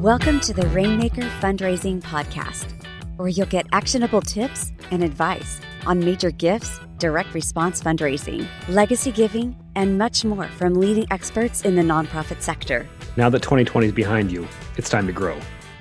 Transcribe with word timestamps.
Welcome 0.00 0.40
to 0.40 0.54
the 0.54 0.66
Rainmaker 0.68 1.28
Fundraising 1.42 2.00
Podcast, 2.00 2.66
where 3.18 3.28
you'll 3.28 3.44
get 3.44 3.66
actionable 3.70 4.22
tips 4.22 4.72
and 4.90 5.04
advice 5.04 5.60
on 5.84 6.00
major 6.00 6.30
gifts, 6.30 6.80
direct 6.96 7.34
response 7.34 7.82
fundraising, 7.82 8.46
legacy 8.66 9.12
giving, 9.12 9.54
and 9.76 9.98
much 9.98 10.24
more 10.24 10.46
from 10.46 10.72
leading 10.72 11.06
experts 11.10 11.66
in 11.66 11.76
the 11.76 11.82
nonprofit 11.82 12.40
sector. 12.40 12.88
Now 13.18 13.28
that 13.28 13.42
2020 13.42 13.88
is 13.88 13.92
behind 13.92 14.32
you, 14.32 14.48
it's 14.78 14.88
time 14.88 15.06
to 15.06 15.12
grow. 15.12 15.38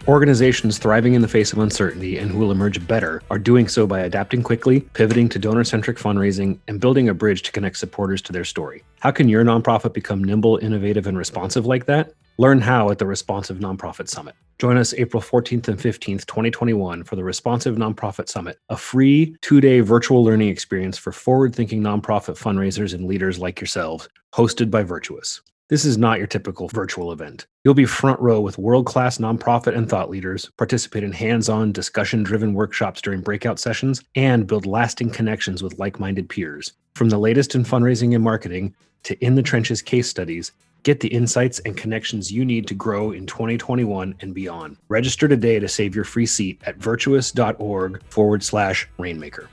Organizations 0.09 0.79
thriving 0.79 1.13
in 1.13 1.21
the 1.21 1.27
face 1.27 1.53
of 1.53 1.59
uncertainty 1.59 2.17
and 2.17 2.31
who 2.31 2.39
will 2.39 2.51
emerge 2.51 2.87
better 2.87 3.21
are 3.29 3.37
doing 3.37 3.67
so 3.67 3.85
by 3.85 3.99
adapting 3.99 4.41
quickly, 4.41 4.79
pivoting 4.79 5.29
to 5.29 5.37
donor 5.37 5.63
centric 5.63 5.99
fundraising, 5.99 6.57
and 6.67 6.79
building 6.79 7.09
a 7.09 7.13
bridge 7.13 7.43
to 7.43 7.51
connect 7.51 7.77
supporters 7.77 8.19
to 8.23 8.33
their 8.33 8.43
story. 8.43 8.81
How 9.01 9.11
can 9.11 9.29
your 9.29 9.45
nonprofit 9.45 9.93
become 9.93 10.23
nimble, 10.23 10.57
innovative, 10.63 11.05
and 11.05 11.15
responsive 11.15 11.67
like 11.67 11.85
that? 11.85 12.13
Learn 12.39 12.59
how 12.59 12.89
at 12.89 12.97
the 12.97 13.05
Responsive 13.05 13.59
Nonprofit 13.59 14.09
Summit. 14.09 14.33
Join 14.57 14.77
us 14.77 14.95
April 14.95 15.21
14th 15.21 15.67
and 15.67 15.77
15th, 15.77 16.25
2021, 16.25 17.03
for 17.03 17.15
the 17.15 17.23
Responsive 17.23 17.75
Nonprofit 17.75 18.29
Summit, 18.29 18.57
a 18.69 18.77
free 18.77 19.35
two 19.41 19.61
day 19.61 19.81
virtual 19.81 20.23
learning 20.23 20.49
experience 20.49 20.97
for 20.97 21.11
forward 21.11 21.53
thinking 21.53 21.83
nonprofit 21.83 22.35
fundraisers 22.35 22.95
and 22.95 23.05
leaders 23.05 23.37
like 23.37 23.61
yourselves, 23.61 24.09
hosted 24.33 24.71
by 24.71 24.81
Virtuous. 24.81 25.41
This 25.69 25.85
is 25.85 25.99
not 25.99 26.17
your 26.17 26.25
typical 26.25 26.67
virtual 26.67 27.11
event. 27.11 27.45
You'll 27.63 27.75
be 27.75 27.85
front 27.85 28.19
row 28.19 28.41
with 28.41 28.57
world 28.57 28.87
class 28.87 29.19
nonprofit 29.19 29.77
and 29.77 29.87
thought 29.87 30.09
leaders, 30.09 30.49
participate 30.57 31.03
in 31.03 31.11
hands 31.11 31.47
on, 31.47 31.71
discussion 31.71 32.23
driven 32.23 32.55
workshops 32.55 33.03
during 33.03 33.21
breakout 33.21 33.59
sessions, 33.59 34.03
and 34.15 34.47
build 34.47 34.65
lasting 34.65 35.11
connections 35.11 35.61
with 35.61 35.77
like 35.77 35.99
minded 35.99 36.27
peers. 36.27 36.73
From 36.95 37.09
the 37.09 37.19
latest 37.19 37.53
in 37.53 37.63
fundraising 37.63 38.15
and 38.15 38.23
marketing 38.23 38.73
to 39.03 39.15
in 39.23 39.35
the 39.35 39.43
trenches 39.43 39.83
case 39.83 40.09
studies, 40.09 40.51
Get 40.83 41.01
the 41.01 41.09
insights 41.09 41.59
and 41.59 41.75
connections 41.75 42.31
you 42.31 42.45
need 42.45 42.65
to 42.67 42.73
grow 42.73 43.11
in 43.11 43.25
2021 43.25 44.15
and 44.21 44.33
beyond. 44.33 44.77
Register 44.87 45.27
today 45.27 45.59
to 45.59 45.67
save 45.67 45.93
your 45.93 46.05
free 46.05 46.25
seat 46.25 46.61
at 46.65 46.77
virtuous.org 46.77 48.01
forward 48.09 48.43
slash 48.43 48.87
rainmaker. 48.97 49.49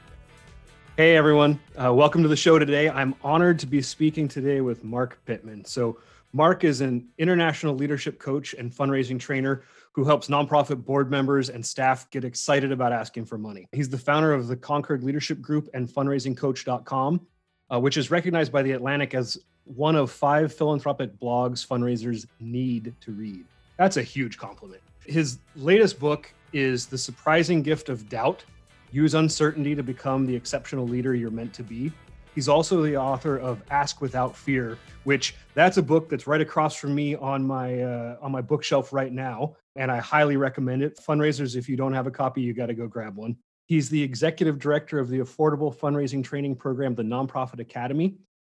Hey 0.97 1.15
everyone, 1.15 1.61
uh, 1.77 1.93
welcome 1.93 2.23
to 2.23 2.29
the 2.29 2.37
show 2.37 2.59
today. 2.59 2.89
I'm 2.89 3.15
honored 3.23 3.59
to 3.59 3.67
be 3.67 3.83
speaking 3.83 4.29
today 4.29 4.63
with 4.63 4.83
Marc 4.83 5.23
Pitman. 5.27 5.63
So, 5.67 5.99
Marc 6.33 6.65
is 6.65 6.81
an 6.81 7.07
international 7.19 7.75
leadership 7.75 8.19
coach 8.19 8.55
and 8.55 8.73
fundraising 8.73 9.21
trainer 9.21 9.63
who 9.93 10.05
helps 10.05 10.29
nonprofit 10.29 10.87
board 10.87 11.11
members 11.11 11.51
and 11.51 11.65
staff 11.65 12.09
get 12.09 12.25
excited 12.25 12.73
about 12.73 12.95
asking 12.95 13.27
for 13.27 13.37
money. 13.37 13.69
He's 13.73 13.91
the 13.91 13.99
founder 13.99 14.33
of 14.33 14.49
the 14.49 14.57
Concord 14.57 15.05
Leadership 15.05 15.43
Group 15.43 15.69
and 15.75 15.87
fundraisingcoach.com, 15.87 17.27
uh, 17.69 17.79
which 17.79 17.99
is 17.99 18.11
recognized 18.11 18.51
by 18.51 18.63
the 18.63 18.73
Atlantic 18.73 19.13
as 19.13 19.37
one 19.65 19.97
of 19.97 20.11
five 20.11 20.51
philanthropic 20.51 21.15
blogs 21.21 21.67
fundraisers 21.67 22.25
need 22.41 22.95
to 23.03 23.13
read. 23.13 23.45
That's 23.77 23.99
a 23.99 24.03
huge 24.03 24.39
compliment. 24.39 24.81
His 25.05 25.41
latest 25.57 26.01
book 26.01 26.33
is 26.55 26.87
The 26.87 26.97
Surprising 26.97 27.61
Gift 27.61 27.91
of 27.91 28.09
Doubt 28.09 28.47
Use 28.93 29.15
Uncertainty 29.15 29.75
to 29.75 29.83
Become 29.83 30.27
the 30.27 30.35
Exceptional 30.35 30.87
Leader 30.87 31.15
You're 31.15 31.31
Meant 31.31 31.53
to 31.55 31.63
Be. 31.63 31.93
He's 32.35 32.49
also 32.49 32.83
the 32.83 32.97
author 32.97 33.39
of 33.39 33.63
Ask 33.71 34.01
Without 34.01 34.37
Fear, 34.37 34.79
which 35.05 35.35
that's 35.55 35.79
a 35.79 35.83
book 35.83 36.09
that's 36.09 36.27
right 36.27 36.41
across 36.41 36.77
from 36.77 36.95
me 36.95 37.15
on 37.15 37.47
my 37.47 37.83
uh, 37.83 38.17
on 38.21 38.31
my 38.31 38.43
bookshelf 38.43 38.93
right 38.93 39.13
now, 39.13 39.57
and 39.75 39.91
I 39.91 39.99
highly 39.99 40.37
recommend 40.37 40.83
it. 40.83 40.99
Fundraisers, 40.99 41.57
if 41.57 41.69
you 41.69 41.77
don't 41.77 41.95
have 41.95 42.07
a 42.07 42.11
copy, 42.11 42.43
you 42.43 42.53
got 42.53 42.67
to 42.67 42.75
go 42.75 42.87
grab 42.87 43.17
one. 43.17 43.37
He's 43.67 43.89
the 43.89 44.03
executive 44.03 44.59
director 44.59 44.99
of 44.99 45.09
the 45.09 45.21
affordable 45.21 45.75
fundraising 45.75 46.23
training 46.23 46.57
program, 46.57 46.95
the 46.95 47.03
Nonprofit 47.03 47.59
Academy. 47.59 48.17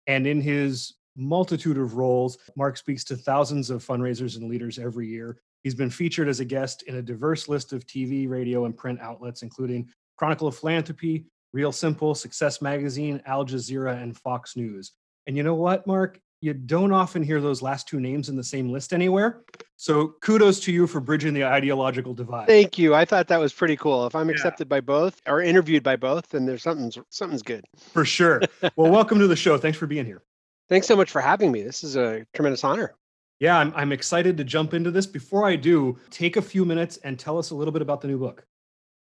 And 0.07 0.25
in 0.25 0.41
his 0.41 0.93
multitude 1.17 1.77
of 1.77 1.95
roles. 1.95 2.37
Mark 2.55 2.77
speaks 2.77 3.03
to 3.05 3.15
thousands 3.15 3.69
of 3.69 3.83
fundraisers 3.83 4.37
and 4.37 4.49
leaders 4.49 4.79
every 4.79 5.07
year. 5.07 5.37
He's 5.63 5.75
been 5.75 5.89
featured 5.89 6.29
as 6.29 6.39
a 6.39 6.45
guest 6.45 6.83
in 6.83 6.95
a 6.95 7.01
diverse 7.01 7.49
list 7.49 7.73
of 7.73 7.85
TV, 7.85 8.29
radio, 8.29 8.65
and 8.65 8.77
print 8.77 9.01
outlets, 9.01 9.41
including 9.41 9.89
Chronicle 10.17 10.47
of 10.47 10.57
Philanthropy, 10.57 11.25
Real 11.53 11.71
Simple, 11.71 12.13
Success 12.13 12.61
Magazine, 12.61 13.21
Al 13.25 13.45
Jazeera, 13.45 14.01
and 14.01 14.17
Fox 14.17 14.55
News. 14.55 14.91
And 15.27 15.37
you 15.37 15.43
know 15.43 15.55
what, 15.55 15.87
Marc? 15.87 16.19
You 16.41 16.53
don't 16.53 16.91
often 16.91 17.23
hear 17.23 17.41
those 17.41 17.63
last 17.63 17.87
two 17.87 17.99
names 17.99 18.29
in 18.29 18.35
the 18.35 18.43
same 18.43 18.69
list 18.69 18.93
anywhere. 18.93 19.41
So 19.75 20.15
kudos 20.21 20.59
to 20.61 20.71
you 20.71 20.85
for 20.85 20.99
bridging 20.99 21.33
the 21.33 21.45
ideological 21.45 22.13
divide. 22.13 22.47
Thank 22.47 22.77
you. 22.77 22.93
I 22.93 23.05
thought 23.05 23.27
that 23.27 23.39
was 23.39 23.53
pretty 23.53 23.75
cool. 23.75 24.05
If 24.05 24.15
I'm 24.15 24.29
yeah. 24.29 24.35
accepted 24.35 24.69
by 24.69 24.81
both 24.81 25.19
or 25.25 25.41
interviewed 25.41 25.81
by 25.81 25.95
both, 25.95 26.29
then 26.29 26.45
there's 26.45 26.61
something's 26.61 26.97
something's 27.09 27.41
good. 27.41 27.65
For 27.91 28.05
sure. 28.05 28.41
well, 28.75 28.91
welcome 28.91 29.17
to 29.19 29.27
the 29.27 29.35
show. 29.35 29.57
Thanks 29.57 29.79
for 29.79 29.87
being 29.87 30.05
here. 30.05 30.21
Thanks 30.69 30.85
so 30.85 30.95
much 30.95 31.09
for 31.09 31.21
having 31.21 31.51
me. 31.51 31.63
This 31.63 31.83
is 31.83 31.95
a 31.95 32.25
tremendous 32.35 32.63
honor. 32.63 32.93
Yeah, 33.39 33.57
I'm, 33.57 33.73
I'm 33.75 33.91
excited 33.91 34.37
to 34.37 34.43
jump 34.43 34.73
into 34.73 34.91
this. 34.91 35.05
Before 35.05 35.47
I 35.47 35.55
do, 35.55 35.97
take 36.09 36.37
a 36.37 36.41
few 36.41 36.65
minutes 36.65 36.97
and 36.97 37.17
tell 37.17 37.37
us 37.37 37.51
a 37.51 37.55
little 37.55 37.71
bit 37.71 37.81
about 37.81 38.01
the 38.01 38.07
new 38.07 38.17
book. 38.17 38.45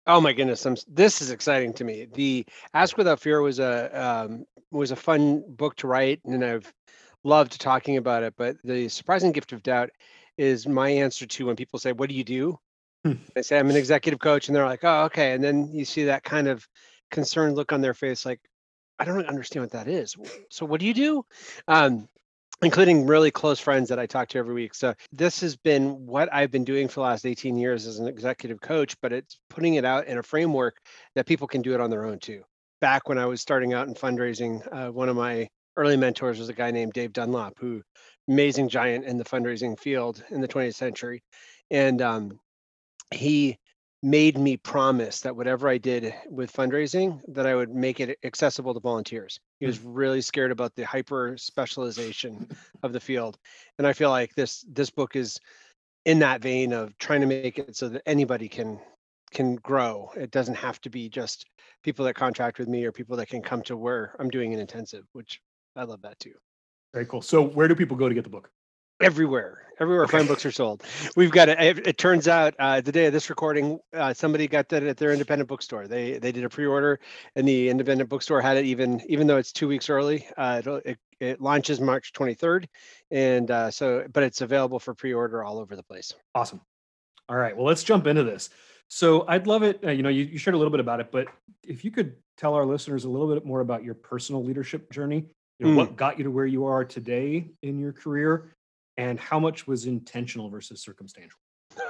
Oh 0.08 0.22
my 0.22 0.32
goodness, 0.32 0.66
I'm, 0.66 0.78
this 0.88 1.22
is 1.22 1.32
exciting 1.32 1.74
to 1.74 1.84
me. 1.84 2.08
The 2.14 2.46
Ask 2.74 2.98
Without 2.98 3.20
Fear 3.20 3.42
was 3.42 3.60
a 3.60 3.90
um, 3.94 4.46
was 4.72 4.92
a 4.92 4.96
fun 4.96 5.44
book 5.48 5.76
to 5.78 5.88
write, 5.88 6.22
and 6.24 6.44
I've 6.44 6.74
loved 7.26 7.60
talking 7.60 7.98
about 7.98 8.24
it. 8.24 8.34
But 8.38 8.56
the 8.64 8.88
surprising 8.88 9.34
gift 9.34 9.52
of 9.52 9.64
doubt 9.64 9.90
is 10.38 10.66
my 10.66 10.90
answer 10.90 11.26
to 11.26 11.46
when 11.46 11.58
people 11.58 11.78
say, 11.78 11.92
"What 11.92 12.08
do 12.10 12.16
you 12.16 12.24
do?" 12.24 12.58
Hmm. 13.04 13.14
I 13.36 13.42
say 13.42 13.60
I'm 13.60 13.70
an 13.70 13.76
executive 13.76 14.20
coach, 14.20 14.48
and 14.48 14.56
they're 14.56 14.66
like, 14.66 14.84
"Oh, 14.84 15.04
okay." 15.06 15.34
And 15.34 15.44
then 15.44 15.70
you 15.74 15.84
see 15.84 16.06
that 16.06 16.24
kind 16.24 16.48
of 16.48 16.66
concerned 17.12 17.56
look 17.56 17.74
on 17.74 17.82
their 17.82 17.94
face, 17.94 18.26
like, 18.26 18.40
I 19.00 19.06
don't 19.06 19.28
understand 19.28 19.64
what 19.64 19.72
that 19.72 19.90
is. 19.90 20.16
So 20.50 20.66
what 20.66 20.80
do 20.80 20.86
you 20.86 20.94
do? 20.94 21.26
Um, 21.68 22.08
including 22.62 23.06
really 23.06 23.32
close 23.32 23.60
friends 23.60 23.90
that 23.90 24.00
I 24.00 24.06
talk 24.06 24.30
to 24.30 24.38
every 24.38 24.56
week. 24.56 24.74
So 24.74 24.94
this 25.12 25.42
has 25.42 25.56
been 25.56 26.06
what 26.06 26.34
I've 26.34 26.52
been 26.52 26.64
doing 26.64 26.88
for 26.88 26.96
the 26.96 27.02
last 27.02 27.26
18 27.26 27.58
years 27.58 27.86
as 27.86 28.00
an 28.00 28.08
executive 28.08 28.60
coach, 28.62 28.96
but 29.02 29.14
it's 29.14 29.38
putting 29.50 29.76
it 29.76 29.86
out 29.86 30.08
in 30.08 30.18
a 30.18 30.24
framework 30.24 30.78
that 31.16 31.26
people 31.26 31.48
can 31.48 31.62
do 31.62 31.74
it 31.74 31.82
on 31.82 31.90
their 31.90 32.06
own 32.06 32.20
too. 32.20 32.44
Back 32.82 33.10
when 33.10 33.18
I 33.18 33.26
was 33.26 33.42
starting 33.42 33.74
out 33.74 33.88
in 33.88 33.94
fundraising, 33.94 34.62
uh, 34.72 34.92
one 34.92 35.10
of 35.10 35.16
my 35.16 35.50
early 35.76 35.98
mentors 35.98 36.40
was 36.40 36.50
a 36.50 36.54
guy 36.54 36.72
named 36.72 36.94
Dave 36.94 37.14
Dunlop, 37.14 37.54
who 37.60 37.82
amazing 38.28 38.70
giant 38.70 39.06
in 39.06 39.18
the 39.18 39.24
fundraising 39.24 39.80
field 39.80 40.24
in 40.30 40.42
the 40.42 40.48
20th 40.48 40.76
century. 40.76 41.24
And 41.70 42.02
um, 42.02 42.40
he 43.14 43.58
made 44.04 44.38
me 44.38 44.58
promise 44.58 45.22
that 45.22 45.36
whatever 45.36 45.68
I 45.68 45.78
did 45.78 46.14
with 46.30 46.54
fundraising, 46.54 47.20
that 47.30 47.48
I 47.48 47.56
would 47.56 47.74
make 47.74 48.00
it 48.00 48.20
accessible 48.24 48.74
to 48.74 48.80
volunteers. 48.80 49.40
He 49.60 49.66
was 49.66 49.80
mm. 49.80 49.86
really 49.86 50.22
scared 50.22 50.52
about 50.52 50.76
the 50.76 50.84
hyper 50.84 51.36
specialization 51.38 52.48
of 52.84 52.94
the 52.94 53.00
field, 53.00 53.38
and 53.78 53.88
I 53.88 53.94
feel 53.94 54.10
like 54.10 54.36
this 54.36 54.64
this 54.70 54.90
book 54.90 55.16
is 55.16 55.40
in 56.06 56.20
that 56.20 56.42
vein 56.42 56.74
of 56.74 56.98
trying 56.98 57.22
to 57.22 57.28
make 57.28 57.60
it 57.60 57.76
so 57.76 57.90
that 57.90 58.04
anybody 58.06 58.48
can 58.48 58.80
can 59.32 59.56
grow. 59.58 60.12
It 60.16 60.32
doesn't 60.32 60.56
have 60.56 60.80
to 60.82 60.90
be 60.90 61.10
just 61.10 61.46
people 61.84 62.06
that 62.06 62.14
contract 62.14 62.60
with 62.60 62.68
me 62.68 62.86
or 62.86 62.92
people 62.92 63.18
that 63.18 63.28
can 63.28 63.42
come 63.42 63.62
to 63.64 63.76
where 63.76 64.16
I'm 64.20 64.30
doing 64.30 64.54
an 64.54 64.60
intensive, 64.60 65.06
which 65.14 65.42
I 65.76 65.84
love 65.84 66.02
that 66.04 66.20
too. 66.20 66.34
Very 66.94 67.06
cool. 67.06 67.22
So 67.22 67.42
where 67.42 67.68
do 67.68 67.76
people 67.76 67.98
go 67.98 68.08
to 68.08 68.16
get 68.16 68.24
the 68.24 68.30
book? 68.30 68.50
Everywhere 69.02 69.68
everywhere 69.80 70.04
okay. 70.06 70.18
fine 70.18 70.28
books 70.28 70.46
are 70.46 70.52
sold. 70.52 70.84
We've 71.16 71.32
got 71.32 71.50
it 71.50 71.88
it 71.88 71.98
turns 71.98 72.28
out 72.28 72.56
uh, 72.60 72.82
the 72.82 72.92
day 72.92 73.06
of 73.06 73.14
this 73.14 73.30
recording 73.30 73.80
uh, 73.94 74.14
somebody 74.14 74.48
got 74.48 74.70
that 74.70 74.84
at 74.84 74.98
their 74.98 75.12
independent 75.12 75.48
bookstore. 75.48 75.88
They 75.88 76.18
they 76.18 76.32
did 76.32 76.44
a 76.44 76.50
pre-order 76.50 77.00
and 77.36 77.48
the 77.48 77.70
independent 77.70 78.10
bookstore 78.10 78.42
had 78.42 78.58
it 78.58 78.66
even 78.66 79.02
even 79.08 79.28
though 79.28 79.38
it's 79.38 79.52
two 79.52 79.68
weeks 79.68 79.90
early 79.90 80.28
uh, 80.38 80.62
it, 80.86 80.98
it 81.20 81.42
launches 81.42 81.80
march 81.80 82.14
23rd 82.14 82.68
and 83.12 83.50
uh, 83.50 83.72
so 83.72 84.06
but 84.12 84.24
it's 84.24 84.42
available 84.42 84.80
for 84.80 84.94
pre-order 84.94 85.44
all 85.44 85.60
over 85.60 85.76
the 85.76 85.84
place. 85.84 86.14
Awesome. 86.34 86.62
All 87.30 87.36
right 87.38 87.56
well 87.56 87.66
let's 87.66 87.84
jump 87.84 88.08
into 88.08 88.24
this. 88.24 88.50
So 88.90 89.26
i'd 89.28 89.48
love 89.48 89.64
it 89.64 89.84
uh, 89.84 89.92
you 89.92 90.02
know 90.02 90.10
you, 90.10 90.24
you 90.24 90.38
shared 90.38 90.56
a 90.56 90.58
little 90.58 90.72
bit 90.72 90.80
about 90.80 91.02
it 91.02 91.12
but 91.12 91.28
if 91.64 91.84
you 91.84 91.92
could 91.92 92.16
tell 92.38 92.54
our 92.54 92.66
listeners 92.66 93.04
a 93.04 93.10
little 93.10 93.34
bit 93.34 93.46
more 93.46 93.60
about 93.60 93.84
your 93.84 93.96
personal 93.96 94.44
leadership 94.44 94.92
journey 94.92 95.26
you 95.60 95.66
know, 95.66 95.74
mm. 95.74 95.76
what 95.76 95.96
got 95.98 96.18
you 96.18 96.24
to 96.24 96.32
where 96.32 96.46
you 96.46 96.66
are 96.66 96.86
today 96.86 97.50
in 97.64 97.80
your 97.80 97.92
career 97.92 98.56
and 98.98 99.20
how 99.20 99.40
much 99.40 99.68
was 99.68 99.86
intentional 99.86 100.50
versus 100.50 100.82
circumstantial? 100.82 101.40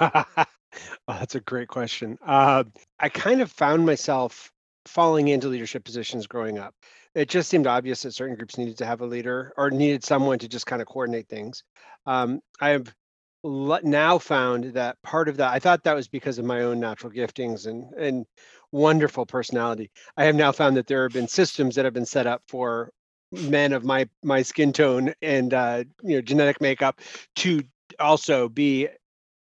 that's 1.08 1.34
a 1.34 1.40
great 1.40 1.68
question. 1.68 2.18
Uh, 2.24 2.64
I 2.98 3.08
kind 3.08 3.40
of 3.40 3.50
found 3.50 3.86
myself 3.86 4.50
falling 4.86 5.28
into 5.28 5.48
leadership 5.48 5.84
positions 5.84 6.26
growing 6.26 6.58
up. 6.58 6.74
It 7.14 7.28
just 7.28 7.48
seemed 7.48 7.66
obvious 7.66 8.02
that 8.02 8.12
certain 8.12 8.36
groups 8.36 8.58
needed 8.58 8.78
to 8.78 8.86
have 8.86 9.00
a 9.00 9.06
leader 9.06 9.52
or 9.56 9.70
needed 9.70 10.04
someone 10.04 10.38
to 10.40 10.48
just 10.48 10.66
kind 10.66 10.82
of 10.82 10.88
coordinate 10.88 11.28
things. 11.28 11.64
Um, 12.06 12.40
I've 12.60 12.94
now 13.44 14.18
found 14.18 14.64
that 14.74 14.96
part 15.02 15.28
of 15.28 15.36
that, 15.38 15.52
I 15.52 15.58
thought 15.58 15.84
that 15.84 15.94
was 15.94 16.08
because 16.08 16.38
of 16.38 16.44
my 16.44 16.62
own 16.62 16.80
natural 16.80 17.12
giftings 17.12 17.66
and, 17.66 17.92
and 17.94 18.26
wonderful 18.72 19.26
personality. 19.26 19.90
I 20.16 20.24
have 20.24 20.34
now 20.34 20.52
found 20.52 20.76
that 20.76 20.86
there 20.86 21.04
have 21.04 21.12
been 21.12 21.28
systems 21.28 21.76
that 21.76 21.84
have 21.84 21.94
been 21.94 22.06
set 22.06 22.26
up 22.26 22.42
for 22.48 22.90
men 23.32 23.72
of 23.72 23.84
my 23.84 24.08
my 24.22 24.42
skin 24.42 24.72
tone 24.72 25.12
and 25.22 25.52
uh, 25.54 25.84
you 26.02 26.16
know 26.16 26.20
genetic 26.20 26.60
makeup 26.60 27.00
to 27.36 27.62
also 28.00 28.48
be 28.48 28.88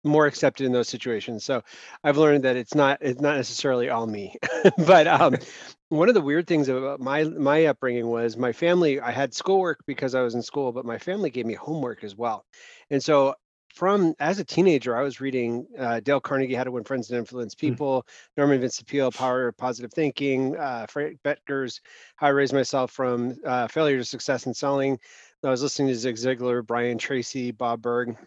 more 0.03 0.25
accepted 0.25 0.65
in 0.65 0.71
those 0.71 0.87
situations. 0.87 1.43
So 1.43 1.61
I've 2.03 2.17
learned 2.17 2.43
that 2.43 2.55
it's 2.55 2.75
not 2.75 2.99
it's 3.01 3.21
not 3.21 3.35
necessarily 3.35 3.89
all 3.89 4.07
me. 4.07 4.35
but 4.85 5.07
um, 5.07 5.35
one 5.89 6.07
of 6.09 6.15
the 6.15 6.21
weird 6.21 6.47
things 6.47 6.69
about 6.69 6.99
my 6.99 7.23
my 7.23 7.65
upbringing 7.65 8.07
was 8.07 8.37
my 8.37 8.51
family. 8.53 8.99
I 8.99 9.11
had 9.11 9.33
schoolwork 9.33 9.79
because 9.85 10.15
I 10.15 10.21
was 10.21 10.35
in 10.35 10.41
school, 10.41 10.71
but 10.71 10.85
my 10.85 10.97
family 10.97 11.29
gave 11.29 11.45
me 11.45 11.53
homework 11.55 12.03
as 12.03 12.15
well. 12.15 12.45
And 12.89 13.03
so 13.03 13.35
from 13.77 14.15
as 14.19 14.39
a 14.39 14.43
teenager, 14.43 14.97
I 14.97 15.03
was 15.03 15.21
reading 15.21 15.67
uh, 15.77 15.99
Dale 15.99 16.19
Carnegie, 16.19 16.55
How 16.55 16.63
to 16.63 16.71
Win 16.71 16.83
Friends 16.83 17.11
and 17.11 17.19
Influence 17.19 17.53
hmm. 17.53 17.67
People, 17.67 18.01
mm-hmm. 18.01 18.41
Norman 18.41 18.59
Vincent 18.59 18.87
Peale, 18.87 19.11
Power 19.11 19.47
of 19.47 19.57
Positive 19.57 19.93
Thinking, 19.93 20.57
uh, 20.57 20.87
Frank 20.89 21.19
Bettger's 21.23 21.79
How 22.15 22.27
I 22.27 22.29
Raised 22.31 22.53
Myself 22.53 22.91
from 22.91 23.37
uh, 23.45 23.67
Failure 23.67 23.97
to 23.97 24.03
Success 24.03 24.47
in 24.47 24.53
Selling. 24.53 24.99
I 25.43 25.51
was 25.51 25.61
listening 25.61 25.89
to 25.89 25.95
Zig 25.95 26.15
Ziglar, 26.15 26.65
Brian 26.65 26.97
Tracy, 26.97 27.51
Bob 27.51 27.83
Burg. 27.83 28.17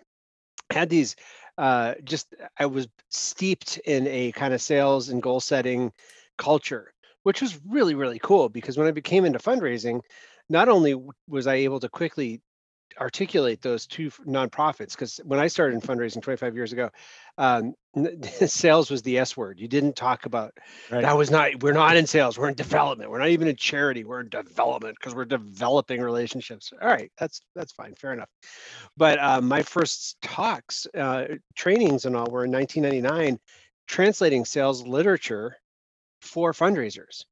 I 0.71 0.75
had 0.75 0.89
these 0.89 1.17
uh, 1.59 1.95
just, 2.05 2.33
I 2.57 2.67
was 2.67 2.87
steeped 3.09 3.79
in 3.79 4.07
a 4.07 4.31
kind 4.33 4.55
of 4.55 4.63
sales 4.63 5.09
and 5.09 5.21
goal 5.21 5.41
setting 5.41 5.93
culture, 6.39 6.95
which 7.25 7.43
was 7.43 7.59
really, 7.69 7.97
really 7.97 8.21
cool 8.21 8.49
because 8.49 8.79
when 8.79 8.87
I 8.87 8.93
became 8.93 9.25
into 9.25 9.41
fundraising, 9.41 10.01
not 10.49 10.69
only 10.69 10.95
was 11.29 11.49
I 11.49 11.55
able 11.55 11.81
to 11.81 11.89
quickly 11.89 12.41
articulate 12.99 13.63
those 13.63 13.87
two 13.87 14.11
nonprofits 14.27 14.93
because 14.93 15.21
when 15.25 15.39
I 15.39 15.47
started 15.47 15.75
in 15.75 15.81
fundraising 15.81 16.23
25 16.23 16.55
years 16.55 16.73
ago, 16.73 16.91
um, 17.39 17.75
sales 18.47 18.91
was 18.91 19.03
the 19.03 19.19
S 19.19 19.37
word. 19.37 19.59
You 19.59 19.69
didn't 19.69 19.97
talk 19.97 20.27
about 20.27 20.53
right. 20.91 21.03
that 21.03 21.17
was 21.17 21.31
not. 21.31 21.63
We're 21.63 21.73
not 21.73 21.97
in 21.97 22.07
sales. 22.07 22.39
We're 22.39 22.49
in 22.49 22.55
development. 22.55 23.11
We're 23.11 23.19
not 23.19 23.29
even 23.29 23.49
in 23.49 23.57
charity. 23.57 24.05
We're 24.05 24.21
in 24.21 24.29
development 24.29 24.97
because 24.99 25.15
we're 25.15 25.25
developing 25.25 26.01
relationships. 26.01 26.73
All 26.81 26.89
right, 26.89 27.11
that's 27.19 27.41
that's 27.55 27.73
fine, 27.73 27.95
fair 27.95 28.13
enough. 28.13 28.29
But 28.97 29.19
uh, 29.19 29.41
my 29.41 29.63
first 29.63 30.17
talks, 30.23 30.87
uh, 30.97 31.37
trainings, 31.57 32.05
and 32.05 32.17
all 32.17 32.31
were 32.31 32.45
in 32.45 32.53
1999, 32.53 33.39
translating 33.87 34.45
sales 34.45 34.87
literature 34.87 35.57
for 36.21 36.53
fundraisers 36.53 37.25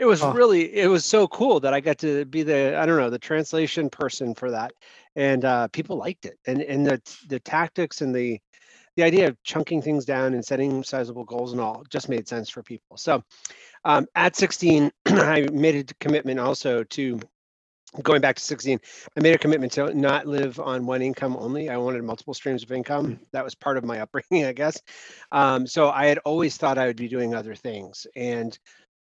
it 0.00 0.06
was 0.06 0.22
oh. 0.22 0.32
really 0.32 0.74
it 0.74 0.88
was 0.88 1.04
so 1.04 1.28
cool 1.28 1.60
that 1.60 1.74
i 1.74 1.78
got 1.78 1.98
to 1.98 2.24
be 2.24 2.42
the 2.42 2.76
i 2.76 2.86
don't 2.86 2.96
know 2.96 3.10
the 3.10 3.18
translation 3.18 3.88
person 3.88 4.34
for 4.34 4.50
that 4.50 4.72
and 5.16 5.44
uh, 5.44 5.68
people 5.68 5.96
liked 5.96 6.24
it 6.26 6.38
and 6.46 6.62
and 6.62 6.86
the 6.86 7.00
the 7.28 7.40
tactics 7.40 8.00
and 8.00 8.14
the 8.14 8.38
the 8.96 9.02
idea 9.02 9.28
of 9.28 9.42
chunking 9.42 9.80
things 9.80 10.04
down 10.04 10.34
and 10.34 10.44
setting 10.44 10.82
sizable 10.82 11.24
goals 11.24 11.52
and 11.52 11.60
all 11.60 11.84
just 11.88 12.08
made 12.08 12.28
sense 12.28 12.50
for 12.50 12.62
people. 12.62 12.96
So 12.96 13.22
um, 13.84 14.06
at 14.14 14.36
16 14.36 14.90
i 15.06 15.46
made 15.52 15.90
a 15.90 15.94
commitment 16.00 16.40
also 16.40 16.84
to 16.84 17.18
going 18.02 18.20
back 18.20 18.36
to 18.36 18.42
16 18.42 18.78
i 19.16 19.20
made 19.20 19.34
a 19.34 19.38
commitment 19.38 19.72
to 19.72 19.92
not 19.94 20.26
live 20.26 20.60
on 20.60 20.86
one 20.86 21.02
income 21.02 21.36
only. 21.38 21.68
I 21.68 21.76
wanted 21.76 22.04
multiple 22.04 22.34
streams 22.34 22.62
of 22.62 22.72
income. 22.72 23.06
Mm. 23.06 23.18
that 23.32 23.44
was 23.44 23.54
part 23.54 23.76
of 23.76 23.84
my 23.84 24.00
upbringing 24.00 24.44
i 24.46 24.52
guess. 24.52 24.80
Um, 25.32 25.66
so 25.66 25.90
i 25.90 26.06
had 26.06 26.18
always 26.18 26.56
thought 26.56 26.78
i 26.78 26.86
would 26.86 26.96
be 26.96 27.08
doing 27.08 27.34
other 27.34 27.54
things 27.54 28.06
and 28.16 28.58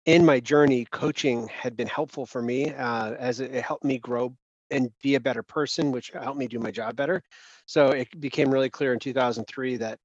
in 0.05 0.25
my 0.25 0.39
journey, 0.39 0.85
coaching 0.85 1.47
had 1.49 1.75
been 1.75 1.87
helpful 1.87 2.25
for 2.25 2.41
me 2.41 2.73
uh, 2.73 3.11
as 3.13 3.41
it, 3.41 3.53
it 3.53 3.63
helped 3.63 3.83
me 3.83 3.99
grow 3.99 4.33
and 4.71 4.91
be 5.01 5.15
a 5.15 5.19
better 5.19 5.43
person, 5.43 5.91
which 5.91 6.11
helped 6.11 6.37
me 6.37 6.47
do 6.47 6.59
my 6.59 6.71
job 6.71 6.95
better. 6.95 7.21
So 7.65 7.89
it 7.89 8.07
became 8.19 8.51
really 8.51 8.69
clear 8.69 8.93
in 8.93 8.99
2003 8.99 9.77
that 9.77 9.99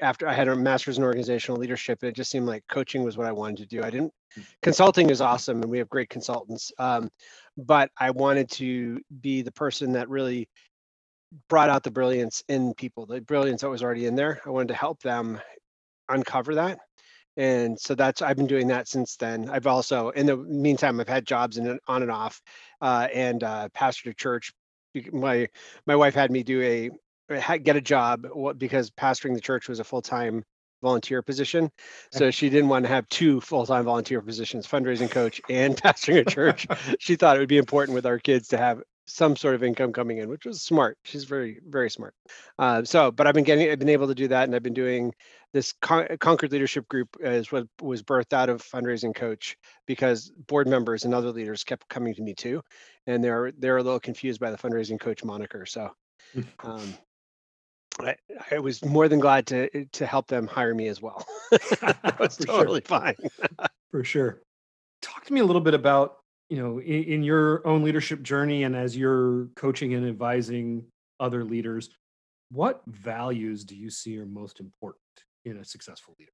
after 0.00 0.26
I 0.26 0.32
had 0.32 0.48
a 0.48 0.56
master's 0.56 0.98
in 0.98 1.04
organizational 1.04 1.60
leadership, 1.60 2.02
it 2.02 2.16
just 2.16 2.30
seemed 2.30 2.46
like 2.46 2.64
coaching 2.68 3.04
was 3.04 3.16
what 3.16 3.26
I 3.26 3.32
wanted 3.32 3.58
to 3.58 3.66
do. 3.66 3.82
I 3.82 3.90
didn't, 3.90 4.12
consulting 4.62 5.10
is 5.10 5.20
awesome 5.20 5.62
and 5.62 5.70
we 5.70 5.78
have 5.78 5.88
great 5.88 6.08
consultants. 6.08 6.72
Um, 6.78 7.10
but 7.56 7.90
I 7.98 8.10
wanted 8.10 8.50
to 8.52 9.00
be 9.20 9.42
the 9.42 9.52
person 9.52 9.92
that 9.92 10.08
really 10.08 10.48
brought 11.48 11.70
out 11.70 11.82
the 11.82 11.90
brilliance 11.90 12.42
in 12.48 12.74
people, 12.74 13.06
the 13.06 13.20
brilliance 13.20 13.60
that 13.60 13.70
was 13.70 13.82
already 13.82 14.06
in 14.06 14.14
there. 14.14 14.40
I 14.44 14.50
wanted 14.50 14.68
to 14.68 14.74
help 14.74 15.00
them 15.02 15.40
uncover 16.08 16.56
that 16.56 16.78
and 17.36 17.78
so 17.78 17.94
that's 17.94 18.22
i've 18.22 18.36
been 18.36 18.46
doing 18.46 18.68
that 18.68 18.88
since 18.88 19.16
then. 19.16 19.48
I've 19.48 19.66
also 19.66 20.10
in 20.10 20.26
the 20.26 20.36
meantime 20.36 21.00
i've 21.00 21.08
had 21.08 21.26
jobs 21.26 21.58
in 21.58 21.78
on 21.86 22.02
and 22.02 22.10
off 22.10 22.40
uh, 22.80 23.08
and 23.12 23.42
uh, 23.42 23.68
pastored 23.74 24.10
a 24.10 24.14
church 24.14 24.52
my 25.12 25.48
my 25.86 25.96
wife 25.96 26.14
had 26.14 26.30
me 26.30 26.42
do 26.42 26.62
a 26.62 26.90
get 27.58 27.76
a 27.76 27.80
job 27.80 28.26
because 28.58 28.90
pastoring 28.90 29.34
the 29.34 29.40
church 29.40 29.68
was 29.68 29.80
a 29.80 29.84
full-time 29.84 30.44
volunteer 30.82 31.22
position. 31.22 31.70
So 32.10 32.30
she 32.30 32.50
didn't 32.50 32.68
want 32.68 32.84
to 32.84 32.88
have 32.88 33.08
two 33.08 33.40
full-time 33.40 33.84
volunteer 33.84 34.20
positions 34.20 34.66
fundraising 34.66 35.10
coach 35.10 35.40
and 35.48 35.76
pastoring 35.82 36.18
a 36.18 36.24
church. 36.24 36.66
She 36.98 37.16
thought 37.16 37.36
it 37.36 37.40
would 37.40 37.48
be 37.48 37.58
important 37.58 37.94
with 37.94 38.06
our 38.06 38.18
kids 38.18 38.48
to 38.48 38.58
have 38.58 38.82
some 39.06 39.36
sort 39.36 39.54
of 39.54 39.62
income 39.62 39.92
coming 39.92 40.18
in, 40.18 40.28
which 40.28 40.46
was 40.46 40.62
smart. 40.62 40.96
She's 41.04 41.24
very, 41.24 41.60
very 41.66 41.90
smart. 41.90 42.14
Uh, 42.58 42.84
so, 42.84 43.10
but 43.10 43.26
I've 43.26 43.34
been 43.34 43.44
getting, 43.44 43.70
I've 43.70 43.78
been 43.78 43.88
able 43.88 44.08
to 44.08 44.14
do 44.14 44.28
that, 44.28 44.44
and 44.44 44.54
I've 44.54 44.62
been 44.62 44.74
doing 44.74 45.12
this 45.52 45.72
Con- 45.82 46.16
Concord 46.20 46.52
Leadership 46.52 46.88
Group 46.88 47.16
is 47.20 47.50
what 47.50 47.66
was 47.80 48.02
birthed 48.02 48.32
out 48.32 48.48
of 48.48 48.62
fundraising 48.62 49.14
coach 49.14 49.56
because 49.86 50.32
board 50.46 50.66
members 50.66 51.04
and 51.04 51.14
other 51.14 51.30
leaders 51.30 51.64
kept 51.64 51.88
coming 51.88 52.14
to 52.14 52.22
me 52.22 52.34
too, 52.34 52.62
and 53.06 53.22
they're 53.22 53.52
they're 53.58 53.76
a 53.76 53.82
little 53.82 54.00
confused 54.00 54.40
by 54.40 54.50
the 54.50 54.56
fundraising 54.56 54.98
coach 54.98 55.24
moniker. 55.24 55.66
So, 55.66 55.90
um, 56.60 56.94
I, 58.00 58.16
I 58.50 58.58
was 58.60 58.84
more 58.84 59.08
than 59.08 59.20
glad 59.20 59.46
to 59.48 59.84
to 59.84 60.06
help 60.06 60.28
them 60.28 60.46
hire 60.46 60.74
me 60.74 60.88
as 60.88 61.02
well. 61.02 61.26
that 61.50 62.16
was 62.18 62.36
totally 62.36 62.80
sure. 62.80 62.98
fine. 62.98 63.16
For 63.90 64.04
sure. 64.04 64.42
Talk 65.02 65.24
to 65.26 65.32
me 65.32 65.40
a 65.40 65.44
little 65.44 65.60
bit 65.60 65.74
about 65.74 66.21
you 66.52 66.58
know 66.58 66.80
in, 66.80 67.04
in 67.04 67.22
your 67.22 67.66
own 67.66 67.82
leadership 67.82 68.22
journey 68.22 68.64
and 68.64 68.76
as 68.76 68.94
you're 68.94 69.46
coaching 69.56 69.94
and 69.94 70.06
advising 70.06 70.84
other 71.18 71.44
leaders 71.44 71.88
what 72.50 72.82
values 72.86 73.64
do 73.64 73.74
you 73.74 73.88
see 73.88 74.18
are 74.18 74.26
most 74.26 74.60
important 74.60 75.00
in 75.46 75.56
a 75.56 75.64
successful 75.64 76.14
leader 76.18 76.30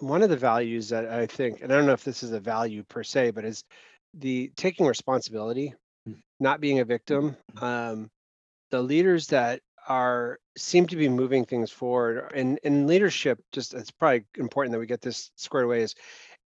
one 0.00 0.20
of 0.20 0.30
the 0.30 0.36
values 0.36 0.88
that 0.88 1.06
i 1.06 1.24
think 1.26 1.60
and 1.62 1.72
i 1.72 1.76
don't 1.76 1.86
know 1.86 1.92
if 1.92 2.02
this 2.02 2.24
is 2.24 2.32
a 2.32 2.40
value 2.40 2.82
per 2.88 3.04
se 3.04 3.30
but 3.30 3.44
is 3.44 3.62
the 4.14 4.50
taking 4.56 4.84
responsibility 4.84 5.72
mm-hmm. 6.08 6.18
not 6.40 6.60
being 6.60 6.80
a 6.80 6.84
victim 6.84 7.36
mm-hmm. 7.54 7.64
um, 7.64 8.10
the 8.72 8.82
leaders 8.82 9.28
that 9.28 9.60
are 9.86 10.40
seem 10.58 10.88
to 10.88 10.96
be 10.96 11.08
moving 11.08 11.44
things 11.44 11.70
forward 11.70 12.32
and 12.34 12.58
in 12.64 12.88
leadership 12.88 13.38
just 13.52 13.74
it's 13.74 13.92
probably 13.92 14.24
important 14.38 14.72
that 14.72 14.80
we 14.80 14.86
get 14.86 15.00
this 15.00 15.30
squared 15.36 15.66
away 15.66 15.82
is 15.82 15.94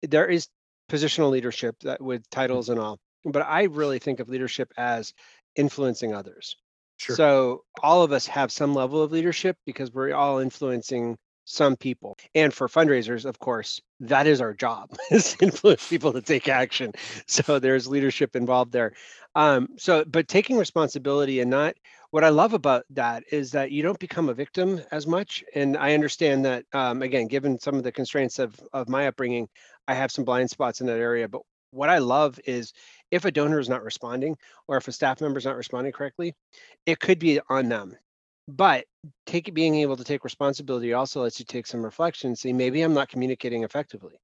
there 0.02 0.26
is 0.26 0.48
positional 0.90 1.30
leadership 1.30 1.76
that 1.80 2.00
with 2.00 2.28
titles 2.30 2.68
and 2.68 2.80
all 2.80 2.98
but 3.24 3.42
i 3.42 3.64
really 3.64 3.98
think 3.98 4.20
of 4.20 4.28
leadership 4.28 4.72
as 4.76 5.14
influencing 5.56 6.14
others. 6.14 6.56
Sure. 6.96 7.16
so 7.16 7.64
all 7.82 8.02
of 8.02 8.12
us 8.12 8.26
have 8.26 8.52
some 8.52 8.74
level 8.74 9.02
of 9.02 9.10
leadership 9.10 9.56
because 9.64 9.90
we're 9.90 10.12
all 10.12 10.38
influencing 10.38 11.16
some 11.44 11.74
people 11.74 12.18
and 12.34 12.52
for 12.52 12.68
fundraisers 12.68 13.24
of 13.24 13.38
course 13.38 13.80
that 14.00 14.26
is 14.26 14.40
our 14.40 14.52
job 14.52 14.90
is 15.10 15.36
influence 15.40 15.88
people 15.88 16.12
to 16.12 16.22
take 16.22 16.48
action. 16.48 16.92
So 17.26 17.58
there's 17.58 17.88
leadership 17.88 18.36
involved 18.36 18.72
there. 18.72 18.92
Um, 19.34 19.68
so 19.78 20.04
but 20.04 20.28
taking 20.28 20.56
responsibility 20.56 21.40
and 21.40 21.50
not 21.50 21.74
what 22.10 22.24
i 22.24 22.28
love 22.28 22.52
about 22.52 22.84
that 22.90 23.24
is 23.30 23.52
that 23.52 23.70
you 23.70 23.82
don't 23.82 23.98
become 23.98 24.28
a 24.28 24.34
victim 24.34 24.80
as 24.90 25.06
much 25.06 25.44
and 25.54 25.76
i 25.76 25.94
understand 25.94 26.44
that 26.44 26.64
um, 26.72 27.02
again 27.02 27.28
given 27.28 27.58
some 27.58 27.76
of 27.76 27.84
the 27.84 27.92
constraints 27.92 28.38
of 28.38 28.58
of 28.72 28.88
my 28.88 29.06
upbringing 29.06 29.48
i 29.90 29.94
have 29.94 30.10
some 30.10 30.24
blind 30.24 30.48
spots 30.50 30.80
in 30.80 30.86
that 30.86 30.98
area 30.98 31.28
but 31.28 31.42
what 31.72 31.88
i 31.88 31.98
love 31.98 32.38
is 32.46 32.72
if 33.10 33.24
a 33.24 33.30
donor 33.30 33.58
is 33.58 33.68
not 33.68 33.82
responding 33.82 34.36
or 34.68 34.76
if 34.76 34.88
a 34.88 34.92
staff 34.92 35.20
member 35.20 35.38
is 35.38 35.44
not 35.44 35.56
responding 35.56 35.92
correctly 35.92 36.34
it 36.86 37.00
could 37.00 37.18
be 37.18 37.40
on 37.48 37.68
them. 37.68 37.96
But 38.48 38.86
take 39.26 39.52
being 39.54 39.76
able 39.76 39.96
to 39.96 40.04
take 40.04 40.24
responsibility 40.24 40.92
also 40.92 41.22
lets 41.22 41.38
you 41.38 41.44
take 41.44 41.66
some 41.66 41.84
reflection 41.84 42.34
see 42.34 42.52
maybe 42.52 42.82
i'm 42.82 42.94
not 42.94 43.08
communicating 43.08 43.64
effectively. 43.64 44.20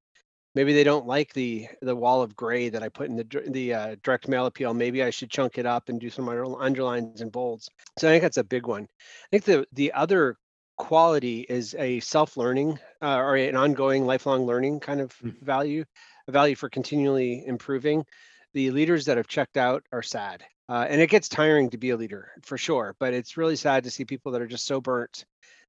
Maybe 0.55 0.73
they 0.73 0.85
don't 0.85 1.07
like 1.07 1.35
the 1.35 1.69
the 1.83 1.95
wall 1.95 2.23
of 2.23 2.35
gray 2.35 2.69
that 2.71 2.83
i 2.83 2.89
put 2.89 3.09
in 3.09 3.17
the 3.17 3.43
the 3.49 3.75
uh, 3.75 3.97
direct 4.03 4.27
mail 4.27 4.47
appeal. 4.47 4.75
Maybe 4.75 5.03
i 5.03 5.11
should 5.11 5.31
chunk 5.31 5.59
it 5.59 5.67
up 5.67 5.89
and 5.89 6.01
do 6.01 6.11
some 6.11 6.29
underlines 6.29 7.21
and 7.21 7.31
bolds. 7.31 7.71
So 7.99 8.09
i 8.09 8.11
think 8.11 8.23
that's 8.23 8.39
a 8.39 8.45
big 8.45 8.67
one. 8.67 8.85
I 8.85 9.27
think 9.31 9.45
the 9.45 9.67
the 9.73 9.93
other 9.93 10.37
quality 10.77 11.41
is 11.41 11.75
a 11.79 12.01
self-learning 12.01 12.79
uh, 13.03 13.17
or 13.17 13.37
an 13.37 13.57
ongoing 13.57 14.07
lifelong 14.07 14.47
learning 14.47 14.81
kind 14.81 15.01
of 15.01 15.13
mm-hmm. 15.19 15.45
value 15.45 15.85
a 16.29 16.33
value 16.33 16.55
for 16.55 16.69
continually 16.69 17.45
improving 17.47 18.05
the 18.53 18.71
leaders 18.71 19.07
that 19.07 19.17
have 19.17 19.29
checked 19.29 19.57
out 19.57 19.83
are 19.93 20.03
sad 20.03 20.45
uh, 20.69 20.87
and 20.89 21.01
it 21.01 21.11
gets 21.11 21.29
tiring 21.29 21.71
to 21.71 21.79
be 21.79 21.91
a 21.91 21.97
leader 21.97 22.31
for 22.43 22.59
sure, 22.59 22.97
but 22.99 23.15
it's 23.15 23.37
really 23.37 23.57
sad 23.57 23.85
to 23.85 23.91
see 23.91 24.05
people 24.05 24.33
that 24.33 24.43
are 24.43 24.49
just 24.49 24.67
so 24.67 24.81
burnt 24.81 25.25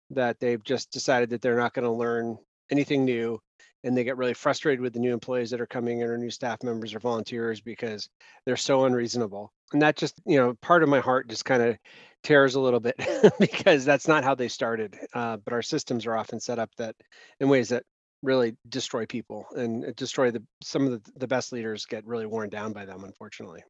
that 0.09 0.39
they've 0.39 0.63
just 0.63 0.91
decided 0.91 1.29
that 1.29 1.41
they're 1.41 1.57
not 1.57 1.73
going 1.73 1.85
to 1.85 1.91
learn 1.91 2.37
anything 2.71 3.05
new 3.05 3.39
and 3.83 3.95
they 3.95 4.03
get 4.03 4.17
really 4.17 4.33
frustrated 4.33 4.81
with 4.81 4.93
the 4.93 4.99
new 4.99 5.13
employees 5.13 5.51
that 5.51 5.61
are 5.61 5.67
coming 5.67 6.01
in 6.01 6.07
or 6.07 6.17
new 6.17 6.31
staff 6.31 6.63
members 6.63 6.95
or 6.95 6.99
volunteers 6.99 7.61
because 7.61 8.09
they're 8.45 8.57
so 8.57 8.85
unreasonable 8.85 9.51
and 9.71 9.81
that 9.81 9.95
just 9.95 10.19
you 10.25 10.37
know 10.37 10.55
part 10.61 10.83
of 10.83 10.89
my 10.89 10.99
heart 10.99 11.27
just 11.27 11.45
kind 11.45 11.61
of 11.61 11.77
tears 12.27 12.55
a 12.55 12.60
little 12.60 12.79
bit 12.79 12.96
because 13.39 13.86
that's 13.86 14.07
not 14.07 14.24
how 14.24 14.36
they 14.36 14.48
started 14.48 14.98
uh, 15.13 15.38
but 15.38 15.53
our 15.53 15.62
systems 15.62 16.05
are 16.05 16.15
often 16.15 16.39
set 16.39 16.60
up 16.60 16.69
that 16.77 16.96
in 17.39 17.48
ways 17.48 17.69
that 17.69 17.84
really 18.24 18.55
destroy 18.67 19.05
people 19.05 19.46
and 19.55 19.96
destroy 19.96 20.31
the 20.31 20.43
some 20.62 20.86
of 20.86 20.91
the, 20.91 21.12
the 21.17 21.27
best 21.27 21.51
leaders 21.53 21.86
get 21.86 22.05
really 22.05 22.25
worn 22.25 22.50
down 22.50 22.74
by 22.74 22.84
them 22.86 23.03
unfortunately 23.03 23.63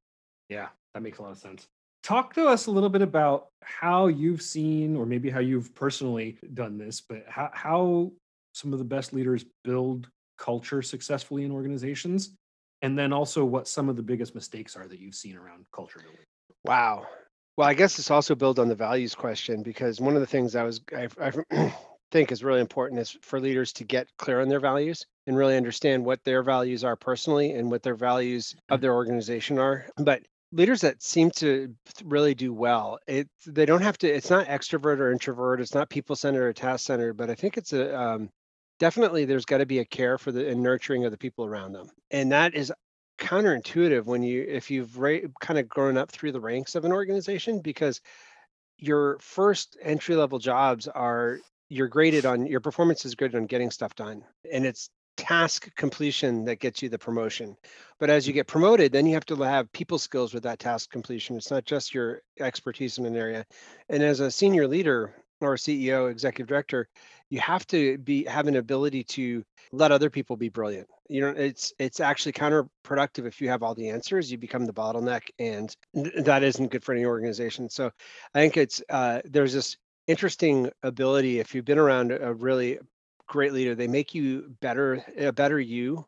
yeah, 0.49 0.67
that 0.93 1.03
makes 1.03 1.19
a 1.19 1.23
lot 1.23 1.31
of 1.31 1.37
sense. 1.37 1.67
Talk 2.03 2.33
to 2.35 2.47
us 2.47 2.67
a 2.67 2.71
little 2.71 2.89
bit 2.89 3.01
about 3.01 3.47
how 3.61 4.07
you've 4.07 4.41
seen, 4.41 4.95
or 4.95 5.05
maybe 5.05 5.29
how 5.29 5.39
you've 5.39 5.73
personally 5.75 6.37
done 6.53 6.77
this, 6.77 7.01
but 7.01 7.23
how, 7.27 7.49
how 7.53 8.11
some 8.53 8.71
of 8.71 8.79
the 8.79 8.85
best 8.85 9.13
leaders 9.13 9.45
build 9.63 10.09
culture 10.37 10.81
successfully 10.81 11.43
in 11.43 11.51
organizations. 11.51 12.35
And 12.81 12.97
then 12.97 13.11
also 13.11 13.43
what 13.43 13.67
some 13.67 13.89
of 13.89 13.95
the 13.95 14.03
biggest 14.03 14.35
mistakes 14.35 14.75
are 14.75 14.87
that 14.87 14.99
you've 14.99 15.15
seen 15.15 15.35
around 15.35 15.65
culture 15.73 15.99
building. 15.99 16.19
Wow. 16.63 17.07
Well, 17.57 17.67
I 17.67 17.73
guess 17.73 17.97
this 17.97 18.11
also 18.11 18.35
builds 18.35 18.59
on 18.59 18.67
the 18.67 18.75
values 18.75 19.15
question 19.15 19.63
because 19.63 19.99
one 19.99 20.13
of 20.13 20.21
the 20.21 20.27
things 20.27 20.55
I 20.55 20.63
was 20.63 20.79
I, 20.95 21.07
I 21.19 21.73
think 22.11 22.31
is 22.31 22.43
really 22.43 22.61
important 22.61 23.01
is 23.01 23.17
for 23.23 23.39
leaders 23.39 23.73
to 23.73 23.83
get 23.83 24.07
clear 24.17 24.41
on 24.41 24.47
their 24.47 24.59
values 24.59 25.05
and 25.25 25.35
really 25.35 25.57
understand 25.57 26.05
what 26.05 26.23
their 26.23 26.43
values 26.43 26.83
are 26.83 26.95
personally 26.95 27.53
and 27.53 27.71
what 27.71 27.81
their 27.81 27.95
values 27.95 28.55
of 28.69 28.79
their 28.79 28.93
organization 28.93 29.57
are. 29.57 29.87
But 29.97 30.21
leaders 30.51 30.81
that 30.81 31.01
seem 31.01 31.31
to 31.31 31.75
really 32.05 32.33
do 32.33 32.53
well 32.53 32.97
it 33.05 33.27
they 33.45 33.65
don't 33.65 33.81
have 33.81 33.97
to 33.97 34.07
it's 34.07 34.29
not 34.29 34.47
extrovert 34.47 34.99
or 34.99 35.11
introvert 35.11 35.59
it's 35.59 35.73
not 35.73 35.89
people 35.89 36.15
centered 36.15 36.47
or 36.47 36.53
task 36.53 36.85
centered 36.85 37.15
but 37.15 37.29
i 37.29 37.35
think 37.35 37.57
it's 37.57 37.73
a 37.73 37.99
um, 37.99 38.29
definitely 38.79 39.25
there's 39.25 39.43
got 39.43 39.57
to 39.57 39.65
be 39.65 39.79
a 39.79 39.85
care 39.85 40.17
for 40.17 40.31
the 40.31 40.49
and 40.49 40.63
nurturing 40.63 41.03
of 41.03 41.11
the 41.11 41.17
people 41.17 41.45
around 41.45 41.73
them 41.73 41.89
and 42.11 42.31
that 42.31 42.55
is 42.55 42.71
counterintuitive 43.17 44.05
when 44.05 44.23
you 44.23 44.45
if 44.47 44.69
you've 44.69 44.95
kind 45.39 45.59
of 45.59 45.67
grown 45.67 45.97
up 45.97 46.11
through 46.11 46.31
the 46.31 46.39
ranks 46.39 46.75
of 46.75 46.85
an 46.85 46.91
organization 46.91 47.59
because 47.59 48.01
your 48.77 49.17
first 49.19 49.77
entry 49.81 50.15
level 50.15 50.39
jobs 50.39 50.87
are 50.87 51.39
you're 51.69 51.87
graded 51.87 52.25
on 52.25 52.45
your 52.45 52.59
performance 52.59 53.05
is 53.05 53.15
graded 53.15 53.35
on 53.35 53.45
getting 53.45 53.71
stuff 53.71 53.95
done 53.95 54.23
and 54.51 54.65
it's 54.65 54.89
task 55.17 55.75
completion 55.75 56.45
that 56.45 56.59
gets 56.59 56.83
you 56.83 56.89
the 56.89 56.97
promotion. 56.97 57.57
But 57.99 58.11
as 58.11 58.27
you 58.27 58.33
get 58.33 58.45
promoted 58.45 58.91
then 58.91 59.07
you 59.07 59.15
have 59.15 59.25
to 59.25 59.35
have 59.41 59.71
people 59.71 59.97
skills 59.97 60.33
with 60.33 60.43
that 60.43 60.59
task 60.59 60.91
completion. 60.91 61.35
It's 61.37 61.51
not 61.51 61.65
just 61.65 61.93
your 61.93 62.21
expertise 62.39 62.99
in 62.99 63.05
an 63.05 63.15
area. 63.15 63.45
And 63.89 64.03
as 64.03 64.19
a 64.19 64.29
senior 64.29 64.67
leader 64.67 65.15
or 65.41 65.55
ceo 65.55 66.09
executive 66.09 66.47
director 66.47 66.87
you 67.29 67.39
have 67.39 67.65
to 67.67 67.97
be 67.99 68.23
have 68.25 68.47
an 68.47 68.55
ability 68.55 69.03
to 69.03 69.43
let 69.71 69.91
other 69.91 70.09
people 70.09 70.37
be 70.37 70.49
brilliant. 70.49 70.87
You 71.09 71.21
know 71.21 71.29
it's 71.29 71.73
it's 71.79 71.99
actually 71.99 72.33
counterproductive 72.33 73.25
if 73.25 73.41
you 73.41 73.49
have 73.49 73.63
all 73.63 73.75
the 73.75 73.89
answers 73.89 74.31
you 74.31 74.37
become 74.37 74.65
the 74.65 74.73
bottleneck 74.73 75.23
and 75.39 75.75
that 75.93 76.43
isn't 76.43 76.71
good 76.71 76.83
for 76.83 76.93
any 76.93 77.05
organization. 77.05 77.69
So 77.69 77.91
i 78.33 78.39
think 78.39 78.57
it's 78.57 78.81
uh, 78.89 79.21
there's 79.25 79.53
this 79.53 79.77
interesting 80.07 80.69
ability 80.83 81.39
if 81.39 81.53
you've 81.53 81.65
been 81.65 81.77
around 81.77 82.11
a 82.11 82.33
really 82.33 82.79
great 83.27 83.51
leader 83.51 83.75
they 83.75 83.87
make 83.87 84.15
you 84.15 84.49
better 84.61 85.03
a 85.17 85.33
better 85.33 85.59
you 85.59 86.05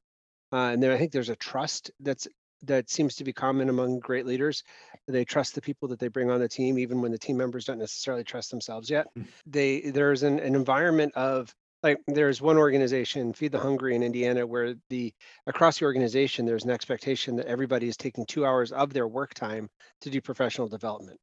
uh, 0.53 0.71
and 0.71 0.81
then 0.81 0.89
i 0.89 0.98
think 0.98 1.12
there's 1.12 1.27
a 1.27 1.36
trust 1.36 1.91
that's 2.00 2.25
that 2.63 2.89
seems 2.89 3.16
to 3.16 3.24
be 3.24 3.34
common 3.34 3.70
among 3.70 4.00
great 4.00 4.25
leaders. 4.25 4.63
They 5.08 5.25
trust 5.25 5.56
the 5.56 5.62
people 5.62 5.88
that 5.89 6.00
they 6.00 6.08
bring 6.08 6.30
on 6.30 6.39
the 6.39 6.50
team, 6.50 6.78
even 6.78 7.01
when 7.01 7.12
the 7.12 7.18
team 7.18 7.38
members 7.38 7.66
don't 7.66 7.80
necessarily 7.80 8.24
trust 8.24 8.51
themselves 8.51 8.89
yet. 8.89 9.08
Hmm. 9.16 9.24
They 9.46 9.82
there's 9.82 10.24
an, 10.24 10.39
an 10.39 10.56
environment 10.56 11.13
of 11.16 11.54
like 11.82 12.00
there's 12.08 12.42
one 12.42 12.58
organization, 12.58 13.34
Feed 13.34 13.54
the 13.54 13.60
Hungry 13.60 13.96
in 13.96 14.04
Indiana, 14.04 14.46
where 14.46 14.75
the 14.89 15.13
across 15.48 15.80
the 15.80 15.86
organization 15.86 16.46
there's 16.46 16.66
an 16.66 16.72
expectation 16.72 17.38
that 17.38 17.48
everybody 17.48 17.88
is 17.88 17.98
taking 17.98 18.25
two 18.25 18.46
hours 18.46 18.72
of 18.72 18.94
their 18.94 19.08
work 19.08 19.34
time 19.34 19.70
to 20.01 20.10
do 20.10 20.22
professional 20.22 20.68
development. 20.68 21.20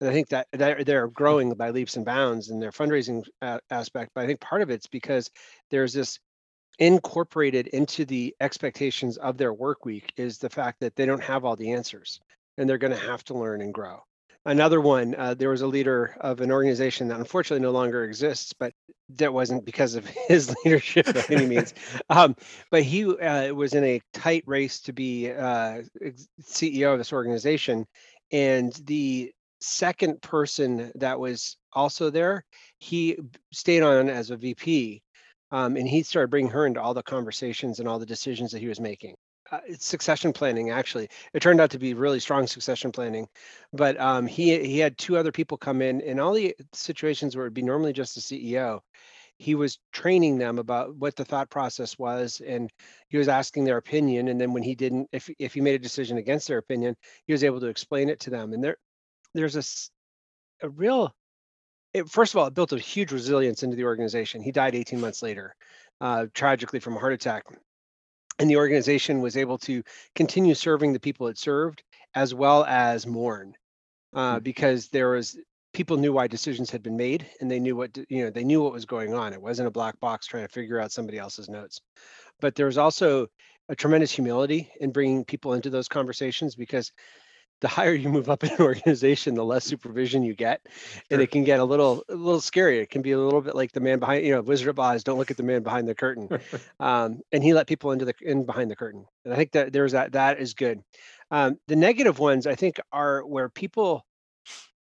And 0.00 0.10
I 0.10 0.12
think 0.12 0.28
that 0.28 0.46
they're, 0.52 0.84
they're 0.84 1.08
growing 1.08 1.54
by 1.54 1.70
leaps 1.70 1.96
and 1.96 2.04
bounds 2.04 2.50
in 2.50 2.60
their 2.60 2.70
fundraising 2.70 3.24
aspect. 3.70 4.10
But 4.14 4.24
I 4.24 4.26
think 4.26 4.40
part 4.40 4.60
of 4.60 4.70
it's 4.70 4.86
because 4.86 5.30
there's 5.70 5.94
this 5.94 6.18
incorporated 6.78 7.68
into 7.68 8.04
the 8.04 8.34
expectations 8.40 9.16
of 9.16 9.36
their 9.36 9.52
work 9.52 9.84
week 9.84 10.12
is 10.16 10.38
the 10.38 10.50
fact 10.50 10.80
that 10.80 10.94
they 10.96 11.06
don't 11.06 11.22
have 11.22 11.44
all 11.44 11.56
the 11.56 11.72
answers 11.72 12.20
and 12.58 12.68
they're 12.68 12.78
going 12.78 12.92
to 12.92 12.98
have 12.98 13.24
to 13.24 13.34
learn 13.34 13.60
and 13.60 13.72
grow. 13.72 14.00
Another 14.44 14.80
one, 14.80 15.16
uh, 15.16 15.34
there 15.34 15.50
was 15.50 15.62
a 15.62 15.66
leader 15.66 16.16
of 16.20 16.40
an 16.40 16.52
organization 16.52 17.08
that 17.08 17.18
unfortunately 17.18 17.62
no 17.62 17.72
longer 17.72 18.04
exists, 18.04 18.52
but 18.52 18.72
that 19.16 19.32
wasn't 19.32 19.64
because 19.64 19.96
of 19.96 20.06
his 20.28 20.54
leadership 20.64 21.06
by 21.12 21.24
any 21.30 21.46
means. 21.46 21.74
Um, 22.08 22.36
but 22.70 22.84
he 22.84 23.04
uh, 23.04 23.52
was 23.52 23.74
in 23.74 23.82
a 23.82 24.00
tight 24.12 24.44
race 24.46 24.80
to 24.82 24.92
be 24.92 25.32
uh, 25.32 25.82
CEO 26.40 26.92
of 26.92 26.98
this 26.98 27.12
organization. 27.12 27.84
And 28.30 28.72
the 28.84 29.32
second 29.60 30.22
person 30.22 30.92
that 30.94 31.18
was 31.18 31.56
also 31.72 32.10
there, 32.10 32.44
he 32.78 33.18
stayed 33.52 33.82
on 33.82 34.08
as 34.08 34.30
a 34.30 34.36
VP 34.36 35.02
um, 35.50 35.76
and 35.76 35.88
he 35.88 36.02
started 36.02 36.30
bringing 36.30 36.50
her 36.50 36.66
into 36.66 36.80
all 36.80 36.94
the 36.94 37.02
conversations 37.02 37.78
and 37.78 37.88
all 37.88 37.98
the 37.98 38.06
decisions 38.06 38.52
that 38.52 38.60
he 38.60 38.68
was 38.68 38.80
making. 38.80 39.14
Uh, 39.52 39.60
succession 39.78 40.32
planning, 40.32 40.70
actually. 40.70 41.08
It 41.32 41.40
turned 41.40 41.60
out 41.60 41.70
to 41.70 41.78
be 41.78 41.94
really 41.94 42.18
strong 42.18 42.48
succession 42.48 42.90
planning, 42.90 43.28
but 43.72 43.98
um, 44.00 44.26
he 44.26 44.58
he 44.66 44.78
had 44.80 44.98
two 44.98 45.16
other 45.16 45.30
people 45.30 45.56
come 45.56 45.82
in, 45.82 46.00
in 46.00 46.18
all 46.18 46.32
the 46.32 46.56
situations 46.72 47.36
where 47.36 47.46
it'd 47.46 47.54
be 47.54 47.62
normally 47.62 47.92
just 47.92 48.16
the 48.16 48.20
CEO, 48.20 48.80
he 49.38 49.54
was 49.54 49.78
training 49.92 50.38
them 50.38 50.58
about 50.58 50.96
what 50.96 51.14
the 51.14 51.24
thought 51.24 51.50
process 51.50 51.96
was, 51.98 52.40
and 52.44 52.70
he 53.08 53.18
was 53.18 53.28
asking 53.28 53.64
their 53.64 53.76
opinion. 53.76 54.28
And 54.28 54.40
then 54.40 54.52
when 54.52 54.62
he 54.64 54.74
didn't, 54.74 55.08
if 55.12 55.30
if 55.38 55.54
he 55.54 55.60
made 55.60 55.74
a 55.74 55.78
decision 55.78 56.18
against 56.18 56.48
their 56.48 56.58
opinion, 56.58 56.96
he 57.26 57.32
was 57.32 57.44
able 57.44 57.60
to 57.60 57.66
explain 57.66 58.08
it 58.08 58.20
to 58.20 58.30
them. 58.30 58.52
And 58.52 58.64
there, 58.64 58.76
there's 59.34 59.56
a 59.56 60.66
a 60.66 60.70
real 60.70 61.14
it, 61.96 62.08
first 62.10 62.34
of 62.34 62.38
all, 62.38 62.46
it 62.46 62.54
built 62.54 62.72
a 62.72 62.78
huge 62.78 63.10
resilience 63.10 63.62
into 63.62 63.76
the 63.76 63.84
organization. 63.84 64.42
He 64.42 64.52
died 64.52 64.74
18 64.74 65.00
months 65.00 65.22
later, 65.22 65.54
uh, 66.00 66.26
tragically 66.34 66.78
from 66.78 66.96
a 66.96 67.00
heart 67.00 67.14
attack. 67.14 67.44
And 68.38 68.50
the 68.50 68.56
organization 68.56 69.22
was 69.22 69.36
able 69.36 69.56
to 69.58 69.82
continue 70.14 70.54
serving 70.54 70.92
the 70.92 71.00
people 71.00 71.28
it 71.28 71.38
served 71.38 71.82
as 72.14 72.34
well 72.34 72.64
as 72.64 73.06
mourn 73.06 73.54
uh, 74.14 74.34
hmm. 74.34 74.42
because 74.42 74.88
there 74.88 75.10
was 75.10 75.38
people 75.72 75.96
knew 75.96 76.12
why 76.12 76.26
decisions 76.26 76.70
had 76.70 76.82
been 76.82 76.96
made 76.96 77.26
and 77.40 77.50
they 77.50 77.60
knew 77.60 77.76
what 77.76 77.96
you 78.08 78.24
know 78.24 78.30
they 78.30 78.44
knew 78.44 78.62
what 78.62 78.72
was 78.72 78.86
going 78.86 79.12
on 79.12 79.34
it 79.34 79.42
wasn't 79.42 79.68
a 79.68 79.70
black 79.70 79.98
box 80.00 80.26
trying 80.26 80.46
to 80.46 80.52
figure 80.52 80.80
out 80.80 80.90
somebody 80.90 81.18
else's 81.18 81.50
notes 81.50 81.82
but 82.40 82.54
there 82.54 82.64
was 82.64 82.78
also 82.78 83.26
a 83.68 83.76
tremendous 83.76 84.10
humility 84.10 84.70
in 84.80 84.90
bringing 84.90 85.22
people 85.22 85.52
into 85.52 85.68
those 85.68 85.86
conversations 85.86 86.54
because 86.54 86.92
the 87.60 87.68
higher 87.68 87.94
you 87.94 88.08
move 88.08 88.28
up 88.28 88.44
in 88.44 88.50
an 88.50 88.56
organization, 88.60 89.34
the 89.34 89.44
less 89.44 89.64
supervision 89.64 90.22
you 90.22 90.34
get, 90.34 90.66
and 91.10 91.20
it 91.20 91.30
can 91.30 91.44
get 91.44 91.60
a 91.60 91.64
little 91.64 92.04
a 92.08 92.14
little 92.14 92.40
scary. 92.40 92.80
It 92.80 92.90
can 92.90 93.02
be 93.02 93.12
a 93.12 93.18
little 93.18 93.40
bit 93.40 93.54
like 93.54 93.72
the 93.72 93.80
man 93.80 93.98
behind, 93.98 94.24
you 94.24 94.32
know, 94.32 94.42
Wizard 94.42 94.68
of 94.68 94.78
Oz. 94.78 95.04
Don't 95.04 95.18
look 95.18 95.30
at 95.30 95.36
the 95.36 95.42
man 95.42 95.62
behind 95.62 95.88
the 95.88 95.94
curtain. 95.94 96.28
um, 96.80 97.20
and 97.32 97.42
he 97.42 97.54
let 97.54 97.66
people 97.66 97.92
into 97.92 98.04
the 98.04 98.14
in 98.20 98.44
behind 98.44 98.70
the 98.70 98.76
curtain, 98.76 99.06
and 99.24 99.32
I 99.32 99.36
think 99.36 99.52
that 99.52 99.72
there's 99.72 99.92
that 99.92 100.12
that 100.12 100.40
is 100.40 100.54
good. 100.54 100.82
Um, 101.30 101.58
the 101.66 101.76
negative 101.76 102.18
ones, 102.18 102.46
I 102.46 102.54
think, 102.54 102.78
are 102.92 103.24
where 103.26 103.48
people 103.48 104.04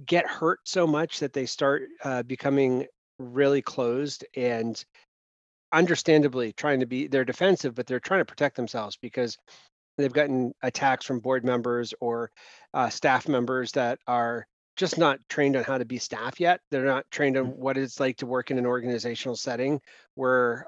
get 0.05 0.27
hurt 0.27 0.61
so 0.65 0.87
much 0.87 1.21
that 1.21 1.33
they 1.33 1.47
start 1.47 1.89
uh, 2.03 2.23
becoming 2.23 2.87
really 3.19 3.63
closed 3.63 4.25
and 4.37 4.85
understandably 5.73 6.53
trying 6.53 6.81
to 6.81 6.87
be 6.87 7.07
they're 7.09 7.25
defensive 7.25 7.75
but 7.75 7.87
they're 7.87 8.01
trying 8.01 8.21
to 8.21 8.25
protect 8.25 8.55
themselves 8.57 8.97
because 8.97 9.37
they've 9.97 10.13
gotten 10.13 10.53
attacks 10.63 11.05
from 11.05 11.21
board 11.21 11.45
members 11.45 11.95
or 12.01 12.31
uh, 12.73 12.89
staff 12.89 13.29
members 13.29 13.73
that 13.73 13.99
are 14.07 14.47
just 14.77 14.99
not 14.99 15.21
trained 15.29 15.57
on 15.57 15.65
how 15.65 15.79
to 15.79 15.85
be 15.85 15.99
staff 15.99 16.41
yet. 16.41 16.61
They're 16.71 16.85
not 16.85 17.09
trained 17.11 17.37
on 17.37 17.47
mm. 17.47 17.57
what 17.57 17.77
it's 17.77 18.01
like 18.01 18.17
to 18.19 18.27
work 18.27 18.51
in 18.51 18.59
an 18.59 18.67
organizational 18.67 19.37
setting 19.37 19.81
where 20.15 20.67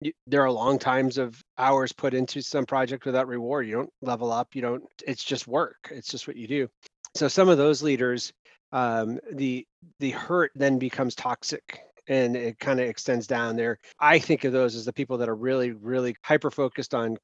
you, 0.00 0.12
there 0.26 0.42
are 0.42 0.50
long 0.50 0.78
times 0.78 1.18
of 1.18 1.40
hours 1.56 1.92
put 1.92 2.14
into 2.14 2.42
some 2.42 2.66
project 2.66 3.04
without 3.04 3.28
reward. 3.28 3.66
You 3.66 3.74
don't 3.74 3.92
level 4.02 4.32
up. 4.32 4.54
You 4.54 4.62
don't. 4.62 4.84
It's 5.06 5.24
just 5.24 5.46
work. 5.46 5.88
It's 5.90 6.08
just 6.08 6.26
what 6.26 6.36
you 6.36 6.46
do. 6.46 6.68
So 7.14 7.28
some 7.28 7.48
of 7.48 7.58
those 7.58 7.82
leaders, 7.82 8.32
um, 8.72 9.18
the 9.32 9.66
the 9.98 10.10
hurt 10.10 10.52
then 10.54 10.78
becomes 10.78 11.14
toxic 11.14 11.80
and 12.06 12.36
it 12.36 12.58
kind 12.58 12.80
of 12.80 12.88
extends 12.88 13.26
down 13.26 13.56
there. 13.56 13.78
I 14.00 14.18
think 14.18 14.44
of 14.44 14.52
those 14.52 14.74
as 14.74 14.84
the 14.84 14.92
people 14.92 15.18
that 15.18 15.28
are 15.28 15.36
really, 15.36 15.72
really 15.72 16.16
hyper 16.22 16.50
focused 16.50 16.94
on 16.94 17.18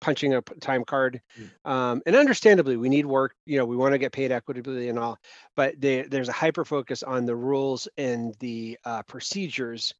punching 0.00 0.34
a 0.34 0.42
time 0.60 0.84
card. 0.84 1.20
Mm. 1.38 1.70
Um, 1.70 2.02
and 2.06 2.16
understandably, 2.16 2.76
we 2.76 2.88
need 2.88 3.06
work. 3.06 3.34
You 3.46 3.58
know, 3.58 3.64
we 3.64 3.76
want 3.76 3.92
to 3.92 3.98
get 3.98 4.12
paid 4.12 4.32
equitably 4.32 4.88
and 4.88 4.98
all, 4.98 5.18
but 5.56 5.80
they, 5.80 6.02
there's 6.02 6.28
a 6.28 6.32
hyper 6.32 6.64
focus 6.64 7.02
on 7.02 7.26
the 7.26 7.36
rules 7.36 7.88
and 7.96 8.34
the 8.40 8.78
uh, 8.84 9.02
procedures. 9.02 9.94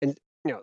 And 0.00 0.16
you 0.44 0.52
know, 0.52 0.62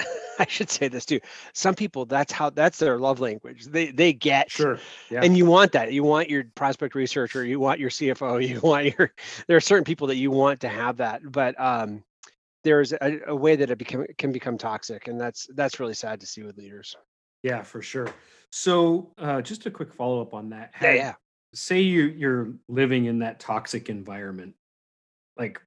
I 0.38 0.46
should 0.48 0.70
say 0.70 0.88
this 0.88 1.04
too. 1.04 1.20
Some 1.52 1.74
people, 1.74 2.06
that's 2.06 2.32
how 2.32 2.50
that's 2.50 2.78
their 2.78 2.98
love 2.98 3.20
language. 3.20 3.66
They 3.66 3.90
they 3.90 4.12
get 4.12 4.50
sure, 4.50 4.78
yeah. 5.10 5.20
and 5.22 5.36
you 5.36 5.46
want 5.46 5.72
that. 5.72 5.92
You 5.92 6.04
want 6.04 6.30
your 6.30 6.44
prospect 6.54 6.94
researcher. 6.94 7.44
You 7.44 7.60
want 7.60 7.80
your 7.80 7.90
CFO. 7.90 8.38
You 8.48 8.60
want 8.60 8.98
your. 8.98 9.12
There 9.46 9.56
are 9.56 9.60
certain 9.60 9.84
people 9.84 10.08
that 10.08 10.16
you 10.16 10.30
want 10.30 10.60
to 10.60 10.68
have 10.68 10.98
that, 10.98 11.20
but 11.24 11.60
um, 11.60 12.04
there's 12.64 12.92
a, 12.92 13.20
a 13.28 13.36
way 13.36 13.56
that 13.56 13.70
it 13.70 13.78
become, 13.78 14.06
can 14.16 14.32
become 14.32 14.58
toxic, 14.58 15.08
and 15.08 15.20
that's 15.20 15.48
that's 15.54 15.80
really 15.80 15.94
sad 15.94 16.20
to 16.20 16.26
see 16.26 16.42
with 16.42 16.56
leaders. 16.56 16.96
Yeah, 17.42 17.62
for 17.62 17.82
sure. 17.82 18.08
So, 18.50 19.12
uh, 19.18 19.42
just 19.42 19.66
a 19.66 19.70
quick 19.70 19.92
follow 19.92 20.20
up 20.20 20.34
on 20.34 20.50
that. 20.50 20.72
Yeah, 20.80 20.92
yeah. 20.92 21.14
Say 21.54 21.80
you 21.80 22.04
you're 22.04 22.54
living 22.68 23.06
in 23.06 23.20
that 23.20 23.40
toxic 23.40 23.88
environment, 23.88 24.54
like 25.36 25.60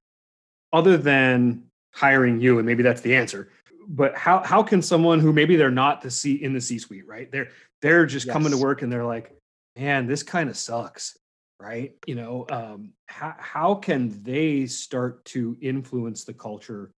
other 0.72 0.96
than 0.96 1.64
hiring 1.94 2.40
you, 2.40 2.58
and 2.58 2.66
maybe 2.66 2.82
that's 2.82 3.00
the 3.00 3.14
answer. 3.14 3.50
But 3.88 4.14
how 4.14 4.42
how 4.42 4.62
can 4.62 4.80
someone 4.82 5.18
who 5.20 5.32
maybe 5.32 5.56
they're 5.56 5.70
not 5.70 6.02
the 6.02 6.10
C 6.10 6.34
in 6.34 6.52
the 6.52 6.60
C 6.60 6.78
suite, 6.78 7.06
right? 7.06 7.30
They're 7.30 7.48
they're 7.80 8.06
just 8.06 8.28
coming 8.28 8.52
to 8.52 8.58
work 8.58 8.82
and 8.82 8.92
they're 8.92 9.04
like, 9.04 9.36
man, 9.76 10.06
this 10.06 10.22
kind 10.22 10.48
of 10.48 10.56
sucks, 10.56 11.16
right? 11.60 11.94
You 12.06 12.14
know, 12.14 12.46
um, 12.50 12.92
how 13.06 13.34
how 13.38 13.74
can 13.74 14.22
they 14.22 14.66
start 14.66 15.24
to 15.26 15.56
influence 15.60 16.24
the 16.24 16.34
culture 16.34 16.92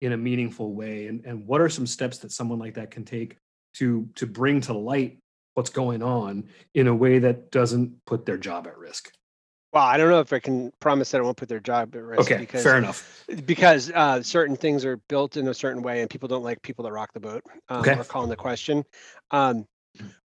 in 0.00 0.12
a 0.12 0.16
meaningful 0.16 0.74
way? 0.74 1.06
And 1.08 1.24
and 1.26 1.46
what 1.46 1.60
are 1.60 1.68
some 1.68 1.86
steps 1.86 2.18
that 2.18 2.32
someone 2.32 2.58
like 2.58 2.74
that 2.74 2.90
can 2.90 3.04
take 3.04 3.36
to 3.74 4.08
to 4.14 4.26
bring 4.26 4.60
to 4.62 4.72
light 4.72 5.18
what's 5.54 5.70
going 5.70 6.02
on 6.02 6.44
in 6.74 6.86
a 6.86 6.94
way 6.94 7.18
that 7.18 7.50
doesn't 7.50 8.04
put 8.06 8.24
their 8.26 8.38
job 8.38 8.66
at 8.66 8.76
risk 8.78 9.12
Well, 9.72 9.82
I 9.84 9.96
don't 9.96 10.10
know 10.10 10.20
if 10.20 10.32
I 10.32 10.38
can 10.38 10.70
promise 10.80 11.10
that 11.10 11.18
I 11.18 11.24
won't 11.24 11.36
put 11.36 11.48
their 11.48 11.60
job 11.60 11.94
at 11.96 12.02
risk. 12.02 12.30
Okay, 12.30 12.38
because, 12.38 12.62
fair 12.62 12.76
enough. 12.78 13.24
Because 13.46 13.90
uh, 13.90 14.22
certain 14.22 14.56
things 14.56 14.84
are 14.84 14.98
built 15.08 15.36
in 15.36 15.48
a 15.48 15.54
certain 15.54 15.82
way, 15.82 16.00
and 16.02 16.10
people 16.10 16.28
don't 16.28 16.42
like 16.42 16.60
people 16.62 16.84
that 16.84 16.92
rock 16.92 17.12
the 17.14 17.20
boat 17.20 17.42
um, 17.70 17.80
Okay. 17.80 17.92
or 17.92 18.04
calling 18.04 18.28
the 18.28 18.36
question. 18.36 18.84
Um, 19.30 19.66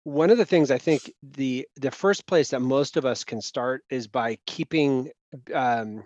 one 0.04 0.30
of 0.30 0.38
the 0.38 0.46
things 0.46 0.72
I 0.72 0.78
think 0.78 1.14
the 1.22 1.68
the 1.76 1.92
first 1.92 2.26
place 2.26 2.50
that 2.50 2.62
most 2.62 2.98
of 2.98 3.06
us 3.06 3.24
can 3.24 3.42
start 3.42 3.84
is 3.90 4.08
by 4.08 4.38
keeping 4.46 5.12
um, 5.54 6.04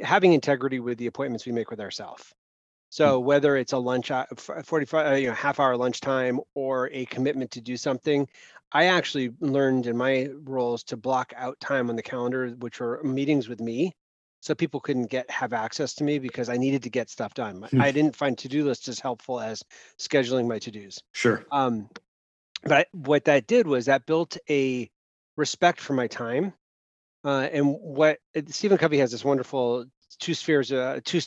having 0.00 0.32
integrity 0.32 0.80
with 0.80 0.98
the 0.98 1.06
appointments 1.06 1.46
we 1.46 1.52
make 1.52 1.70
with 1.70 1.80
ourselves. 1.80 2.32
So 2.88 3.18
whether 3.18 3.56
it's 3.56 3.72
a 3.72 3.78
lunch, 3.78 4.08
hou- 4.08 4.24
45, 4.36 5.06
uh, 5.06 5.14
you 5.16 5.28
know, 5.28 5.34
half 5.34 5.60
hour 5.60 5.76
lunchtime 5.76 6.40
or 6.54 6.88
a 6.92 7.04
commitment 7.06 7.50
to 7.52 7.60
do 7.60 7.76
something, 7.76 8.28
I 8.72 8.86
actually 8.86 9.30
learned 9.40 9.86
in 9.86 9.96
my 9.96 10.28
roles 10.44 10.84
to 10.84 10.96
block 10.96 11.32
out 11.36 11.58
time 11.60 11.90
on 11.90 11.96
the 11.96 12.02
calendar, 12.02 12.48
which 12.50 12.80
were 12.80 13.02
meetings 13.02 13.48
with 13.48 13.60
me. 13.60 13.92
So 14.40 14.54
people 14.54 14.80
couldn't 14.80 15.10
get 15.10 15.28
have 15.30 15.52
access 15.52 15.94
to 15.94 16.04
me 16.04 16.18
because 16.18 16.48
I 16.48 16.56
needed 16.56 16.84
to 16.84 16.90
get 16.90 17.10
stuff 17.10 17.34
done. 17.34 17.62
Hmm. 17.62 17.80
I 17.80 17.90
didn't 17.90 18.14
find 18.14 18.36
to-do 18.38 18.64
lists 18.64 18.88
as 18.88 19.00
helpful 19.00 19.40
as 19.40 19.62
scheduling 19.98 20.46
my 20.46 20.58
to-dos. 20.58 21.02
Sure. 21.12 21.44
Um, 21.50 21.88
but 22.62 22.72
I, 22.72 22.84
what 22.92 23.24
that 23.24 23.46
did 23.46 23.66
was 23.66 23.86
that 23.86 24.06
built 24.06 24.36
a 24.48 24.90
respect 25.36 25.80
for 25.80 25.94
my 25.94 26.06
time. 26.06 26.52
Uh, 27.24 27.48
and 27.52 27.76
what 27.80 28.18
uh, 28.36 28.42
Stephen 28.48 28.78
Covey 28.78 28.98
has 28.98 29.10
this 29.10 29.24
wonderful 29.24 29.86
two 30.20 30.34
spheres, 30.34 30.70
uh, 30.70 31.00
two 31.04 31.20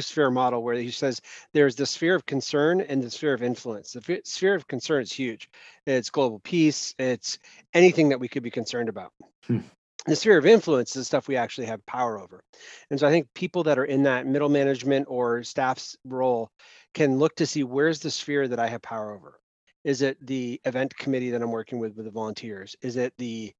s- 0.00 0.08
two 0.10 0.12
sphere 0.12 0.30
model 0.30 0.62
where 0.62 0.74
he 0.74 0.90
says 0.90 1.20
there's 1.52 1.76
the 1.76 1.86
sphere 1.86 2.14
of 2.14 2.26
concern 2.26 2.80
and 2.80 3.02
the 3.02 3.10
sphere 3.10 3.34
of 3.34 3.42
influence. 3.42 3.92
The 3.92 4.20
sphere 4.24 4.54
of 4.54 4.66
concern 4.68 5.02
is 5.02 5.12
huge. 5.12 5.48
It's 5.86 6.10
global 6.10 6.40
peace. 6.40 6.94
It's 6.98 7.38
anything 7.74 8.08
that 8.10 8.20
we 8.20 8.28
could 8.28 8.42
be 8.42 8.50
concerned 8.50 8.88
about. 8.88 9.12
Hmm. 9.46 9.58
The 10.06 10.16
sphere 10.16 10.38
of 10.38 10.46
influence 10.46 10.90
is 10.90 11.02
the 11.02 11.04
stuff 11.04 11.28
we 11.28 11.36
actually 11.36 11.68
have 11.68 11.84
power 11.86 12.18
over. 12.18 12.42
And 12.90 12.98
so 12.98 13.06
I 13.06 13.10
think 13.10 13.28
people 13.34 13.62
that 13.64 13.78
are 13.78 13.84
in 13.84 14.02
that 14.04 14.26
middle 14.26 14.48
management 14.48 15.06
or 15.08 15.44
staff's 15.44 15.96
role 16.04 16.50
can 16.94 17.18
look 17.18 17.36
to 17.36 17.46
see 17.46 17.62
where's 17.64 18.00
the 18.00 18.10
sphere 18.10 18.48
that 18.48 18.58
I 18.58 18.68
have 18.68 18.82
power 18.82 19.12
over. 19.12 19.40
Is 19.84 20.02
it 20.02 20.24
the 20.26 20.60
event 20.64 20.96
committee 20.96 21.30
that 21.30 21.42
I'm 21.42 21.52
working 21.52 21.78
with 21.78 21.96
with 21.96 22.06
the 22.06 22.10
volunteers? 22.10 22.76
Is 22.82 22.96
it 22.96 23.12
the 23.18 23.52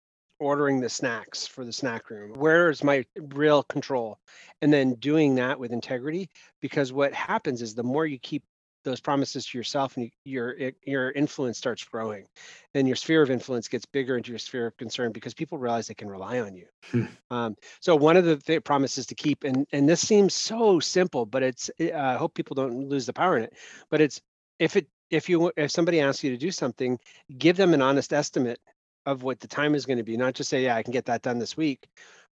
ordering 0.42 0.80
the 0.80 0.88
snacks 0.88 1.46
for 1.46 1.64
the 1.64 1.72
snack 1.72 2.10
room? 2.10 2.32
Where 2.34 2.70
is 2.70 2.84
my 2.84 3.04
real 3.16 3.62
control? 3.62 4.18
And 4.60 4.72
then 4.72 4.94
doing 4.94 5.36
that 5.36 5.58
with 5.58 5.72
integrity, 5.72 6.28
because 6.60 6.92
what 6.92 7.12
happens 7.14 7.62
is 7.62 7.74
the 7.74 7.82
more 7.82 8.06
you 8.06 8.18
keep 8.18 8.42
those 8.84 9.00
promises 9.00 9.46
to 9.46 9.58
yourself 9.58 9.96
and 9.96 10.06
you, 10.06 10.10
your 10.24 10.72
your 10.84 11.10
influence 11.12 11.58
starts 11.58 11.84
growing 11.84 12.26
and 12.74 12.86
your 12.86 12.96
sphere 12.96 13.22
of 13.22 13.30
influence 13.30 13.68
gets 13.68 13.86
bigger 13.86 14.16
into 14.16 14.30
your 14.30 14.38
sphere 14.38 14.66
of 14.66 14.76
concern 14.76 15.12
because 15.12 15.34
people 15.34 15.58
realize 15.58 15.86
they 15.86 15.94
can 15.94 16.08
rely 16.08 16.40
on 16.40 16.56
you 16.56 16.66
Hmm. 16.90 17.04
um, 17.30 17.56
so 17.80 17.94
one 17.96 18.16
of 18.16 18.24
the 18.24 18.36
th- 18.36 18.64
promises 18.64 19.06
to 19.06 19.14
keep 19.14 19.44
and 19.44 19.66
and 19.72 19.88
this 19.88 20.00
seems 20.06 20.34
so 20.34 20.80
simple 20.80 21.26
but 21.26 21.42
it's 21.42 21.70
uh, 21.80 21.92
i 21.94 22.16
hope 22.16 22.34
people 22.34 22.54
don't 22.54 22.88
lose 22.88 23.06
the 23.06 23.12
power 23.12 23.36
in 23.36 23.44
it 23.44 23.54
but 23.90 24.00
it's 24.00 24.20
if 24.58 24.76
it 24.76 24.86
if 25.10 25.28
you 25.28 25.52
if 25.56 25.70
somebody 25.70 26.00
asks 26.00 26.24
you 26.24 26.30
to 26.30 26.36
do 26.36 26.50
something 26.50 26.98
give 27.38 27.56
them 27.56 27.74
an 27.74 27.82
honest 27.82 28.12
estimate 28.12 28.60
of 29.06 29.22
what 29.22 29.40
the 29.40 29.48
time 29.48 29.74
is 29.74 29.86
going 29.86 29.98
to 29.98 30.04
be 30.04 30.16
not 30.16 30.34
just 30.34 30.50
say 30.50 30.64
yeah 30.64 30.76
i 30.76 30.82
can 30.82 30.92
get 30.92 31.06
that 31.06 31.22
done 31.22 31.38
this 31.38 31.56
week 31.56 31.88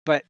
but 0.04 0.24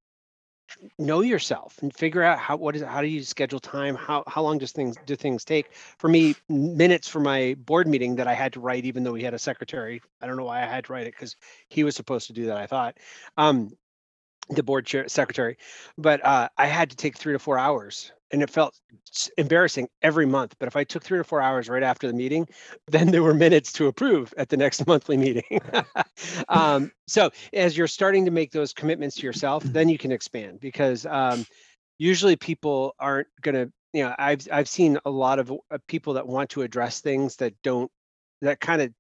know 0.99 1.21
yourself 1.21 1.79
and 1.83 1.95
figure 1.95 2.23
out 2.23 2.39
how 2.39 2.57
what 2.57 2.77
is 2.77 2.83
how 2.83 3.01
do 3.01 3.07
you 3.07 3.23
schedule 3.23 3.61
time? 3.61 3.95
How 3.95 4.25
how 4.27 4.43
long 4.43 4.59
does 4.59 4.73
things 4.73 4.97
do 5.07 5.17
things 5.17 5.45
take? 5.45 5.73
For 5.99 6.09
me 6.09 6.35
minutes 6.49 7.09
for 7.09 7.21
my 7.21 7.55
board 7.59 7.87
meeting 7.87 8.17
that 8.17 8.27
i 8.27 8.35
had 8.35 8.53
to 8.55 8.61
write 8.61 8.85
even 8.85 9.05
though 9.05 9.13
we 9.13 9.23
had 9.23 9.35
a 9.35 9.39
secretary 9.39 10.03
i 10.21 10.27
don't 10.27 10.37
know 10.37 10.45
why 10.45 10.63
i 10.63 10.67
had 10.67 10.85
to 10.85 10.93
write 10.93 11.07
it 11.07 11.15
because 11.15 11.37
he 11.69 11.85
was 11.85 11.97
supposed 11.97 12.27
to 12.29 12.33
do 12.33 12.47
that 12.47 12.57
i 12.57 12.67
thought 12.67 12.99
um 13.37 13.71
the 14.51 14.63
board 14.63 14.87
chair 14.87 15.09
secretary 15.09 15.57
but 15.99 16.25
uh, 16.25 16.49
i 16.57 16.67
had 16.67 16.91
to 16.91 16.97
take 16.97 17.17
three 17.17 17.33
to 17.33 17.39
four 17.39 17.59
hours 17.59 18.13
and 18.33 18.43
it 18.43 18.51
felt 18.51 18.79
embarrassing 19.39 19.89
every 20.03 20.27
month 20.27 20.55
but 20.59 20.67
if 20.67 20.77
i 20.77 20.85
took 20.85 21.03
three 21.03 21.19
or 21.19 21.25
four 21.25 21.41
hours 21.41 21.69
right 21.69 21.83
after 21.83 22.07
the 22.07 22.13
meeting 22.13 22.47
then 22.89 23.11
there 23.11 23.23
were 23.23 23.35
minutes 23.35 23.73
to 23.73 23.87
approve 23.87 24.33
at 24.37 24.49
the 24.49 24.57
next 24.57 24.87
monthly 24.87 25.17
meeting. 25.17 25.61
Um, 26.49 26.93
so 27.07 27.31
as 27.53 27.77
you're 27.77 27.87
starting 27.87 28.25
to 28.25 28.31
make 28.31 28.51
those 28.51 28.73
commitments 28.73 29.17
to 29.17 29.27
yourself 29.27 29.63
then 29.65 29.89
you 29.89 29.99
can 29.99 30.13
expand 30.13 30.61
because 30.61 31.05
um, 31.05 31.45
usually 31.99 32.37
people 32.37 32.95
aren't 32.99 33.29
going 33.43 33.55
to 33.55 33.73
you 33.93 34.05
know 34.05 34.15
i've 34.19 34.47
i've 34.51 34.69
seen 34.69 34.99
a 35.05 35.11
lot 35.11 35.39
of 35.39 35.53
uh, 35.71 35.79
people 35.89 36.15
that 36.15 36.27
want 36.27 36.51
to 36.51 36.63
address 36.63 37.01
things 37.01 37.37
that 37.37 37.55
don't 37.63 37.91
that 38.43 38.61
kind 38.61 38.83
of 38.83 38.93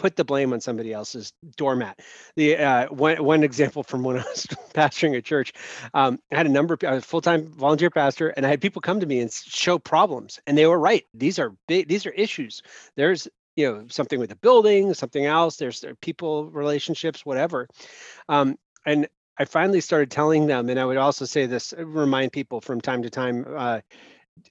put 0.00 0.16
the 0.16 0.24
blame 0.24 0.54
on 0.54 0.60
somebody 0.60 0.94
else's 0.94 1.32
doormat. 1.56 2.00
The 2.34 2.56
uh, 2.56 2.86
one 2.88 3.22
one 3.22 3.44
example 3.44 3.82
from 3.82 4.02
when 4.02 4.16
I 4.16 4.22
was 4.22 4.46
pastoring 4.74 5.14
a 5.14 5.20
church, 5.20 5.52
um, 5.92 6.18
I 6.32 6.36
had 6.38 6.46
a 6.46 6.50
number 6.50 6.72
of 6.74 6.82
I 6.84 6.94
was 6.94 7.04
full 7.04 7.20
time 7.20 7.46
volunteer 7.46 7.90
pastor, 7.90 8.30
and 8.30 8.46
I 8.46 8.48
had 8.48 8.62
people 8.62 8.80
come 8.80 9.00
to 9.00 9.06
me 9.06 9.20
and 9.20 9.30
show 9.30 9.78
problems, 9.78 10.40
and 10.46 10.56
they 10.56 10.66
were 10.66 10.78
right. 10.78 11.04
These 11.12 11.38
are 11.38 11.54
big. 11.68 11.86
These 11.86 12.06
are 12.06 12.12
issues. 12.12 12.62
There's 12.96 13.28
you 13.56 13.70
know 13.70 13.86
something 13.90 14.18
with 14.18 14.30
the 14.30 14.36
building, 14.36 14.94
something 14.94 15.26
else. 15.26 15.56
There's 15.56 15.80
there 15.80 15.94
people 15.96 16.46
relationships, 16.46 17.26
whatever. 17.26 17.68
Um, 18.28 18.56
and 18.86 19.06
I 19.38 19.44
finally 19.44 19.82
started 19.82 20.10
telling 20.10 20.46
them, 20.46 20.70
and 20.70 20.80
I 20.80 20.84
would 20.86 20.96
also 20.96 21.26
say 21.26 21.44
this, 21.44 21.74
uh, 21.76 21.84
remind 21.84 22.32
people 22.32 22.62
from 22.62 22.80
time 22.80 23.02
to 23.02 23.10
time 23.10 23.44
uh, 23.54 23.80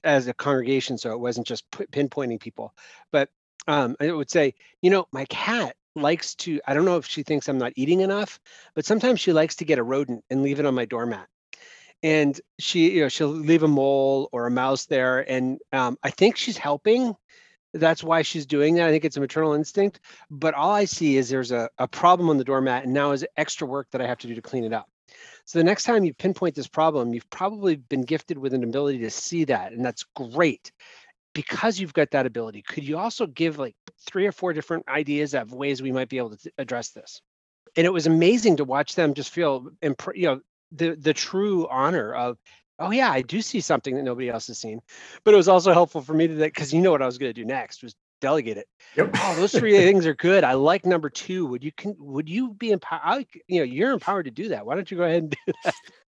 as 0.03 0.27
a 0.27 0.33
congregation, 0.33 0.99
so 0.99 1.11
it 1.11 1.19
wasn't 1.19 1.47
just 1.47 1.69
pi- 1.71 1.85
pinpointing 1.85 2.39
people, 2.39 2.75
but 3.11 3.29
um, 3.67 3.95
I 3.99 4.11
would 4.11 4.29
say, 4.29 4.55
you 4.81 4.89
know, 4.89 5.07
my 5.11 5.25
cat 5.25 5.75
likes 5.95 6.35
to, 6.35 6.61
I 6.65 6.73
don't 6.73 6.85
know 6.85 6.97
if 6.97 7.05
she 7.05 7.23
thinks 7.23 7.47
I'm 7.47 7.57
not 7.57 7.73
eating 7.75 8.01
enough, 8.01 8.39
but 8.75 8.85
sometimes 8.85 9.19
she 9.19 9.33
likes 9.33 9.57
to 9.57 9.65
get 9.65 9.79
a 9.79 9.83
rodent 9.83 10.23
and 10.29 10.43
leave 10.43 10.59
it 10.59 10.65
on 10.65 10.75
my 10.75 10.85
doormat. 10.85 11.27
And 12.01 12.39
she, 12.59 12.91
you 12.91 13.01
know, 13.01 13.09
she'll 13.09 13.27
leave 13.27 13.63
a 13.63 13.67
mole 13.67 14.29
or 14.31 14.47
a 14.47 14.51
mouse 14.51 14.85
there. 14.85 15.29
And 15.29 15.59
um, 15.73 15.97
I 16.01 16.11
think 16.11 16.37
she's 16.37 16.57
helping. 16.57 17.15
That's 17.73 18.03
why 18.03 18.21
she's 18.21 18.45
doing 18.45 18.75
that. 18.75 18.87
I 18.87 18.91
think 18.91 19.05
it's 19.05 19.17
a 19.17 19.21
maternal 19.21 19.53
instinct. 19.53 19.99
But 20.31 20.53
all 20.53 20.71
I 20.71 20.85
see 20.85 21.17
is 21.17 21.29
there's 21.29 21.51
a, 21.51 21.69
a 21.77 21.87
problem 21.87 22.29
on 22.29 22.37
the 22.37 22.45
doormat 22.45 22.85
and 22.85 22.93
now 22.93 23.11
is 23.11 23.25
extra 23.35 23.67
work 23.67 23.87
that 23.91 24.01
I 24.01 24.07
have 24.07 24.19
to 24.19 24.27
do 24.27 24.35
to 24.35 24.41
clean 24.41 24.63
it 24.63 24.73
up. 24.73 24.87
So 25.43 25.59
the 25.59 25.65
next 25.65 25.83
time 25.83 26.05
you 26.05 26.13
pinpoint 26.13 26.55
this 26.55 26.67
problem, 26.67 27.13
you've 27.13 27.29
probably 27.29 27.75
been 27.75 28.03
gifted 28.03 28.37
with 28.37 28.53
an 28.53 28.63
ability 28.63 28.99
to 28.99 29.09
see 29.09 29.45
that. 29.45 29.73
And 29.73 29.83
that's 29.83 30.05
great 30.15 30.71
because 31.39 31.79
you've 31.79 31.93
got 31.93 32.11
that 32.11 32.25
ability, 32.25 32.61
could 32.61 32.83
you 32.83 32.97
also 32.97 33.25
give 33.25 33.57
like 33.57 33.73
three 34.05 34.27
or 34.27 34.33
four 34.33 34.51
different 34.51 34.89
ideas 34.89 35.33
of 35.33 35.53
ways 35.53 35.81
we 35.81 35.93
might 35.93 36.09
be 36.09 36.17
able 36.17 36.31
to 36.31 36.37
t- 36.37 36.51
address 36.57 36.89
this? 36.89 37.21
And 37.77 37.87
it 37.87 37.93
was 37.93 38.07
amazing 38.07 38.57
to 38.57 38.65
watch 38.65 38.95
them 38.95 39.13
just 39.13 39.29
feel, 39.29 39.69
impr- 39.81 40.17
you 40.17 40.25
know, 40.25 40.41
the 40.73 40.95
the 40.95 41.13
true 41.13 41.65
honor 41.69 42.13
of, 42.13 42.37
oh 42.77 42.91
yeah, 42.91 43.09
I 43.09 43.21
do 43.21 43.41
see 43.41 43.61
something 43.61 43.95
that 43.95 44.03
nobody 44.03 44.29
else 44.29 44.47
has 44.47 44.59
seen. 44.59 44.81
But 45.23 45.33
it 45.33 45.37
was 45.37 45.47
also 45.47 45.71
helpful 45.71 46.01
for 46.01 46.13
me 46.13 46.27
to 46.27 46.33
that 46.35 46.53
because 46.53 46.73
you 46.73 46.81
know 46.81 46.91
what 46.91 47.01
I 47.01 47.05
was 47.05 47.17
going 47.17 47.29
to 47.29 47.41
do 47.41 47.45
next 47.45 47.83
was 47.83 47.95
delegate 48.19 48.57
it. 48.57 48.67
Yep. 48.97 49.11
Oh, 49.15 49.35
those 49.35 49.53
three 49.53 49.77
things 49.77 50.05
are 50.05 50.15
good. 50.15 50.43
I 50.43 50.55
like 50.55 50.85
number 50.85 51.09
two. 51.09 51.45
Would 51.45 51.63
you 51.63 51.71
can 51.71 51.95
would 51.99 52.27
you 52.27 52.53
be 52.53 52.71
empowered? 52.71 53.27
You 53.47 53.59
know, 53.59 53.63
you're 53.63 53.91
empowered 53.91 54.25
to 54.25 54.31
do 54.31 54.49
that. 54.49 54.65
Why 54.65 54.75
don't 54.75 54.91
you 54.91 54.97
go 54.97 55.03
ahead 55.03 55.23
and 55.23 55.37
do 55.45 55.53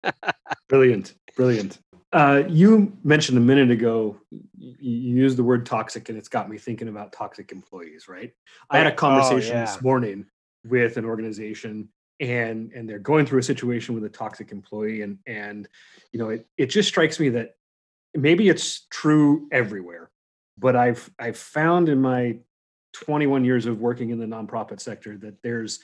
that? 0.03 0.35
Brilliant. 0.69 1.15
Brilliant. 1.35 1.79
Uh, 2.13 2.43
you 2.47 2.95
mentioned 3.03 3.37
a 3.37 3.41
minute 3.41 3.69
ago, 3.69 4.17
you, 4.57 4.75
used 4.79 5.37
the 5.37 5.43
word 5.43 5.65
toxic, 5.65 6.07
and 6.09 6.17
it's 6.17 6.29
got 6.29 6.49
me 6.49 6.57
thinking 6.57 6.87
about 6.87 7.11
toxic 7.11 7.51
employees, 7.51 8.07
right? 8.07 8.31
I 8.69 8.77
had 8.77 8.87
a 8.87 8.93
Oh, 8.93 8.95
conversation 8.95 9.57
yeah. 9.57 9.65
this 9.65 9.81
morning 9.81 10.25
with 10.65 10.97
an 10.97 11.05
organization 11.05 11.89
and 12.19 12.71
and 12.73 12.89
they're 12.89 12.97
going 12.97 13.25
through 13.25 13.37
a 13.39 13.43
situation 13.43 13.93
with 13.93 14.03
a 14.03 14.09
toxic 14.09 14.51
employee 14.51 15.03
and 15.03 15.19
and 15.27 15.67
you 16.11 16.17
know 16.19 16.29
it, 16.29 16.47
it 16.57 16.65
just 16.65 16.89
strikes 16.89 17.19
me 17.19 17.29
that 17.29 17.55
maybe 18.15 18.49
it's 18.49 18.87
true 18.89 19.47
everywhere 19.51 20.09
but 20.57 20.75
i've 20.75 21.11
i've 21.19 21.37
found 21.37 21.89
in 21.89 22.01
my 22.01 22.35
21 22.93 23.45
years 23.45 23.67
of 23.67 23.79
working 23.79 24.09
in 24.09 24.17
the 24.19 24.25
nonprofit 24.25 24.79
sector 24.79 25.15
that 25.15 25.39
there's 25.43 25.79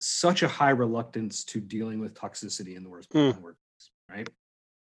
such 0.00 0.42
a 0.42 0.48
high 0.48 0.70
reluctance 0.70 1.44
to 1.44 1.60
dealing 1.60 2.00
with 2.00 2.14
toxicity 2.14 2.74
in 2.74 2.82
the 2.82 2.88
worst 2.88 3.08
Hmm. 3.12 3.26
workplace 3.42 3.90
right 4.10 4.28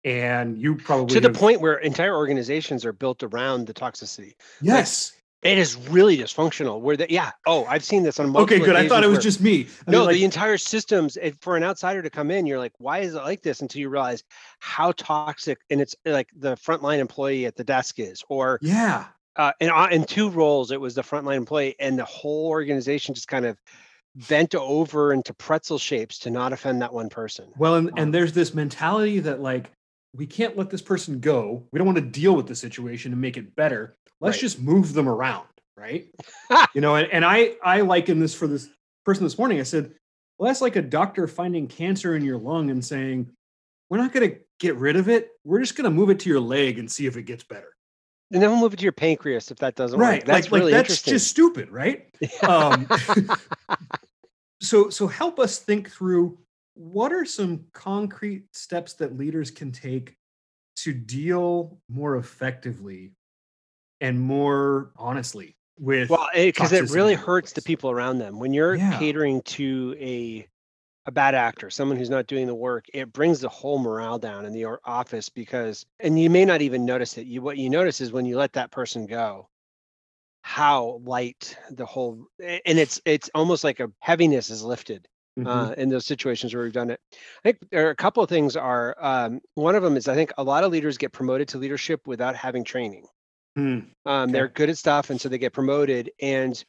and 0.04 0.56
you 0.58 0.74
probably 0.76 1.14
to 1.14 1.20
the 1.20 1.28
have- 1.28 1.36
point 1.36 1.60
where 1.60 1.78
entire 1.78 2.16
organizations 2.16 2.84
are 2.84 2.92
built 2.92 3.22
around 3.22 3.66
the 3.66 3.74
toxicity. 3.74 4.34
yes 4.62 5.12
It 5.42 5.56
is 5.56 5.76
really 5.88 6.18
dysfunctional. 6.18 6.80
Where 6.80 6.96
the 6.98 7.06
yeah. 7.10 7.30
Oh, 7.46 7.64
I've 7.64 7.82
seen 7.84 8.02
this 8.02 8.20
on 8.20 8.36
okay 8.36 8.58
good 8.58 8.76
i 8.76 8.86
thought 8.88 9.02
it 9.04 9.06
was 9.08 9.16
where- 9.16 9.22
just 9.22 9.40
me 9.40 9.66
I 9.86 9.90
no. 9.90 9.98
mean, 10.00 10.06
like, 10.08 10.16
the 10.16 10.24
entire 10.24 10.58
systems 10.58 11.16
for 11.40 11.56
an 11.56 11.62
outsider 11.64 12.02
to 12.02 12.10
come 12.10 12.30
in, 12.30 12.46
you're 12.46 12.58
like, 12.58 12.72
why 12.78 12.98
is 12.98 13.14
it 13.14 13.22
like 13.22 13.42
this? 13.42 13.60
Until 13.62 13.80
you 13.80 13.88
realize 13.88 14.22
how 14.58 14.92
toxic 14.92 15.58
and 15.70 15.80
it's 15.80 15.96
like 16.04 16.28
the 16.36 16.56
frontline 16.56 16.98
employee 16.98 17.46
at 17.46 17.56
the 17.56 17.64
desk 17.64 17.98
is, 17.98 18.22
or 18.28 18.58
yeah 18.62 19.06
uh, 19.36 19.52
in 19.60 19.70
uh, 19.70 19.88
in 19.90 20.04
two 20.04 20.28
roles, 20.28 20.72
it 20.72 20.80
was 20.80 20.94
the 20.94 21.02
frontline 21.02 21.36
employee, 21.36 21.74
and 21.78 21.98
the 21.98 22.04
whole 22.04 22.48
organization 22.48 23.14
just 23.14 23.28
kind 23.28 23.46
of 23.46 23.56
bent 24.28 24.54
over 24.56 25.12
into 25.12 25.32
pretzel 25.32 25.78
shapes 25.78 26.18
to 26.18 26.30
not 26.30 26.52
offend 26.52 26.82
that 26.82 26.92
one 26.92 27.08
person. 27.08 27.46
Well, 27.56 27.76
and, 27.76 27.88
Um, 27.90 27.94
and 27.96 28.14
there's 28.14 28.32
this 28.32 28.52
mentality 28.54 29.20
that 29.20 29.40
like 29.40 29.70
we 30.14 30.26
can't 30.26 30.56
let 30.56 30.70
this 30.70 30.82
person 30.82 31.20
go. 31.20 31.66
We 31.72 31.78
don't 31.78 31.86
want 31.86 31.98
to 31.98 32.04
deal 32.04 32.34
with 32.34 32.46
the 32.46 32.54
situation 32.54 33.12
and 33.12 33.20
make 33.20 33.36
it 33.36 33.54
better. 33.54 33.96
Let's 34.20 34.36
Right. 34.36 34.40
just 34.40 34.60
move 34.60 34.92
them 34.92 35.08
around, 35.08 35.48
right? 35.76 36.06
you 36.74 36.80
know, 36.80 36.96
and, 36.96 37.10
and 37.12 37.24
I 37.24 37.54
I 37.62 37.80
liken 37.82 38.20
this 38.20 38.34
for 38.34 38.46
this 38.46 38.68
person 39.04 39.24
this 39.24 39.38
morning. 39.38 39.60
I 39.60 39.64
said, 39.64 39.94
Well, 40.38 40.48
that's 40.48 40.60
like 40.60 40.76
a 40.76 40.82
doctor 40.82 41.26
finding 41.26 41.68
cancer 41.68 42.16
in 42.16 42.24
your 42.24 42.38
lung 42.38 42.70
and 42.70 42.84
saying, 42.84 43.30
we're 43.90 43.98
not 43.98 44.12
going 44.12 44.30
to 44.30 44.38
get 44.60 44.76
rid 44.76 44.96
of 44.96 45.08
it. 45.08 45.32
We're 45.44 45.60
just 45.60 45.76
going 45.76 45.84
to 45.84 45.90
move 45.90 46.10
it 46.10 46.20
to 46.20 46.28
your 46.30 46.40
leg 46.40 46.78
and 46.78 46.90
see 46.90 47.06
if 47.06 47.16
it 47.16 47.24
gets 47.24 47.42
better. 47.44 47.74
And 48.32 48.40
then 48.40 48.50
we'll 48.50 48.60
move 48.60 48.72
it 48.72 48.76
to 48.76 48.84
your 48.84 48.92
pancreas 48.92 49.50
if 49.50 49.58
that 49.58 49.74
doesn't 49.74 49.98
right. 49.98 50.20
work. 50.20 50.26
That's 50.26 50.46
like, 50.46 50.60
really 50.60 50.72
like 50.72 50.86
that's 50.86 50.90
interesting. 50.90 51.12
just 51.14 51.28
stupid, 51.28 51.70
right? 51.70 52.06
Um, 52.46 52.86
so 54.62 54.90
so 54.90 55.06
help 55.08 55.40
us 55.40 55.58
think 55.58 55.90
through 55.90 56.38
what 56.80 57.12
are 57.12 57.26
some 57.26 57.66
concrete 57.74 58.46
steps 58.56 58.94
that 58.94 59.14
leaders 59.18 59.50
can 59.50 59.70
take 59.70 60.16
to 60.76 60.94
deal 60.94 61.78
more 61.90 62.16
effectively 62.16 63.12
and 64.00 64.18
more 64.18 64.92
honestly 64.96 65.56
with 65.78 66.08
well, 66.08 66.28
because 66.34 66.72
it, 66.72 66.84
toxicity 66.84 66.94
really 66.94 67.14
hurts 67.14 67.52
the 67.52 67.60
people 67.60 67.90
around 67.90 68.18
them 68.18 68.38
when 68.38 68.54
you're 68.54 68.76
Yeah. 68.76 68.98
catering 68.98 69.42
to 69.42 69.94
a 70.00 70.48
a 71.06 71.12
bad 71.12 71.34
actor, 71.34 71.70
someone 71.70 71.98
who's 71.98 72.10
not 72.10 72.26
doing 72.26 72.46
the 72.46 72.54
work. 72.54 72.86
It 72.94 73.12
brings 73.12 73.40
the 73.40 73.48
whole 73.48 73.78
morale 73.78 74.18
down 74.18 74.44
in 74.46 74.52
the 74.52 74.66
office 74.84 75.28
because, 75.28 75.84
and 75.98 76.20
you 76.20 76.30
may 76.30 76.44
not 76.44 76.62
even 76.62 76.84
notice 76.84 77.18
it. 77.18 77.26
You 77.26 77.42
what 77.42 77.58
you 77.58 77.68
notice 77.70 78.00
is 78.00 78.12
when 78.12 78.26
you 78.26 78.36
let 78.38 78.52
that 78.54 78.70
person 78.70 79.06
go, 79.06 79.48
how 80.42 81.00
light 81.04 81.56
the 81.70 81.86
whole 81.86 82.26
and 82.40 82.78
it's 82.78 83.00
it's 83.04 83.30
almost 83.34 83.64
like 83.64 83.80
a 83.80 83.90
heaviness 84.00 84.50
is 84.50 84.62
lifted. 84.64 85.08
Uh, 85.46 85.74
in 85.76 85.88
those 85.88 86.06
situations 86.06 86.54
where 86.54 86.64
we've 86.64 86.72
done 86.72 86.90
it. 86.90 87.00
I 87.12 87.52
think 87.52 87.58
there 87.70 87.86
are 87.86 87.90
a 87.90 87.96
couple 87.96 88.22
of 88.22 88.28
things. 88.28 88.56
Are 88.56 88.96
um, 88.98 89.40
one 89.54 89.74
of 89.74 89.82
them 89.82 89.96
is 89.96 90.08
I 90.08 90.14
think 90.14 90.32
a 90.38 90.44
lot 90.44 90.64
of 90.64 90.72
leaders 90.72 90.98
get 90.98 91.12
promoted 91.12 91.48
to 91.48 91.58
leadership 91.58 92.06
without 92.06 92.36
having 92.36 92.64
training. 92.64 93.06
Hmm. 93.56 93.78
Um, 94.06 94.30
They're 94.30 94.48
good 94.48 94.70
at 94.70 94.78
stuff, 94.78 95.10
and 95.10 95.20
so 95.20 95.28
they 95.28 95.38
get 95.38 95.52
promoted. 95.52 96.10
And 96.20 96.62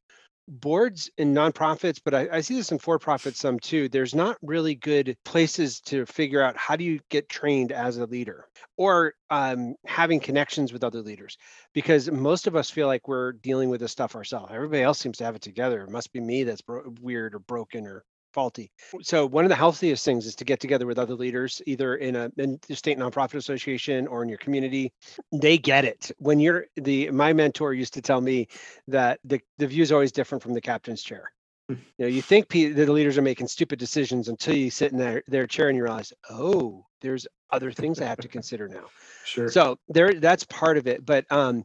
boards 0.47 1.09
and 1.17 1.37
nonprofits, 1.37 2.01
but 2.03 2.13
I, 2.13 2.27
I 2.31 2.41
see 2.41 2.55
this 2.55 2.71
in 2.71 2.79
for-profits 2.79 3.39
some 3.39 3.59
too. 3.59 3.87
There's 3.87 4.15
not 4.15 4.37
really 4.41 4.75
good 4.75 5.15
places 5.23 5.79
to 5.81 6.05
figure 6.05 6.41
out 6.41 6.57
how 6.57 6.75
do 6.75 6.83
you 6.83 6.99
get 7.09 7.29
trained 7.29 7.71
as 7.71 7.97
a 7.97 8.05
leader 8.05 8.47
or 8.75 9.13
um, 9.29 9.75
having 9.85 10.19
connections 10.19 10.73
with 10.73 10.83
other 10.83 11.01
leaders, 11.01 11.37
because 11.73 12.09
most 12.11 12.47
of 12.47 12.55
us 12.55 12.69
feel 12.69 12.87
like 12.87 13.07
we're 13.07 13.33
dealing 13.33 13.69
with 13.69 13.79
this 13.79 13.91
stuff 13.91 14.15
ourselves. 14.15 14.51
Everybody 14.51 14.81
else 14.81 14.99
seems 14.99 15.19
to 15.19 15.23
have 15.23 15.35
it 15.35 15.41
together. 15.41 15.83
It 15.83 15.91
must 15.91 16.11
be 16.11 16.19
me 16.19 16.43
that's 16.43 16.61
bro- 16.61 16.91
weird 16.99 17.35
or 17.35 17.39
broken 17.39 17.85
or 17.85 18.03
faulty. 18.33 18.71
So 19.01 19.25
one 19.25 19.45
of 19.45 19.49
the 19.49 19.55
healthiest 19.55 20.05
things 20.05 20.25
is 20.25 20.35
to 20.35 20.45
get 20.45 20.59
together 20.59 20.85
with 20.85 20.99
other 20.99 21.15
leaders, 21.15 21.61
either 21.65 21.95
in 21.95 22.15
a 22.15 22.31
in 22.37 22.59
the 22.67 22.75
state 22.75 22.97
nonprofit 22.97 23.35
association 23.35 24.07
or 24.07 24.23
in 24.23 24.29
your 24.29 24.37
community. 24.37 24.91
They 25.31 25.57
get 25.57 25.85
it. 25.85 26.11
When 26.17 26.39
you're 26.39 26.65
the 26.75 27.11
my 27.11 27.33
mentor 27.33 27.73
used 27.73 27.93
to 27.95 28.01
tell 28.01 28.21
me 28.21 28.47
that 28.87 29.19
the 29.23 29.41
the 29.57 29.67
view 29.67 29.83
is 29.83 29.91
always 29.91 30.11
different 30.11 30.43
from 30.43 30.53
the 30.53 30.61
captain's 30.61 31.03
chair. 31.03 31.31
Hmm. 31.69 31.75
You 31.97 32.05
know, 32.05 32.07
you 32.07 32.21
think 32.21 32.49
the 32.49 32.73
leaders 32.73 33.17
are 33.17 33.21
making 33.21 33.47
stupid 33.47 33.79
decisions 33.79 34.27
until 34.27 34.55
you 34.55 34.69
sit 34.69 34.91
in 34.91 34.97
their, 34.97 35.23
their 35.27 35.47
chair 35.47 35.69
and 35.69 35.77
you 35.77 35.83
realize, 35.83 36.13
oh, 36.29 36.85
there's 37.01 37.27
other 37.51 37.71
things 37.71 38.01
I 38.01 38.05
have 38.05 38.19
to 38.19 38.27
consider 38.27 38.67
now. 38.67 38.85
Sure. 39.23 39.49
So 39.49 39.77
there, 39.87 40.15
that's 40.15 40.43
part 40.45 40.77
of 40.77 40.87
it. 40.87 41.05
But 41.05 41.31
um, 41.31 41.63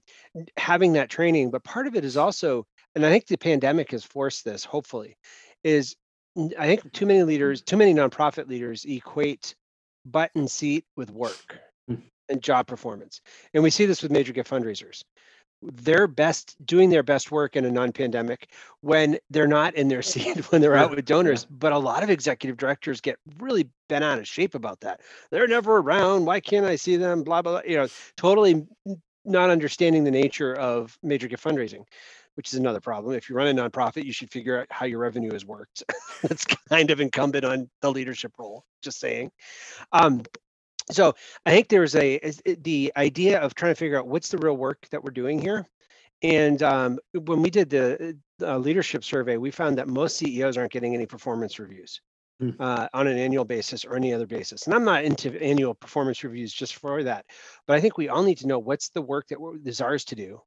having 0.58 0.92
that 0.92 1.08
training, 1.08 1.50
but 1.50 1.64
part 1.64 1.86
of 1.86 1.96
it 1.96 2.04
is 2.04 2.18
also, 2.18 2.66
and 2.94 3.04
I 3.04 3.08
think 3.08 3.26
the 3.26 3.38
pandemic 3.38 3.92
has 3.92 4.04
forced 4.04 4.44
this. 4.44 4.62
Hopefully, 4.62 5.16
is 5.64 5.96
I 6.58 6.66
think 6.66 6.92
too 6.92 7.06
many 7.06 7.22
leaders, 7.22 7.62
too 7.62 7.76
many 7.76 7.94
nonprofit 7.94 8.48
leaders 8.48 8.84
equate 8.84 9.54
button 10.04 10.48
seat 10.48 10.84
with 10.96 11.10
work 11.10 11.58
Hmm. 11.88 11.96
and 12.28 12.42
job 12.42 12.66
performance, 12.66 13.20
and 13.54 13.62
we 13.62 13.70
see 13.70 13.86
this 13.86 14.02
with 14.02 14.10
major 14.12 14.32
gift 14.32 14.50
fundraisers. 14.50 15.02
They're 15.62 16.06
best 16.06 16.54
doing 16.66 16.90
their 16.90 17.02
best 17.02 17.30
work 17.30 17.56
in 17.56 17.64
a 17.64 17.70
non-pandemic 17.70 18.50
when 18.82 19.18
they're 19.30 19.46
not 19.48 19.74
in 19.74 19.88
their 19.88 20.02
seat 20.12 20.36
when 20.52 20.60
they're 20.60 20.76
out 20.76 20.90
with 20.90 21.04
donors. 21.06 21.46
But 21.46 21.72
a 21.72 21.78
lot 21.78 22.02
of 22.02 22.10
executive 22.10 22.56
directors 22.58 23.00
get 23.00 23.18
really 23.38 23.70
bent 23.88 24.04
out 24.04 24.18
of 24.18 24.28
shape 24.28 24.54
about 24.54 24.80
that. 24.80 25.00
They're 25.30 25.48
never 25.48 25.78
around. 25.78 26.26
Why 26.26 26.40
can't 26.40 26.66
I 26.66 26.76
see 26.76 26.96
them? 26.96 27.22
Blah 27.22 27.42
blah. 27.42 27.52
blah. 27.52 27.70
You 27.70 27.76
know, 27.78 27.88
totally 28.16 28.66
not 29.24 29.50
understanding 29.50 30.04
the 30.04 30.10
nature 30.10 30.54
of 30.54 30.98
major 31.02 31.26
gift 31.28 31.42
fundraising, 31.42 31.84
which 32.36 32.52
is 32.52 32.58
another 32.58 32.80
problem. 32.80 33.14
If 33.14 33.28
you 33.28 33.36
run 33.36 33.48
a 33.48 33.54
nonprofit, 33.54 34.04
you 34.04 34.12
should 34.12 34.30
figure 34.30 34.60
out 34.60 34.66
how 34.70 34.86
your 34.86 34.98
revenue 34.98 35.32
has 35.32 35.44
worked. 35.44 35.82
That's 36.22 36.44
kind 36.44 36.90
of 36.90 37.00
incumbent 37.00 37.44
on 37.44 37.68
the 37.82 37.90
leadership 37.90 38.32
role. 38.38 38.64
Just 38.82 39.00
saying. 39.00 39.30
Um, 39.92 40.22
so 40.90 41.14
I 41.44 41.50
think 41.50 41.68
there's 41.68 41.96
a 41.96 42.20
the 42.60 42.92
idea 42.96 43.40
of 43.40 43.54
trying 43.54 43.72
to 43.72 43.78
figure 43.78 43.98
out 43.98 44.06
what's 44.06 44.28
the 44.28 44.38
real 44.38 44.56
work 44.56 44.86
that 44.90 45.02
we're 45.02 45.10
doing 45.10 45.40
here. 45.40 45.66
And 46.22 46.62
um, 46.62 46.98
when 47.12 47.42
we 47.42 47.50
did 47.50 47.68
the 47.70 48.16
uh, 48.40 48.56
leadership 48.58 49.04
survey, 49.04 49.36
we 49.36 49.50
found 49.50 49.76
that 49.78 49.88
most 49.88 50.16
CEOs 50.16 50.56
aren't 50.56 50.72
getting 50.72 50.94
any 50.94 51.06
performance 51.06 51.58
reviews 51.58 52.00
Hmm. 52.38 52.50
uh, 52.60 52.86
on 52.92 53.06
an 53.06 53.16
annual 53.16 53.46
basis 53.46 53.86
or 53.86 53.96
any 53.96 54.12
other 54.12 54.26
basis. 54.26 54.66
And 54.66 54.74
I'm 54.74 54.84
not 54.84 55.04
into 55.04 55.42
annual 55.42 55.74
performance 55.74 56.22
reviews 56.22 56.52
just 56.52 56.76
for 56.76 57.02
that, 57.02 57.24
but 57.66 57.76
I 57.76 57.80
think 57.80 57.96
we 57.96 58.10
all 58.10 58.22
need 58.22 58.36
to 58.38 58.46
know 58.46 58.58
what's 58.58 58.90
the 58.90 59.00
work 59.00 59.28
that 59.28 59.40
we're, 59.40 59.56
is 59.64 59.80
ours 59.80 60.04
to 60.06 60.14
do, 60.14 60.42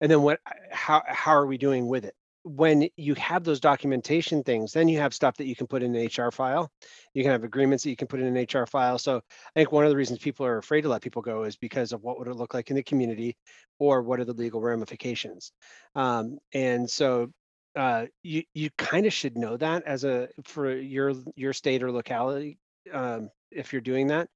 and 0.00 0.10
then 0.10 0.22
what 0.22 0.40
how 0.70 1.02
how 1.06 1.32
are 1.32 1.46
we 1.46 1.58
doing 1.58 1.86
with 1.86 2.04
it. 2.04 2.14
When 2.42 2.88
you 2.96 3.14
have 3.14 3.42
those 3.42 3.58
documentation 3.58 4.42
things, 4.42 4.72
then 4.72 4.86
you 4.86 4.98
have 4.98 5.14
stuff 5.14 5.34
that 5.38 5.46
you 5.46 5.56
can 5.56 5.66
put 5.66 5.82
in 5.82 5.94
an 5.94 6.06
HR 6.14 6.30
file. 6.30 6.70
You 7.14 7.22
can 7.22 7.32
have 7.32 7.42
agreements 7.42 7.84
that 7.84 7.90
you 7.90 7.96
can 7.96 8.06
put 8.06 8.20
in 8.20 8.36
an 8.36 8.46
HR 8.52 8.66
file. 8.66 8.98
So 8.98 9.16
I 9.16 9.60
think 9.60 9.72
one 9.72 9.84
of 9.84 9.90
the 9.90 9.96
reasons 9.96 10.18
people 10.18 10.44
are 10.44 10.58
afraid 10.58 10.82
to 10.82 10.90
let 10.90 11.00
people 11.00 11.22
go 11.22 11.44
is 11.44 11.56
because 11.56 11.92
of 11.92 12.02
what 12.02 12.18
would 12.18 12.28
it 12.28 12.36
look 12.36 12.52
like 12.52 12.68
in 12.68 12.76
the 12.76 12.82
community, 12.82 13.36
or 13.78 14.02
what 14.02 14.20
are 14.20 14.26
the 14.26 14.34
legal 14.34 14.60
ramifications. 14.60 15.52
Um, 15.94 16.38
and 16.52 16.88
so 16.90 17.30
uh, 17.76 18.06
you 18.22 18.42
you 18.54 18.70
kind 18.76 19.06
of 19.06 19.12
should 19.12 19.36
know 19.36 19.56
that 19.56 19.82
as 19.84 20.04
a 20.04 20.28
for 20.44 20.70
your 20.70 21.14
your 21.34 21.52
state 21.52 21.82
or 21.82 21.90
locality 21.90 22.58
um, 22.92 23.30
if 23.50 23.72
you're 23.72 23.82
doing 23.82 24.08
that 24.08 24.28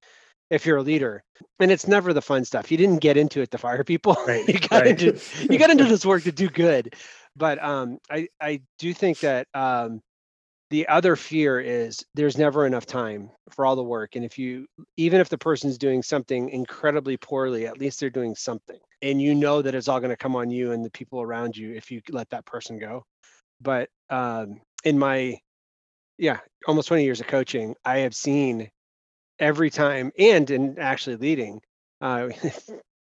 if 0.51 0.67
you're 0.67 0.79
a 0.79 0.83
leader. 0.83 1.23
And 1.61 1.71
it's 1.71 1.87
never 1.87 2.13
the 2.13 2.23
fun 2.23 2.45
stuff. 2.45 2.71
You 2.71 2.77
didn't 2.77 3.01
get 3.01 3.17
into 3.17 3.41
it 3.41 3.51
to 3.51 3.59
fire 3.59 3.85
people. 3.85 4.17
Right, 4.27 4.47
you 4.47 4.59
got 4.59 4.83
right. 4.83 5.03
into 5.03 5.19
you 5.51 5.59
got 5.59 5.71
into 5.71 5.85
this 5.85 6.05
work 6.05 6.25
to 6.25 6.33
do 6.33 6.49
good. 6.49 6.95
But 7.37 7.63
um 7.63 7.99
i 8.11 8.29
i 8.41 8.61
do 8.79 8.93
think 8.93 9.21
that 9.21 9.47
um 9.55 10.01
the 10.71 10.87
other 10.89 11.17
fear 11.17 11.59
is 11.61 12.05
there's 12.15 12.37
never 12.37 12.67
enough 12.67 12.85
time 12.85 13.31
for 13.51 13.65
all 13.65 13.75
the 13.75 13.83
work. 13.83 14.17
And 14.17 14.25
if 14.25 14.39
you 14.39 14.67
even 14.97 15.21
if 15.21 15.29
the 15.31 15.39
person's 15.39 15.79
doing 15.79 16.03
something 16.03 16.51
incredibly 16.51 17.17
poorly 17.17 17.67
at 17.67 17.79
least 17.79 18.01
they're 18.01 18.11
doing 18.11 18.35
something. 18.35 18.79
And 19.01 19.23
you 19.23 19.35
know 19.35 19.63
that 19.63 19.75
it's 19.75 19.89
all 19.89 20.01
going 20.01 20.11
to 20.11 20.17
come 20.17 20.37
on 20.37 20.51
you 20.51 20.73
and 20.73 20.85
the 20.85 20.91
people 20.91 21.23
around 21.23 21.57
you 21.57 21.73
if 21.73 21.91
you 21.91 22.03
let 22.11 22.29
that 22.31 22.45
person 22.45 22.79
go. 22.79 23.05
But 23.61 23.89
um 24.11 24.61
in 24.85 24.99
my 24.99 25.39
yeah 26.19 26.41
almost 26.67 26.89
20 26.89 27.05
years 27.05 27.21
of 27.21 27.27
coaching 27.27 27.75
i 27.85 27.99
have 27.99 28.15
seen 28.15 28.69
every 29.39 29.71
time 29.71 30.13
and 30.19 30.51
in 30.51 30.79
actually 30.79 31.17
leading 31.17 31.61
uh 32.01 32.29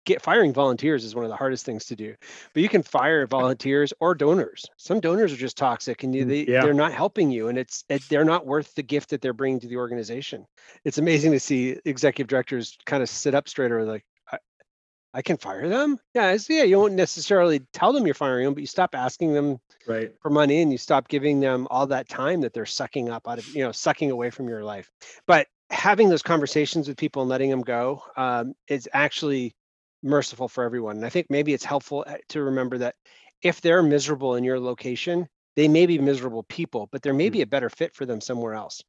get 0.06 0.22
firing 0.22 0.52
volunteers 0.52 1.04
is 1.04 1.14
one 1.14 1.24
of 1.24 1.30
the 1.30 1.36
hardest 1.36 1.66
things 1.66 1.84
to 1.84 1.96
do 1.96 2.14
but 2.54 2.62
you 2.62 2.68
can 2.68 2.82
fire 2.82 3.26
volunteers 3.26 3.92
or 4.00 4.14
donors 4.14 4.64
some 4.78 5.00
donors 5.00 5.32
are 5.32 5.36
just 5.36 5.56
toxic 5.58 6.04
and 6.04 6.14
you, 6.14 6.24
Mm, 6.24 6.28
they, 6.28 6.46
yeah. 6.46 6.62
they're 6.62 6.72
not 6.72 6.92
helping 6.92 7.30
you 7.30 7.48
and 7.48 7.58
it's 7.58 7.84
it, 7.88 8.02
they're 8.08 8.24
not 8.24 8.46
worth 8.46 8.74
the 8.74 8.82
gift 8.82 9.10
that 9.10 9.20
they're 9.20 9.34
bringing 9.34 9.60
to 9.60 9.66
the 9.66 9.76
organization 9.76 10.46
it's 10.84 10.98
amazing 10.98 11.32
to 11.32 11.40
see 11.40 11.78
executive 11.84 12.28
directors 12.28 12.78
kind 12.86 13.02
of 13.02 13.10
sit 13.10 13.34
up 13.34 13.48
straight 13.48 13.72
or 13.72 13.84
like 13.84 14.04
I, 14.32 14.38
I 15.12 15.22
can 15.22 15.36
fire 15.36 15.68
them 15.68 15.98
yeah 16.14 16.30
it's, 16.30 16.48
yeah 16.48 16.62
you 16.62 16.78
won't 16.78 16.94
necessarily 16.94 17.60
tell 17.72 17.92
them 17.92 18.06
you're 18.06 18.14
firing 18.14 18.44
them 18.44 18.54
but 18.54 18.60
you 18.60 18.68
stop 18.68 18.94
asking 18.94 19.34
them 19.34 19.58
right. 19.88 20.12
for 20.22 20.30
money 20.30 20.62
and 20.62 20.70
you 20.70 20.78
stop 20.78 21.08
giving 21.08 21.40
them 21.40 21.66
all 21.68 21.88
that 21.88 22.08
time 22.08 22.40
that 22.42 22.52
they're 22.52 22.64
sucking 22.64 23.08
up 23.10 23.26
out 23.28 23.38
of 23.38 23.48
you 23.48 23.64
know 23.64 23.72
sucking 23.72 24.12
away 24.12 24.30
from 24.30 24.48
your 24.48 24.62
life 24.62 24.90
but 25.26 25.48
having 25.70 26.08
those 26.08 26.22
conversations 26.22 26.88
with 26.88 26.96
people 26.96 27.22
and 27.22 27.28
letting 27.28 27.50
them 27.50 27.62
go 27.62 28.02
um, 28.16 28.54
is 28.68 28.88
actually 28.92 29.54
merciful 30.02 30.46
for 30.48 30.62
everyone 30.62 30.96
and 30.96 31.04
i 31.04 31.08
think 31.08 31.26
maybe 31.30 31.52
it's 31.54 31.64
helpful 31.64 32.04
uh, 32.06 32.14
to 32.28 32.42
remember 32.42 32.78
that 32.78 32.94
if 33.42 33.60
they're 33.60 33.82
miserable 33.82 34.36
in 34.36 34.44
your 34.44 34.60
location 34.60 35.26
they 35.56 35.66
may 35.66 35.86
be 35.86 35.98
miserable 35.98 36.44
people 36.44 36.88
but 36.92 37.02
there 37.02 37.14
may 37.14 37.28
Mm. 37.28 37.32
be 37.32 37.42
a 37.42 37.46
better 37.46 37.68
fit 37.70 37.94
for 37.94 38.06
them 38.06 38.20
somewhere 38.20 38.54
else 38.54 38.82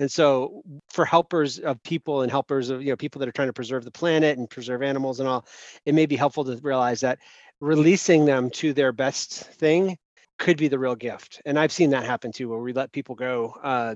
and 0.00 0.10
so 0.10 0.62
for 0.90 1.04
helpers 1.04 1.58
of 1.60 1.80
people 1.84 2.22
and 2.22 2.30
helpers 2.30 2.70
of 2.70 2.82
you 2.82 2.90
know 2.90 2.96
people 2.96 3.20
that 3.20 3.28
are 3.28 3.32
trying 3.32 3.48
to 3.48 3.52
preserve 3.52 3.84
the 3.84 3.90
planet 3.90 4.38
and 4.38 4.50
preserve 4.50 4.82
animals 4.82 5.20
and 5.20 5.28
all 5.28 5.46
it 5.84 5.94
may 5.94 6.06
be 6.06 6.16
helpful 6.16 6.44
to 6.44 6.56
realize 6.62 7.00
that 7.00 7.18
releasing 7.60 8.24
them 8.24 8.50
to 8.50 8.72
their 8.72 8.92
best 8.92 9.44
thing 9.44 9.96
could 10.38 10.56
be 10.56 10.68
the 10.68 10.78
real 10.78 10.96
gift. 10.96 11.40
And 11.46 11.58
I've 11.58 11.72
seen 11.72 11.90
that 11.90 12.04
happen 12.04 12.32
too, 12.32 12.48
where 12.48 12.58
we 12.58 12.72
let 12.72 12.92
people 12.92 13.14
go. 13.14 13.54
Uh, 13.62 13.94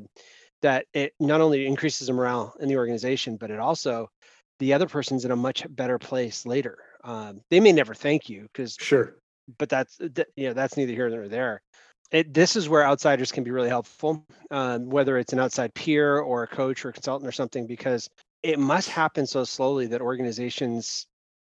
that 0.62 0.87
it 0.92 1.14
not 1.21 1.40
only 1.40 1.66
increases 1.66 2.07
the 2.07 2.12
morale 2.12 2.55
in 2.61 2.68
the 2.68 2.77
organization, 2.77 3.37
but 3.37 3.51
it 3.51 3.59
also 3.59 4.11
the 4.59 4.73
other 4.73 4.87
person's 4.87 5.25
in 5.25 5.31
a 5.31 5.37
much 5.37 5.64
better 5.71 5.99
place 5.99 6.44
later. 6.44 6.79
Um, 7.05 7.40
they 7.51 7.61
may 7.61 7.73
never 7.73 7.94
thank 7.94 8.29
you 8.29 8.42
because, 8.42 8.77
Sure. 8.81 9.14
but 9.59 9.68
that's 9.68 9.97
that, 9.99 10.29
you 10.37 10.49
know 10.49 10.53
that's 10.55 10.77
neither 10.77 10.92
here 10.92 11.09
nor 11.09 11.29
there. 11.29 11.62
It, 12.11 12.33
this 12.33 12.57
is 12.57 12.68
where 12.68 12.87
outsiders 12.87 13.31
can 13.31 13.44
be 13.44 13.51
really 13.51 13.68
helpful, 13.68 14.27
um, 14.51 14.88
whether 14.88 15.18
it's 15.18 15.35
an 15.35 15.38
outside 15.40 15.75
peer 15.75 16.18
or 16.18 16.42
a 16.42 16.47
coach 16.47 16.85
or 16.85 16.88
a 16.88 16.92
consultant 16.92 17.29
or 17.29 17.33
something, 17.33 17.66
because 17.66 18.09
it 18.42 18.59
must 18.59 18.88
happen 18.88 19.27
so 19.27 19.44
slowly 19.44 19.87
that 19.88 20.01
organizations, 20.01 21.07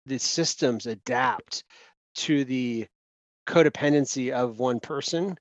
the 0.06 0.18
systems 0.18 0.86
adapt 0.86 1.62
to 2.16 2.44
the 2.44 2.86
codependency 3.46 4.32
of 4.32 4.58
one 4.58 4.80
person 4.80 5.38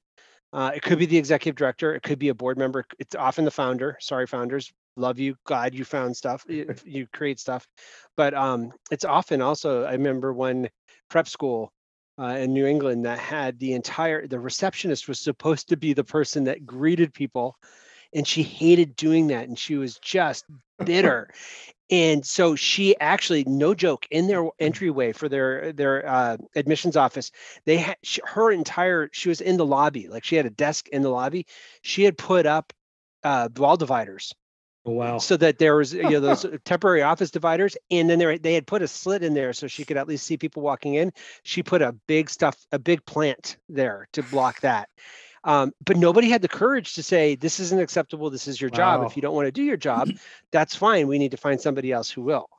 Uh, 0.58 0.72
it 0.74 0.82
could 0.82 0.98
be 0.98 1.06
the 1.06 1.20
executive 1.20 1.56
director. 1.56 1.94
It 1.94 2.02
could 2.02 2.18
be 2.18 2.30
a 2.30 2.34
board 2.34 2.58
member. 2.58 2.84
It's 2.98 3.14
often 3.14 3.46
the 3.46 3.52
founder. 3.52 3.96
Sorry, 4.02 4.26
founders. 4.26 4.74
Love 4.96 5.20
you. 5.20 5.36
Glad 5.46 5.76
you 5.76 5.86
found 5.86 6.18
stuff. 6.18 6.44
You, 6.50 6.74
you 6.84 7.06
create 7.14 7.40
stuff. 7.40 7.68
But 8.16 8.34
um, 8.34 8.72
it's 8.90 9.06
often 9.06 9.44
also, 9.44 9.84
I 9.84 9.92
remember 9.92 10.34
one 10.34 10.68
prep 11.12 11.28
school 11.28 11.72
uh, 12.20 12.38
in 12.40 12.54
New 12.54 12.66
England 12.66 13.06
that 13.06 13.20
had 13.20 13.60
the 13.60 13.74
entire, 13.74 14.26
the 14.26 14.40
receptionist 14.40 15.08
was 15.08 15.20
supposed 15.20 15.70
to 15.70 15.78
be 15.78 15.94
the 15.94 16.04
person 16.04 16.46
that 16.46 16.66
greeted 16.66 17.14
people. 17.14 17.56
And 18.16 18.28
she 18.28 18.42
hated 18.42 18.96
doing 18.96 19.28
that. 19.28 19.48
And 19.48 19.60
she 19.60 19.76
was 19.76 20.00
just 20.00 20.44
bitter 20.84 21.30
and 21.90 22.26
so 22.26 22.56
she 22.56 22.98
actually 23.00 23.44
no 23.46 23.74
joke 23.74 24.06
in 24.12 24.28
their 24.28 24.48
entryway 24.60 25.12
for 25.12 25.30
their 25.30 25.72
their 25.74 26.08
uh, 26.08 26.38
admissions 26.56 26.96
office 26.96 27.32
they 27.66 27.78
had 27.78 27.98
she, 28.04 28.22
her 28.26 28.52
entire 28.52 29.10
she 29.14 29.30
was 29.30 29.42
in 29.42 29.58
the 29.58 29.66
lobby 29.66 30.08
like 30.08 30.24
she 30.24 30.36
had 30.36 30.46
a 30.46 30.52
desk 30.52 30.88
in 30.90 31.02
the 31.02 31.10
lobby. 31.10 31.46
She 31.82 32.04
had 32.04 32.18
put 32.18 32.46
up 32.46 32.74
uh, 33.24 33.50
wall 33.56 33.78
dividers 33.78 34.34
oh, 34.86 34.92
wow. 34.92 35.18
so 35.18 35.38
that 35.38 35.60
there 35.60 35.76
was 35.76 35.94
you 35.94 36.10
know 36.10 36.20
those 36.20 36.46
temporary 36.66 37.02
office 37.02 37.32
dividers 37.32 37.78
and 37.92 38.10
then 38.10 38.20
there 38.20 38.38
they 38.38 38.54
had 38.54 38.68
put 38.68 38.82
a 38.82 38.88
slit 38.88 39.24
in 39.24 39.34
there 39.34 39.54
so 39.54 39.68
she 39.68 39.86
could 39.86 39.98
at 39.98 40.08
least 40.08 40.26
see 40.26 40.38
people 40.38 40.64
walking 40.64 40.96
in. 40.96 41.12
She 41.44 41.64
put 41.64 41.82
a 41.82 41.94
big 42.08 42.30
stuff 42.30 42.58
a 42.72 42.80
big 42.80 43.06
plant 43.06 43.58
there 43.70 44.08
to 44.14 44.24
block 44.24 44.62
that 44.62 44.90
um, 45.44 45.74
but 45.86 45.98
nobody 45.98 46.30
had 46.30 46.42
the 46.42 46.48
courage 46.48 46.96
to 46.96 47.04
say, 47.04 47.36
this 47.36 47.60
isn't 47.60 47.80
acceptable. 47.80 48.30
This 48.30 48.48
is 48.48 48.60
your 48.60 48.70
job. 48.70 49.06
If 49.06 49.16
you 49.16 49.22
don't 49.22 49.36
want 49.36 49.48
to 49.48 49.52
do 49.52 49.64
your 49.64 49.78
job, 49.90 50.10
that's 50.52 50.76
fine. 50.76 51.08
We 51.08 51.18
need 51.18 51.32
to 51.32 51.38
find 51.38 51.60
somebody 51.60 51.92
else 51.92 52.10
who 52.10 52.22
will. 52.22 52.50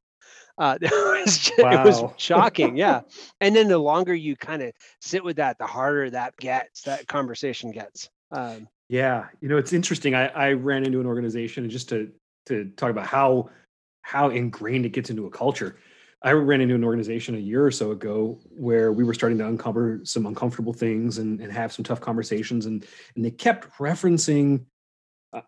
Uh, 0.57 0.77
it, 0.83 0.91
was 0.91 1.39
just, 1.39 1.59
wow. 1.59 1.83
it 1.83 1.85
was 1.85 2.03
shocking. 2.17 2.77
Yeah. 2.77 3.03
and 3.41 3.55
then 3.55 3.69
the 3.69 3.79
longer 3.79 4.15
you 4.15 4.37
kind 4.37 4.63
of 4.63 4.73
sit 5.01 5.23
with 5.23 5.37
that, 5.37 5.59
the 5.59 5.67
harder 5.67 6.11
that 6.11 6.37
gets, 6.37 6.83
that 6.83 7.07
conversation 7.07 7.71
gets. 7.71 8.11
Um, 8.33 8.69
yeah. 8.89 9.27
You 9.41 9.49
know, 9.49 9.57
it's 9.57 9.73
interesting. 9.73 10.15
I, 10.15 10.29
I 10.29 10.53
ran 10.53 10.85
into 10.85 11.01
an 11.01 11.07
organization 11.07 11.65
and 11.65 11.71
just 11.71 11.89
to, 11.91 12.11
to 12.47 12.71
talk 12.77 12.91
about 12.91 13.07
how, 13.07 13.51
how 14.03 14.31
ingrained 14.31 14.87
it 14.87 14.91
gets 14.91 15.11
into 15.11 15.27
a 15.27 15.31
culture. 15.31 15.77
I 16.23 16.33
ran 16.33 16.61
into 16.61 16.75
an 16.75 16.83
organization 16.83 17.37
a 17.37 17.39
year 17.39 17.65
or 17.65 17.71
so 17.71 17.93
ago 17.93 18.41
where 18.51 18.93
we 18.93 19.05
were 19.05 19.15
starting 19.15 19.39
to 19.39 19.47
uncover 19.47 20.01
some 20.03 20.27
uncomfortable 20.27 20.73
things 20.73 21.19
and, 21.19 21.41
and 21.41 21.53
have 21.53 21.73
some 21.73 21.85
tough 21.85 22.01
conversations, 22.01 22.67
and 22.67 22.85
and 23.15 23.25
they 23.25 23.31
kept 23.31 23.71
referencing. 23.79 24.65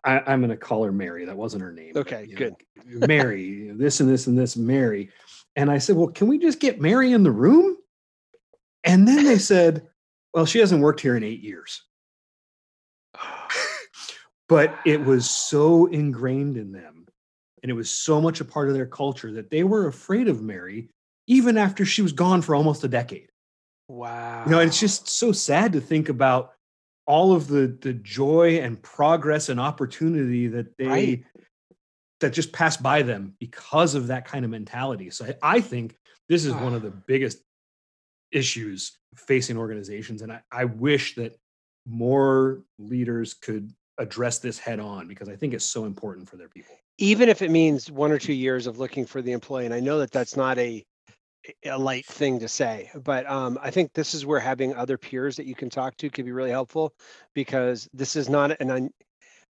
I, 0.05 0.31
am 0.31 0.41
going 0.41 0.51
to 0.51 0.57
call 0.57 0.83
her 0.83 0.91
Mary. 0.91 1.25
That 1.25 1.35
wasn't 1.35 1.63
her 1.63 1.73
name. 1.73 1.93
Okay, 1.95 2.27
but, 2.29 2.37
good. 2.37 2.55
Know, 2.85 3.07
Mary, 3.07 3.71
this 3.75 3.99
and 3.99 4.09
this 4.09 4.27
and 4.27 4.37
this, 4.37 4.55
Mary. 4.55 5.09
And 5.55 5.69
I 5.71 5.79
said, 5.79 5.95
well, 5.97 6.07
can 6.07 6.27
we 6.27 6.37
just 6.37 6.59
get 6.59 6.79
Mary 6.79 7.11
in 7.11 7.23
the 7.23 7.31
room? 7.31 7.75
And 8.83 9.07
then 9.07 9.25
they 9.25 9.39
said, 9.39 9.87
well, 10.33 10.45
she 10.45 10.59
hasn't 10.59 10.81
worked 10.81 11.01
here 11.01 11.17
in 11.17 11.23
eight 11.23 11.41
years. 11.41 11.83
but 14.47 14.79
it 14.85 15.03
was 15.03 15.29
so 15.29 15.87
ingrained 15.87 16.57
in 16.57 16.71
them 16.71 17.00
and 17.63 17.69
it 17.69 17.73
was 17.73 17.89
so 17.89 18.19
much 18.19 18.41
a 18.41 18.45
part 18.45 18.67
of 18.67 18.73
their 18.73 18.85
culture 18.85 19.31
that 19.33 19.49
they 19.49 19.63
were 19.63 19.87
afraid 19.87 20.27
of 20.27 20.41
Mary 20.41 20.89
even 21.27 21.57
after 21.57 21.85
she 21.85 22.01
was 22.01 22.11
gone 22.11 22.41
for 22.41 22.55
almost 22.55 22.83
a 22.83 22.87
decade. 22.87 23.29
Wow. 23.87 24.43
You 24.45 24.51
know, 24.51 24.59
it's 24.59 24.79
just 24.79 25.07
so 25.07 25.31
sad 25.31 25.73
to 25.73 25.81
think 25.81 26.09
about 26.09 26.53
all 27.05 27.33
of 27.33 27.47
the 27.47 27.77
the 27.81 27.93
joy 27.93 28.59
and 28.59 28.81
progress 28.81 29.49
and 29.49 29.59
opportunity 29.59 30.47
that 30.47 30.77
they 30.77 30.85
right. 30.85 31.23
that 32.19 32.31
just 32.31 32.53
passed 32.53 32.81
by 32.81 33.01
them 33.01 33.35
because 33.39 33.95
of 33.95 34.07
that 34.07 34.25
kind 34.25 34.45
of 34.45 34.51
mentality. 34.51 35.09
So 35.09 35.25
I, 35.25 35.57
I 35.57 35.61
think 35.61 35.97
this 36.29 36.45
is 36.45 36.53
one 36.53 36.73
of 36.73 36.81
the 36.81 36.89
ah. 36.89 37.01
biggest 37.05 37.39
issues 38.31 38.97
facing 39.15 39.57
organizations. 39.57 40.21
And 40.21 40.31
I, 40.31 40.41
I 40.51 40.65
wish 40.65 41.15
that 41.15 41.35
more 41.85 42.61
leaders 42.79 43.33
could 43.33 43.73
address 43.97 44.39
this 44.39 44.57
head 44.57 44.79
on 44.79 45.07
because 45.07 45.27
I 45.27 45.35
think 45.35 45.53
it's 45.53 45.65
so 45.65 45.85
important 45.85 46.29
for 46.29 46.37
their 46.37 46.47
people 46.47 46.75
even 47.01 47.29
if 47.29 47.41
it 47.41 47.49
means 47.49 47.89
one 47.91 48.11
or 48.11 48.19
two 48.19 48.33
years 48.33 48.67
of 48.67 48.77
looking 48.77 49.05
for 49.05 49.21
the 49.21 49.31
employee 49.31 49.65
and 49.65 49.73
i 49.73 49.79
know 49.79 49.99
that 49.99 50.11
that's 50.11 50.37
not 50.37 50.57
a 50.57 50.85
a 51.65 51.77
light 51.77 52.05
thing 52.05 52.39
to 52.39 52.47
say 52.47 52.89
but 53.03 53.29
um, 53.29 53.57
i 53.61 53.71
think 53.71 53.91
this 53.93 54.13
is 54.13 54.25
where 54.25 54.39
having 54.39 54.75
other 54.75 54.97
peers 54.97 55.35
that 55.35 55.47
you 55.47 55.55
can 55.55 55.69
talk 55.69 55.97
to 55.97 56.09
could 56.09 56.25
be 56.25 56.31
really 56.31 56.51
helpful 56.51 56.93
because 57.33 57.89
this 57.93 58.15
is 58.15 58.29
not 58.29 58.55
an 58.61 58.69
un- 58.69 58.91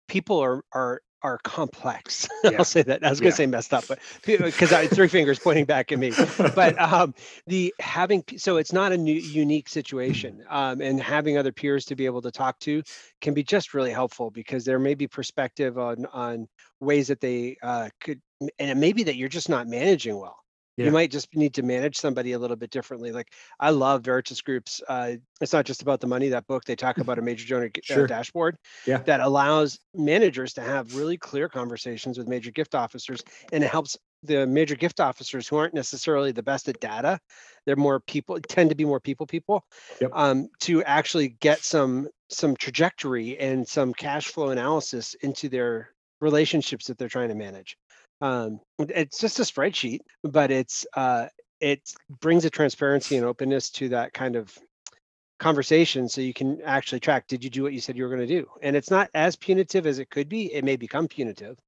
people 0.06 0.38
are 0.38 0.62
are 0.72 1.00
are 1.22 1.38
complex. 1.44 2.28
Yeah. 2.44 2.58
I'll 2.58 2.64
say 2.64 2.82
that. 2.82 3.04
I 3.04 3.10
was 3.10 3.18
going 3.20 3.32
to 3.32 3.36
say 3.36 3.46
messed 3.46 3.74
up, 3.74 3.84
but 3.88 3.98
because 4.24 4.72
I 4.72 4.82
had 4.82 4.92
three 4.92 5.08
fingers 5.08 5.40
pointing 5.40 5.64
back 5.64 5.90
at 5.90 5.98
me. 5.98 6.12
But 6.54 6.80
um, 6.80 7.12
the 7.48 7.74
having 7.80 8.22
so 8.36 8.58
it's 8.58 8.72
not 8.72 8.92
a 8.92 8.96
new 8.96 9.12
unique 9.12 9.68
situation, 9.68 10.44
um, 10.48 10.80
and 10.80 11.02
having 11.02 11.36
other 11.36 11.50
peers 11.50 11.84
to 11.86 11.96
be 11.96 12.06
able 12.06 12.22
to 12.22 12.30
talk 12.30 12.60
to 12.60 12.84
can 13.20 13.34
be 13.34 13.42
just 13.42 13.74
really 13.74 13.90
helpful 13.90 14.30
because 14.30 14.64
there 14.64 14.78
may 14.78 14.94
be 14.94 15.08
perspective 15.08 15.78
on 15.78 16.06
on 16.12 16.46
ways 16.78 17.08
that 17.08 17.20
they 17.20 17.56
uh, 17.60 17.88
could, 18.00 18.20
and 18.40 18.70
it 18.70 18.76
may 18.76 18.92
be 18.92 19.02
that 19.02 19.16
you're 19.16 19.28
just 19.28 19.48
not 19.48 19.66
managing 19.66 20.16
well. 20.16 20.36
Yeah. 20.78 20.86
You 20.86 20.92
might 20.92 21.10
just 21.10 21.34
need 21.34 21.54
to 21.54 21.62
manage 21.62 21.96
somebody 21.96 22.32
a 22.32 22.38
little 22.38 22.56
bit 22.56 22.70
differently. 22.70 23.10
Like 23.10 23.32
I 23.58 23.70
love 23.70 24.04
Veritas 24.04 24.40
Group's. 24.40 24.80
Uh, 24.88 25.14
it's 25.40 25.52
not 25.52 25.64
just 25.66 25.82
about 25.82 26.00
the 26.00 26.06
money. 26.06 26.28
That 26.28 26.46
book 26.46 26.64
they 26.64 26.76
talk 26.76 26.98
about 26.98 27.18
a 27.18 27.22
major 27.22 27.48
donor 27.48 27.70
uh, 27.90 28.06
dashboard 28.06 28.56
yeah. 28.86 28.98
that 28.98 29.18
allows 29.20 29.80
managers 29.92 30.52
to 30.54 30.60
have 30.60 30.94
really 30.94 31.16
clear 31.16 31.48
conversations 31.48 32.16
with 32.16 32.28
major 32.28 32.52
gift 32.52 32.76
officers, 32.76 33.24
and 33.52 33.64
it 33.64 33.70
helps 33.70 33.96
the 34.22 34.46
major 34.46 34.76
gift 34.76 35.00
officers 35.00 35.48
who 35.48 35.56
aren't 35.56 35.74
necessarily 35.74 36.30
the 36.30 36.42
best 36.44 36.68
at 36.68 36.78
data. 36.78 37.18
They're 37.66 37.76
more 37.76 37.98
people 37.98 38.38
tend 38.40 38.70
to 38.70 38.76
be 38.76 38.84
more 38.84 39.00
people 39.00 39.26
people. 39.26 39.64
Yep. 40.00 40.10
Um, 40.14 40.48
to 40.60 40.84
actually 40.84 41.30
get 41.40 41.58
some 41.58 42.08
some 42.30 42.54
trajectory 42.54 43.36
and 43.38 43.66
some 43.66 43.92
cash 43.92 44.28
flow 44.28 44.50
analysis 44.50 45.14
into 45.22 45.48
their 45.48 45.90
relationships 46.20 46.86
that 46.86 46.98
they're 46.98 47.08
trying 47.08 47.28
to 47.30 47.34
manage. 47.34 47.76
Um, 48.20 48.60
it's 48.78 49.20
just 49.20 49.38
a 49.38 49.42
spreadsheet, 49.42 50.00
but 50.24 50.50
it's 50.50 50.86
uh, 50.94 51.26
it 51.60 51.80
brings 52.20 52.44
a 52.44 52.50
transparency 52.50 53.16
and 53.16 53.26
openness 53.26 53.70
to 53.70 53.90
that 53.90 54.12
kind 54.12 54.36
of 54.36 54.56
conversation 55.38 56.08
so 56.08 56.20
you 56.20 56.34
can 56.34 56.60
actually 56.62 56.98
track 56.98 57.26
did 57.28 57.44
you 57.44 57.50
do 57.50 57.62
what 57.62 57.72
you 57.72 57.80
said 57.80 57.96
you 57.96 58.02
were 58.02 58.08
going 58.14 58.26
to 58.26 58.40
do? 58.40 58.48
And 58.62 58.74
it's 58.74 58.90
not 58.90 59.08
as 59.14 59.36
punitive 59.36 59.86
as 59.86 59.98
it 59.98 60.10
could 60.10 60.28
be 60.28 60.52
it 60.52 60.64
may 60.64 60.76
become 60.76 61.08
punitive. 61.08 61.58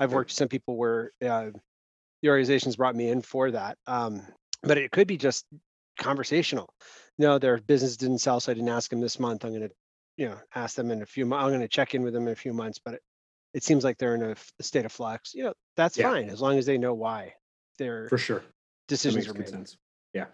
I've 0.00 0.12
worked 0.12 0.30
with 0.30 0.36
some 0.36 0.48
people 0.48 0.76
where 0.76 1.12
uh, 1.24 1.50
the 2.22 2.28
organizations 2.28 2.76
brought 2.76 2.96
me 2.96 3.10
in 3.10 3.22
for 3.22 3.50
that 3.52 3.78
um, 3.86 4.22
but 4.62 4.78
it 4.78 4.90
could 4.90 5.06
be 5.06 5.16
just 5.16 5.46
conversational. 5.98 6.68
No 7.18 7.38
their 7.38 7.58
business 7.58 7.96
didn't 7.96 8.18
sell 8.18 8.40
so 8.40 8.50
i 8.50 8.54
didn't 8.54 8.68
ask 8.70 8.90
them 8.90 9.00
this 9.00 9.20
month 9.20 9.44
i'm 9.44 9.50
going 9.50 9.68
to 9.68 9.74
you 10.16 10.28
know 10.28 10.38
ask 10.54 10.74
them 10.74 10.90
in 10.90 11.02
a 11.02 11.06
few 11.06 11.26
months 11.26 11.44
i'm 11.44 11.50
going 11.50 11.60
to 11.60 11.68
check 11.68 11.94
in 11.94 12.02
with 12.02 12.14
them 12.14 12.26
in 12.26 12.32
a 12.32 12.36
few 12.36 12.52
months 12.52 12.80
but 12.84 13.00
it 13.54 13.62
seems 13.64 13.84
like 13.84 13.98
they're 13.98 14.14
in 14.14 14.22
a, 14.22 14.36
state 14.62 14.84
of 14.84 14.92
flux, 14.92 15.34
you 15.34 15.44
know, 15.44 15.54
that's 15.76 15.98
yeah. 15.98 16.10
fine 16.10 16.28
as 16.28 16.40
long 16.40 16.58
as 16.58 16.66
they 16.66 16.78
know 16.78 16.94
why 16.94 17.34
their 17.78 18.08
for 18.08 18.18
sure 18.18 18.42
decisions 18.88 19.28
are 19.28 19.34
made. 19.34 19.48
Sense. 19.48 19.76
Yeah. 20.12 20.26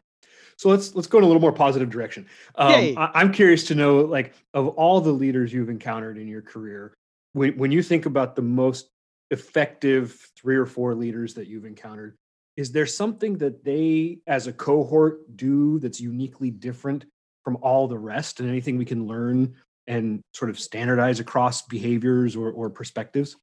So 0.56 0.68
let's 0.70 0.94
let's 0.94 1.06
go 1.06 1.18
in 1.18 1.24
a 1.24 1.26
little 1.26 1.42
more 1.42 1.52
positive 1.52 1.90
direction. 1.90 2.26
Um, 2.56 2.94
I, 2.96 3.20
am 3.20 3.32
curious 3.32 3.64
to 3.68 3.74
know, 3.74 4.00
like, 4.00 4.32
of 4.54 4.68
all 4.68 5.00
the 5.00 5.12
leaders 5.12 5.52
you've 5.52 5.68
encountered 5.68 6.18
in 6.18 6.28
your 6.28 6.42
career, 6.42 6.94
when 7.32 7.56
when 7.56 7.70
you 7.70 7.82
think 7.82 8.06
about 8.06 8.36
the 8.36 8.42
most 8.42 8.88
effective 9.30 10.30
three 10.36 10.56
or 10.56 10.66
four 10.66 10.94
leaders 10.94 11.34
that 11.34 11.46
you've 11.46 11.66
encountered, 11.66 12.16
is 12.56 12.72
there 12.72 12.86
something 12.86 13.36
that 13.38 13.64
they, 13.64 14.18
as 14.26 14.46
a 14.46 14.52
cohort, 14.52 15.36
do 15.36 15.78
that's 15.78 16.00
uniquely 16.00 16.50
different 16.50 17.04
from 17.44 17.58
all 17.60 17.86
the 17.86 17.98
rest, 17.98 18.40
and 18.40 18.48
anything 18.48 18.78
we 18.78 18.84
can 18.84 19.06
learn 19.06 19.54
and 19.86 20.20
sort 20.32 20.50
of 20.50 20.58
standardize 20.58 21.20
across 21.20 21.62
behaviors 21.62 22.36
or, 22.36 22.50
or 22.50 22.70
perspectives? 22.70 23.36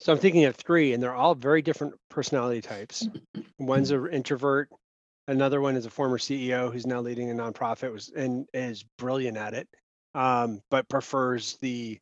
So 0.00 0.12
I'm 0.12 0.18
thinking 0.18 0.44
of 0.44 0.56
three, 0.56 0.92
and 0.92 1.02
they're 1.02 1.14
all 1.14 1.34
very 1.34 1.62
different 1.62 1.94
personality 2.10 2.60
types. 2.60 3.08
One's 3.58 3.90
an 3.90 4.08
introvert. 4.12 4.68
Another 5.28 5.60
one 5.60 5.76
is 5.76 5.86
a 5.86 5.90
former 5.90 6.18
CEO 6.18 6.72
who's 6.72 6.86
now 6.86 7.00
leading 7.00 7.30
a 7.30 7.34
nonprofit 7.34 7.92
was 7.92 8.12
and 8.14 8.46
is 8.52 8.84
brilliant 8.98 9.36
at 9.36 9.54
it, 9.54 9.68
um, 10.14 10.60
but 10.70 10.88
prefers 10.88 11.56
the 11.60 11.98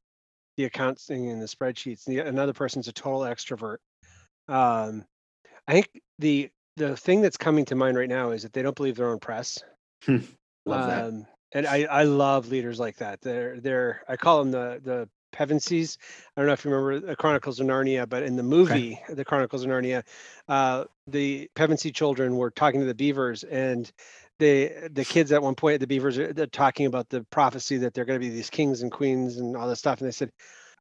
the 0.57 0.65
accounting 0.65 1.31
and 1.31 1.41
the 1.41 1.47
spreadsheets. 1.47 2.05
The, 2.05 2.19
another 2.21 2.53
person's 2.53 2.89
a 2.89 2.93
total 2.93 3.21
extrovert. 3.21 3.79
Um, 4.49 5.05
I 5.67 5.73
think 5.73 5.89
the 6.19 6.51
the 6.77 6.97
thing 6.97 7.23
that's 7.23 7.37
coming 7.37 7.65
to 7.67 7.75
mind 7.75 7.97
right 7.97 8.09
now 8.09 8.33
is 8.33 8.43
that 8.43 8.53
they 8.53 8.63
don't 8.63 8.77
believe 8.77 8.97
their 8.97 9.09
own 9.09 9.21
press. 9.21 9.63
Love 10.09 10.27
that. 10.67 11.27
And 11.55 11.67
I, 11.67 11.85
I 11.85 12.03
love 12.03 12.49
leaders 12.49 12.81
like 12.81 12.97
that. 12.97 13.21
They're 13.23 13.61
they're 13.61 14.03
I 14.09 14.17
call 14.17 14.41
them 14.41 14.51
the 14.51 14.81
the 14.83 15.09
Pevensies. 15.35 15.99
I 16.37 16.41
don't 16.41 16.47
know 16.47 16.53
if 16.53 16.65
you 16.65 16.71
remember 16.71 17.07
the 17.07 17.17
Chronicles 17.17 17.61
of 17.61 17.67
Narnia, 17.67 18.09
but 18.09 18.23
in 18.23 18.37
the 18.37 18.43
movie, 18.43 19.01
okay. 19.05 19.15
the 19.15 19.25
Chronicles 19.25 19.65
of 19.65 19.71
Narnia, 19.71 20.05
uh, 20.49 20.85
the 21.07 21.51
Pevensie 21.57 21.95
children 21.95 22.37
were 22.37 22.51
talking 22.51 22.81
to 22.81 22.87
the 22.87 22.95
beavers, 22.95 23.45
and 23.45 23.91
the 24.39 24.89
the 24.93 25.05
kids 25.05 25.33
at 25.33 25.43
one 25.43 25.55
point, 25.55 25.81
the 25.81 25.87
beavers 25.87 26.19
are 26.19 26.33
they're 26.33 26.47
talking 26.47 26.87
about 26.87 27.09
the 27.09 27.23
prophecy 27.25 27.77
that 27.79 27.95
they're 27.95 28.05
going 28.05 28.21
to 28.21 28.25
be 28.25 28.33
these 28.33 28.51
kings 28.51 28.83
and 28.83 28.91
queens 28.91 29.39
and 29.39 29.57
all 29.57 29.69
this 29.69 29.79
stuff, 29.79 30.01
and 30.01 30.09
they 30.09 30.13
said, 30.13 30.31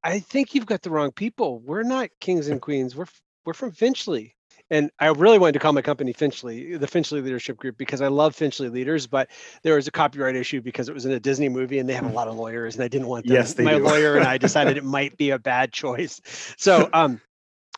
"I 0.03 0.19
think 0.19 0.55
you've 0.55 0.65
got 0.65 0.81
the 0.81 0.89
wrong 0.89 1.12
people. 1.12 1.59
We're 1.59 1.83
not 1.83 2.09
kings 2.19 2.47
and 2.47 2.62
queens. 2.62 2.95
We're 2.95 3.07
we're 3.45 3.53
from 3.53 3.71
Finchley." 3.71 4.36
And 4.73 4.89
I 4.99 5.07
really 5.09 5.38
wanted 5.38 5.53
to 5.53 5.59
call 5.59 5.71
my 5.71 5.83
company 5.83 6.13
Finchley, 6.13 6.77
the 6.77 6.88
Finchley 6.88 7.21
Leadership 7.21 7.57
Group, 7.57 7.77
because 7.77 8.01
I 8.01 8.07
love 8.07 8.36
Finchley 8.36 8.69
leaders, 8.69 9.05
but 9.05 9.29
there 9.62 9.75
was 9.75 9.88
a 9.88 9.91
copyright 9.91 10.36
issue 10.36 10.62
because 10.62 10.89
it 10.89 10.95
was 10.95 11.05
in 11.05 11.12
a 11.12 11.19
Disney 11.19 11.47
movie 11.47 11.77
and 11.77 11.88
they 11.88 11.93
have 11.93 12.07
a 12.07 12.13
lot 12.13 12.27
of 12.27 12.36
lawyers, 12.36 12.73
and 12.73 12.83
I 12.83 12.88
didn't 12.88 13.07
want 13.07 13.27
them. 13.27 13.36
Yes, 13.36 13.53
they 13.53 13.63
my 13.63 13.77
do. 13.77 13.83
lawyer 13.83 14.15
and 14.15 14.25
I 14.25 14.38
decided 14.39 14.75
it 14.77 14.83
might 14.83 15.15
be 15.15 15.29
a 15.29 15.38
bad 15.38 15.71
choice. 15.71 16.19
So, 16.57 16.89
um, 16.93 17.21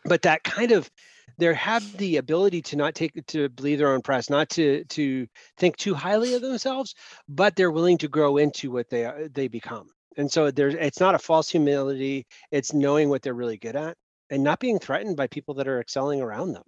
but 0.05 0.21
that 0.21 0.45
kind 0.45 0.71
of 0.71 0.89
they 1.37 1.53
have 1.53 1.97
the 1.97 2.15
ability 2.15 2.61
to 2.61 2.77
not 2.77 2.95
take 2.95 3.25
to 3.27 3.49
believe 3.49 3.79
their 3.79 3.91
own 3.91 4.01
press, 4.01 4.29
not 4.29 4.47
to 4.51 4.85
to 4.85 5.27
think 5.57 5.75
too 5.75 5.95
highly 5.95 6.33
of 6.35 6.41
themselves, 6.41 6.95
but 7.27 7.57
they're 7.57 7.71
willing 7.71 7.97
to 7.97 8.07
grow 8.07 8.37
into 8.37 8.71
what 8.71 8.89
they 8.89 9.03
are, 9.03 9.27
they 9.27 9.49
become. 9.49 9.89
And 10.15 10.31
so 10.31 10.49
there's 10.49 10.75
it's 10.75 11.01
not 11.01 11.13
a 11.13 11.19
false 11.19 11.49
humility; 11.49 12.25
it's 12.51 12.73
knowing 12.73 13.09
what 13.09 13.21
they're 13.21 13.33
really 13.33 13.57
good 13.57 13.75
at 13.75 13.97
and 14.29 14.43
not 14.43 14.59
being 14.61 14.79
threatened 14.79 15.17
by 15.17 15.27
people 15.27 15.55
that 15.55 15.67
are 15.67 15.81
excelling 15.81 16.21
around 16.21 16.53
them. 16.53 16.63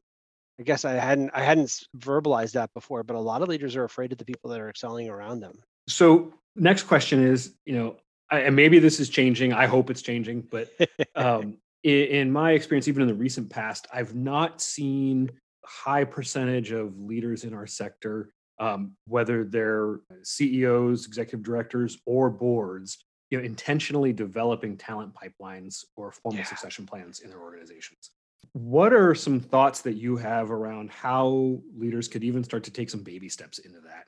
I 0.60 0.64
guess 0.64 0.86
I 0.86 0.94
hadn't 0.94 1.32
I 1.34 1.44
hadn't 1.44 1.84
verbalized 1.98 2.54
that 2.54 2.74
before, 2.74 3.04
but 3.04 3.16
a 3.16 3.20
lot 3.20 3.42
of 3.42 3.48
leaders 3.48 3.76
are 3.76 3.84
afraid 3.84 4.12
of 4.12 4.18
the 4.18 4.26
people 4.26 4.50
that 4.52 4.60
are 4.60 4.70
excelling 4.70 5.10
around 5.10 5.40
them. 5.40 5.60
So 5.88 6.34
next 6.56 6.84
question 6.84 7.24
is, 7.24 7.54
you 7.66 7.76
know, 7.76 7.98
I, 8.32 8.40
and 8.40 8.56
maybe 8.56 8.80
this 8.80 9.00
is 9.00 9.10
changing. 9.10 9.54
I 9.54 9.68
hope 9.68 9.90
it's 9.90 10.02
changing, 10.02 10.48
but 10.52 10.70
um, 11.16 11.58
in, 11.84 12.08
in 12.08 12.32
my 12.32 12.52
experience, 12.52 12.88
even 12.88 13.04
in 13.04 13.08
the 13.08 13.14
recent 13.14 13.50
past, 13.50 13.88
I've 13.94 14.16
not 14.16 14.62
seen 14.62 15.32
high 15.64 16.04
percentage 16.04 16.72
of 16.72 17.00
leaders 17.00 17.44
in 17.44 17.54
our 17.54 17.68
sector, 17.68 18.32
um, 18.60 18.94
whether 19.06 19.44
they're 19.44 20.00
CEOs, 20.24 21.06
executive 21.06 21.44
directors, 21.44 22.00
or 22.06 22.30
boards, 22.30 23.06
you 23.30 23.38
know, 23.38 23.44
intentionally 23.44 24.12
developing 24.14 24.78
talent 24.78 25.14
pipelines 25.14 25.84
or 25.96 26.12
formal 26.12 26.40
Yeah. 26.40 26.46
succession 26.46 26.86
plans 26.86 27.20
in 27.20 27.30
their 27.30 27.42
organizations. 27.42 28.12
What 28.58 28.92
are 28.92 29.14
some 29.14 29.40
thoughts 29.40 29.82
that 29.82 29.94
you 29.94 30.18
have 30.18 30.50
around 30.50 30.90
how 30.90 31.60
leaders 31.76 32.08
could 32.08 32.24
even 32.24 32.44
start 32.44 32.64
to 32.64 32.72
take 32.72 32.90
some 32.90 33.04
baby 33.04 33.30
steps 33.30 33.60
into 33.60 33.80
that? 33.82 34.06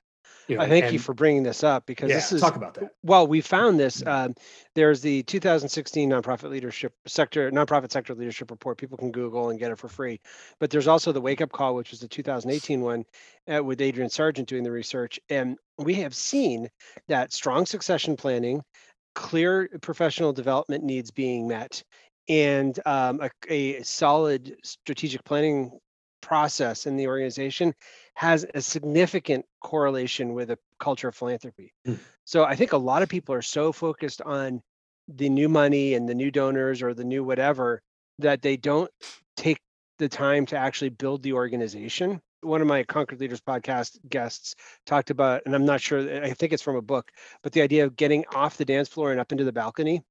You 0.47 0.57
know, 0.57 0.63
I 0.63 0.67
thank 0.67 0.91
you 0.91 0.97
for 0.97 1.13
bringing 1.13 1.43
this 1.43 1.63
up 1.63 1.85
because 1.85 2.09
yeah, 2.09 2.15
this 2.15 2.31
is 2.31 2.41
talk 2.41 2.55
about 2.55 2.73
that. 2.73 2.89
well, 3.03 3.27
we 3.27 3.39
found 3.39 3.79
this. 3.79 4.03
Um, 4.07 4.33
there's 4.73 4.99
the 5.01 5.21
2016 5.23 6.09
nonprofit 6.09 6.49
leadership 6.49 6.95
sector, 7.05 7.51
nonprofit 7.51 7.91
sector 7.91 8.15
leadership 8.15 8.49
report. 8.49 8.79
People 8.79 8.97
can 8.97 9.12
Google 9.12 9.51
and 9.51 9.59
get 9.59 9.69
it 9.69 9.77
for 9.77 9.88
free. 9.88 10.19
But 10.59 10.71
there's 10.71 10.88
also 10.88 11.12
the 11.12 11.21
Wake 11.21 11.41
Up 11.41 11.51
Call, 11.51 11.75
which 11.75 11.91
was 11.91 11.99
the 11.99 12.07
2018 12.07 12.81
one 12.81 13.05
uh, 13.53 13.63
with 13.63 13.79
Adrian 13.79 14.09
Sargeant 14.09 14.47
doing 14.47 14.63
the 14.63 14.71
research. 14.71 15.19
And 15.29 15.55
we 15.77 15.93
have 15.95 16.15
seen 16.15 16.67
that 17.07 17.31
strong 17.31 17.67
succession 17.67 18.15
planning, 18.15 18.63
clear 19.13 19.69
professional 19.81 20.33
development 20.33 20.83
needs 20.83 21.12
being 21.12 21.47
met, 21.47 21.83
and 22.29 22.79
um, 22.85 23.19
a, 23.21 23.29
a 23.51 23.83
solid 23.83 24.55
strategic 24.63 25.23
planning 25.25 25.71
process 26.21 26.85
in 26.85 26.95
the 26.95 27.07
organization 27.07 27.73
has 28.13 28.45
a 28.53 28.61
significant 28.61 29.45
correlation 29.61 30.33
with 30.33 30.51
a 30.51 30.57
culture 30.79 31.07
of 31.07 31.15
philanthropy. 31.15 31.73
Hmm. 31.85 31.95
So 32.25 32.43
I 32.43 32.55
think 32.55 32.73
a 32.73 32.77
lot 32.77 33.01
of 33.01 33.09
people 33.09 33.33
are 33.33 33.41
so 33.41 33.71
focused 33.71 34.21
on 34.21 34.61
the 35.07 35.29
new 35.29 35.49
money 35.49 35.95
and 35.95 36.07
the 36.07 36.13
new 36.13 36.29
donors 36.29 36.83
or 36.83 36.93
the 36.93 37.03
new 37.03 37.23
whatever 37.23 37.81
that 38.19 38.41
they 38.41 38.57
don't 38.57 38.91
take 39.35 39.59
the 39.97 40.09
time 40.09 40.45
to 40.47 40.57
actually 40.57 40.89
build 40.89 41.23
the 41.23 41.33
organization. 41.33 42.21
One 42.41 42.61
of 42.61 42.67
my 42.67 42.83
Concord 42.83 43.19
Leaders 43.19 43.41
podcast 43.41 43.97
guests 44.07 44.55
talked 44.85 45.09
about, 45.09 45.41
and 45.45 45.55
I'm 45.55 45.65
not 45.65 45.81
sure, 45.81 46.23
I 46.23 46.31
think 46.31 46.53
it's 46.53 46.61
from 46.61 46.75
a 46.75 46.81
book, 46.81 47.11
but 47.41 47.53
the 47.53 47.61
idea 47.61 47.85
of 47.85 47.95
getting 47.95 48.23
off 48.33 48.57
the 48.57 48.65
dance 48.65 48.87
floor 48.87 49.11
and 49.11 49.19
up 49.19 49.31
into 49.31 49.43
the 49.43 49.51
balcony 49.51 50.03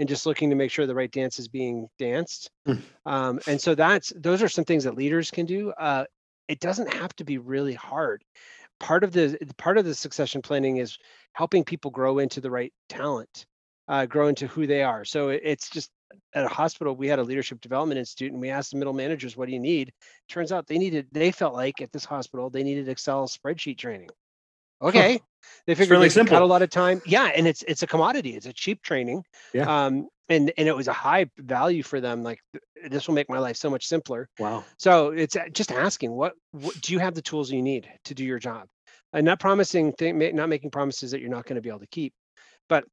and 0.00 0.08
just 0.08 0.26
looking 0.26 0.48
to 0.50 0.56
make 0.56 0.70
sure 0.70 0.86
the 0.86 0.94
right 0.94 1.12
dance 1.12 1.38
is 1.38 1.46
being 1.46 1.86
danced. 1.98 2.50
Hmm. 2.66 2.74
Um, 3.04 3.40
and 3.46 3.60
so 3.60 3.74
that's 3.74 4.12
those 4.16 4.42
are 4.42 4.48
some 4.48 4.64
things 4.64 4.84
that 4.84 4.96
leaders 4.96 5.30
can 5.30 5.46
do. 5.46 5.70
Uh, 5.72 6.06
it 6.48 6.58
doesn't 6.58 6.92
have 6.92 7.14
to 7.16 7.24
be 7.24 7.38
really 7.38 7.74
hard. 7.74 8.24
Part 8.80 9.04
of 9.04 9.12
the 9.12 9.38
part 9.58 9.76
of 9.76 9.84
the 9.84 9.94
succession 9.94 10.40
planning 10.40 10.78
is 10.78 10.96
helping 11.34 11.64
people 11.64 11.90
grow 11.90 12.18
into 12.18 12.40
the 12.40 12.50
right 12.50 12.72
talent, 12.88 13.44
uh, 13.88 14.06
grow 14.06 14.28
into 14.28 14.46
who 14.46 14.66
they 14.66 14.82
are. 14.82 15.04
So 15.04 15.28
it- 15.28 15.42
it's 15.44 15.68
just 15.68 15.90
at 16.34 16.44
a 16.44 16.48
hospital 16.48 16.96
we 16.96 17.06
had 17.06 17.18
a 17.18 17.22
leadership 17.22 17.60
development 17.60 17.98
institute 17.98 18.32
and 18.32 18.40
we 18.40 18.48
asked 18.50 18.72
the 18.72 18.78
middle 18.78 18.92
managers 18.92 19.36
what 19.36 19.46
do 19.46 19.52
you 19.52 19.60
need 19.60 19.92
turns 20.28 20.50
out 20.50 20.66
they 20.66 20.78
needed 20.78 21.06
they 21.12 21.30
felt 21.30 21.54
like 21.54 21.80
at 21.80 21.92
this 21.92 22.04
hospital 22.04 22.50
they 22.50 22.64
needed 22.64 22.88
excel 22.88 23.28
spreadsheet 23.28 23.78
training 23.78 24.08
okay. 24.82 25.20
They 25.66 25.74
figured 25.74 25.90
really 25.90 26.08
they 26.08 26.14
could 26.14 26.28
cut 26.28 26.42
a 26.42 26.46
lot 26.46 26.62
of 26.62 26.70
time. 26.70 27.00
Yeah 27.06 27.26
and 27.34 27.46
it's 27.46 27.62
it's 27.68 27.82
a 27.82 27.86
commodity. 27.86 28.36
It's 28.36 28.46
a 28.46 28.52
cheap 28.52 28.82
training. 28.82 29.24
Yeah. 29.52 29.86
um 29.86 30.08
and 30.28 30.52
and 30.56 30.68
it 30.68 30.76
was 30.76 30.88
a 30.88 30.92
high 30.92 31.26
value 31.38 31.82
for 31.82 32.00
them 32.00 32.22
like 32.22 32.38
this 32.88 33.06
will 33.06 33.14
make 33.14 33.28
my 33.28 33.38
life 33.38 33.56
so 33.56 33.68
much 33.70 33.86
simpler. 33.86 34.28
Wow. 34.38 34.64
so 34.78 35.10
it's 35.10 35.36
uh, 35.36 35.44
just 35.52 35.70
asking 35.72 36.12
what, 36.12 36.32
what 36.52 36.80
do 36.80 36.92
you 36.92 36.98
have 36.98 37.14
the 37.14 37.22
tools 37.22 37.50
you 37.50 37.62
need 37.62 37.88
to 38.04 38.14
do 38.14 38.24
your 38.24 38.38
job? 38.38 38.66
And 39.12 39.24
not 39.24 39.40
promising 39.40 39.92
thing, 39.92 40.18
not 40.36 40.48
making 40.48 40.70
promises 40.70 41.10
that 41.10 41.20
you're 41.20 41.30
not 41.30 41.44
going 41.46 41.56
to 41.56 41.60
be 41.62 41.68
able 41.68 41.80
to 41.80 41.88
keep. 41.88 42.12
But 42.68 42.84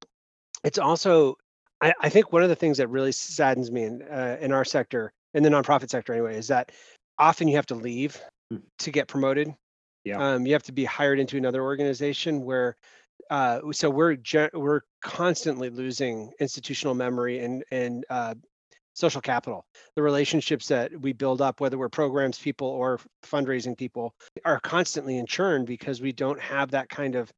it's 0.63 0.79
also 0.79 1.35
I, 1.79 1.93
I 2.01 2.09
think 2.09 2.33
one 2.33 2.41
of 2.43 2.49
the 2.49 2.55
things 2.55 2.77
that 2.79 2.87
really 2.89 3.11
saddens 3.11 3.71
me 3.71 3.83
in 3.83 4.01
uh, 4.01 4.37
in 4.41 4.51
our 4.51 4.65
sector 4.65 5.13
in 5.35 5.43
the 5.43 5.49
nonprofit 5.49 5.89
sector 5.89 6.13
anyway 6.13 6.35
is 6.37 6.47
that 6.47 6.71
often 7.19 7.47
you 7.47 7.55
have 7.55 7.67
to 7.67 7.75
leave 7.75 8.19
Hmm. 8.49 8.59
to 8.79 8.91
get 8.91 9.09
promoted 9.09 9.53
Yeah. 10.07 10.33
um, 10.33 10.45
you 10.45 10.53
have 10.53 10.63
to 10.63 10.71
be 10.71 10.85
hired 10.85 11.19
into 11.19 11.37
another 11.37 11.63
organization 11.63 12.43
where 12.43 12.75
uh, 13.29 13.59
so 13.71 13.89
we're 13.89 14.17
we're 14.53 14.81
constantly 15.01 15.69
losing 15.69 16.31
institutional 16.39 16.93
memory 16.93 17.39
and 17.39 17.63
and 17.71 18.05
uh, 18.09 18.35
social 18.93 19.21
capital. 19.21 19.65
The 19.95 20.01
relationships 20.01 20.67
that 20.69 20.91
we 20.99 21.13
build 21.13 21.41
up 21.41 21.59
whether 21.59 21.77
we're 21.77 21.89
programs 21.89 22.39
people 22.39 22.67
or 22.67 22.99
fundraising 23.23 23.77
people 23.77 24.13
are 24.45 24.59
constantly 24.59 25.17
in 25.17 25.25
churn 25.25 25.65
because 25.65 26.01
we 26.01 26.11
don't 26.11 26.39
have 26.39 26.71
that 26.71 26.89
kind 26.89 27.15
of 27.15 27.31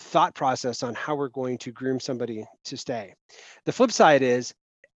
thought 0.00 0.34
process 0.34 0.82
on 0.82 0.94
how 0.94 1.14
we're 1.14 1.28
going 1.28 1.58
to 1.58 1.70
groom 1.70 2.00
somebody 2.00 2.44
to 2.64 2.76
stay. 2.76 3.14
The 3.64 3.72
flip 3.72 3.92
side 3.92 4.22
is 4.22 4.54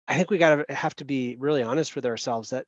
i 0.09 0.17
think 0.17 0.31
we 0.31 0.39
got 0.39 0.67
to 0.67 0.75
have 0.75 0.97
to 0.97 1.05
be 1.05 1.37
really 1.39 1.63
honest 1.63 1.95
with 1.95 2.07
ourselves 2.07 2.51
that 2.51 2.65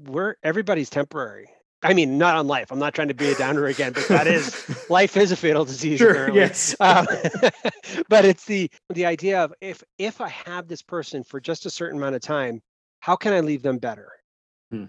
we're 0.00 0.34
everybody's 0.42 0.90
temporary 0.90 1.48
i 1.84 1.94
mean 1.94 2.18
not 2.18 2.36
on 2.36 2.46
life 2.46 2.72
i'm 2.72 2.78
not 2.78 2.94
trying 2.94 3.08
to 3.08 3.14
be 3.14 3.30
a 3.30 3.34
downer 3.34 3.66
again 3.66 3.92
but 3.92 4.08
that 4.08 4.26
is 4.26 4.50
life 4.88 5.16
is 5.16 5.32
a 5.32 5.36
fatal 5.36 5.64
disease 5.64 5.98
Sure. 6.00 6.10
apparently. 6.10 6.40
Yes. 6.42 6.74
um, 6.80 7.06
but 8.08 8.24
it's 8.24 8.44
the 8.46 8.70
the 8.90 9.06
idea 9.06 9.42
of 9.42 9.54
if 9.60 9.82
if 9.98 10.20
i 10.20 10.28
have 10.28 10.68
this 10.68 10.82
person 10.82 11.22
for 11.24 11.40
just 11.40 11.66
a 11.66 11.70
certain 11.70 11.98
amount 11.98 12.14
of 12.16 12.22
time 12.22 12.60
how 13.00 13.16
can 13.16 13.32
i 13.32 13.40
leave 13.40 13.62
them 13.62 13.78
better 13.78 14.10
Hmm. 14.70 14.84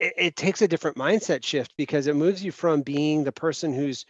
it, 0.00 0.12
it 0.18 0.36
takes 0.36 0.62
a 0.62 0.68
different 0.68 0.96
mindset 0.96 1.44
shift 1.44 1.72
because 1.78 2.06
it 2.08 2.16
moves 2.16 2.44
you 2.44 2.52
from 2.52 2.82
being 2.82 3.24
the 3.24 3.32
person 3.32 3.72
who's 3.72 4.04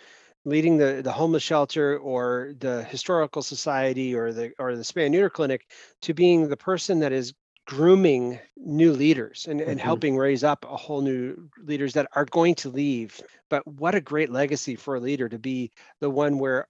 leading 0.44 0.76
the 0.76 1.02
the 1.04 1.12
homeless 1.12 1.42
shelter 1.42 1.98
or 1.98 2.54
the 2.58 2.82
historical 2.84 3.42
society 3.42 4.14
or 4.14 4.32
the 4.32 4.52
or 4.58 4.74
the 4.74 4.82
spay 4.82 5.10
neuter 5.10 5.30
clinic 5.30 5.66
to 6.00 6.14
being 6.14 6.48
the 6.48 6.56
person 6.56 6.98
that 7.00 7.12
is 7.12 7.32
grooming 7.72 8.38
new 8.56 8.92
leaders 8.92 9.46
and, 9.48 9.58
and 9.62 9.80
Mhm. 9.80 9.82
helping 9.82 10.16
raise 10.18 10.44
up 10.44 10.66
a 10.66 10.76
whole 10.76 11.00
new 11.00 11.48
leaders 11.64 11.94
that 11.94 12.06
are 12.14 12.26
going 12.26 12.54
to 12.54 12.68
leave 12.68 13.18
but 13.48 13.66
what 13.66 13.94
a 13.94 14.00
great 14.00 14.30
legacy 14.30 14.76
for 14.76 14.94
a 14.94 15.00
leader 15.00 15.26
to 15.26 15.38
be 15.38 15.70
the 16.00 16.10
one 16.10 16.38
where 16.38 16.68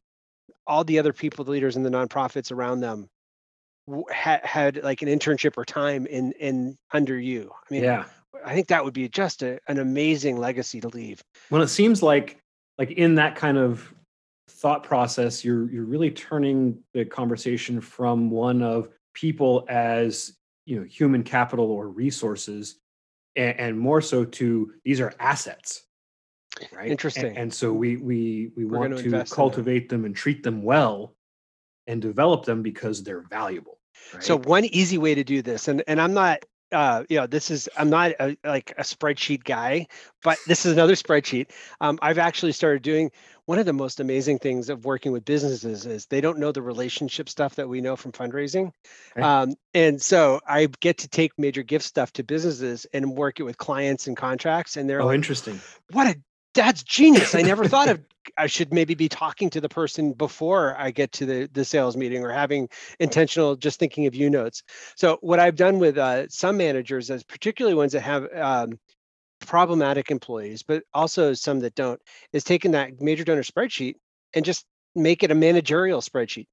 all 0.65 0.85
the 0.85 1.01
other 1.01 1.13
people 1.13 1.45
the 1.45 1.51
leaders 1.51 1.75
and 1.75 1.85
the 1.85 1.91
nonprofits 1.91 2.53
around 2.53 2.79
them 2.79 3.09
had, 4.13 4.47
had 4.47 4.85
like 4.85 5.03
an 5.03 5.09
internship 5.09 5.55
or 5.57 5.65
time 5.65 6.07
in 6.07 6.31
in 6.39 6.79
under 6.93 7.19
you 7.19 7.51
i 7.53 7.75
mean 7.75 7.83
yeah. 7.83 8.05
i 8.45 8.55
think 8.55 8.69
that 8.69 8.85
would 8.85 8.95
be 8.95 9.09
just 9.09 9.43
a, 9.43 9.59
an 9.67 9.81
amazing 9.81 10.37
legacy 10.37 10.81
to 10.81 10.89
leave 10.89 11.21
Well, 11.51 11.63
it 11.63 11.69
seems 11.69 12.01
like 12.01 12.39
like 12.79 12.93
in 12.93 13.17
that 13.17 13.35
kind 13.35 13.59
of 13.59 13.93
thought 14.49 14.85
process, 14.85 15.45
you're 15.45 15.69
you're 15.69 15.85
really 15.85 16.13
turning 16.13 16.79
the 16.95 17.05
conversation 17.05 17.81
from 17.81 18.31
one 18.31 18.63
of 18.63 18.89
people 19.15 19.67
as 19.69 20.35
you 20.65 20.79
know 20.79 20.85
human 20.85 21.23
capital 21.23 21.71
or 21.71 21.89
resources, 21.89 22.77
and, 23.37 23.59
and 23.59 23.79
more 23.79 24.01
so 24.01 24.25
to 24.25 24.73
these 24.85 25.01
are 25.01 25.15
assets. 25.21 25.85
Right. 26.71 26.91
Interesting. 26.91 27.37
And, 27.37 27.53
so 27.53 27.73
we 27.73 27.97
we 27.97 28.51
we 28.57 28.65
We're 28.65 28.79
want 28.79 28.99
to 28.99 29.11
them. 29.11 29.27
cultivate 29.27 29.89
them 29.89 30.05
and 30.05 30.15
treat 30.15 30.43
them 30.43 30.63
well, 30.63 31.17
and 31.87 32.03
develop 32.03 32.45
them 32.45 32.63
because 32.63 33.03
they're 33.03 33.25
valuable. 33.31 33.79
So 34.21 34.37
one 34.39 34.67
easy 34.67 34.99
way 34.99 35.15
to 35.15 35.25
do 35.25 35.43
this, 35.43 35.69
and 35.69 35.83
and 35.87 36.01
I'm 36.01 36.13
not, 36.13 36.45
uh, 36.73 37.05
you 37.09 37.17
know, 37.17 37.27
this 37.27 37.51
is 37.51 37.69
I'm 37.77 37.91
not 37.91 38.13
a, 38.19 38.37
like 38.45 38.73
a 38.79 38.83
spreadsheet 38.83 39.45
guy, 39.45 39.87
but 40.23 40.39
this 40.47 40.67
is 40.67 40.73
another 40.73 40.95
spreadsheet. 40.95 41.51
Um, 41.81 41.99
I've 42.03 42.19
actually 42.19 42.53
started 42.53 42.83
doing 42.83 43.11
one 43.45 43.59
of 43.59 43.67
the 43.67 43.73
most 43.73 44.01
amazing 44.01 44.39
things 44.39 44.69
of 44.69 44.85
working 44.85 45.13
with 45.13 45.25
businesses 45.25 45.85
is 45.85 46.07
they 46.07 46.21
don't 46.21 46.39
know 46.39 46.53
the 46.53 46.63
relationship 46.63 47.29
stuff 47.29 47.57
that 47.57 47.69
we 47.69 47.81
know 47.81 47.97
from 47.97 48.13
fundraising, 48.13 48.73
Okay. 49.17 49.23
um, 49.23 49.55
and 49.75 50.01
so 50.01 50.41
I 50.47 50.69
get 50.81 50.99
to 50.99 51.09
take 51.09 51.33
major 51.39 51.63
gift 51.63 51.85
stuff 51.85 52.13
to 52.15 52.25
businesses 52.25 52.87
and 52.93 53.17
work 53.17 53.41
it 53.41 53.43
with 53.43 53.59
clients 53.59 54.07
and 54.07 54.17
contracts, 54.17 54.77
and 54.77 54.89
they're 54.89 55.03
oh, 55.03 55.07
like, 55.07 55.17
interesting. 55.17 55.61
what 55.91 56.07
a 56.07 56.17
that's 56.55 56.83
genius. 56.83 57.35
I 57.35 57.43
never 57.43 57.65
thought 57.67 57.89
of 57.89 58.01
I 58.39 58.47
should 58.47 58.73
maybe 58.73 58.95
be 58.95 59.09
talking 59.09 59.51
to 59.51 59.61
the 59.61 59.69
person 59.69 60.13
before 60.13 60.77
I 60.79 60.91
get 60.91 61.13
to 61.13 61.27
the 61.27 61.49
the 61.53 61.65
sales 61.65 61.97
meeting 61.97 62.25
or 62.25 62.31
having 62.31 62.69
intentional 63.01 63.57
just 63.57 63.79
thinking 63.79 64.07
of 64.07 64.15
you 64.15 64.31
notes. 64.31 64.63
So 64.97 65.19
what 65.23 65.41
I've 65.41 65.57
done 65.57 65.79
with 65.79 65.99
uh, 65.99 66.29
some 66.29 66.57
managers, 66.57 67.11
as 67.11 67.25
particularly 67.25 67.75
ones 67.77 67.93
that 67.93 68.01
have 68.03 68.29
um, 68.35 68.79
problematic 69.41 70.11
employees, 70.11 70.63
but 70.63 70.85
also 70.95 71.35
some 71.35 71.61
that 71.61 71.75
don't, 71.75 72.01
is 72.33 72.45
taking 72.45 72.73
that 72.73 73.01
major 73.01 73.25
donor 73.25 73.43
spreadsheet 73.43 73.97
and 74.35 74.45
just 74.45 74.67
make 74.95 75.23
it 75.23 75.31
a 75.31 75.35
managerial 75.35 76.01
spreadsheet. 76.01 76.47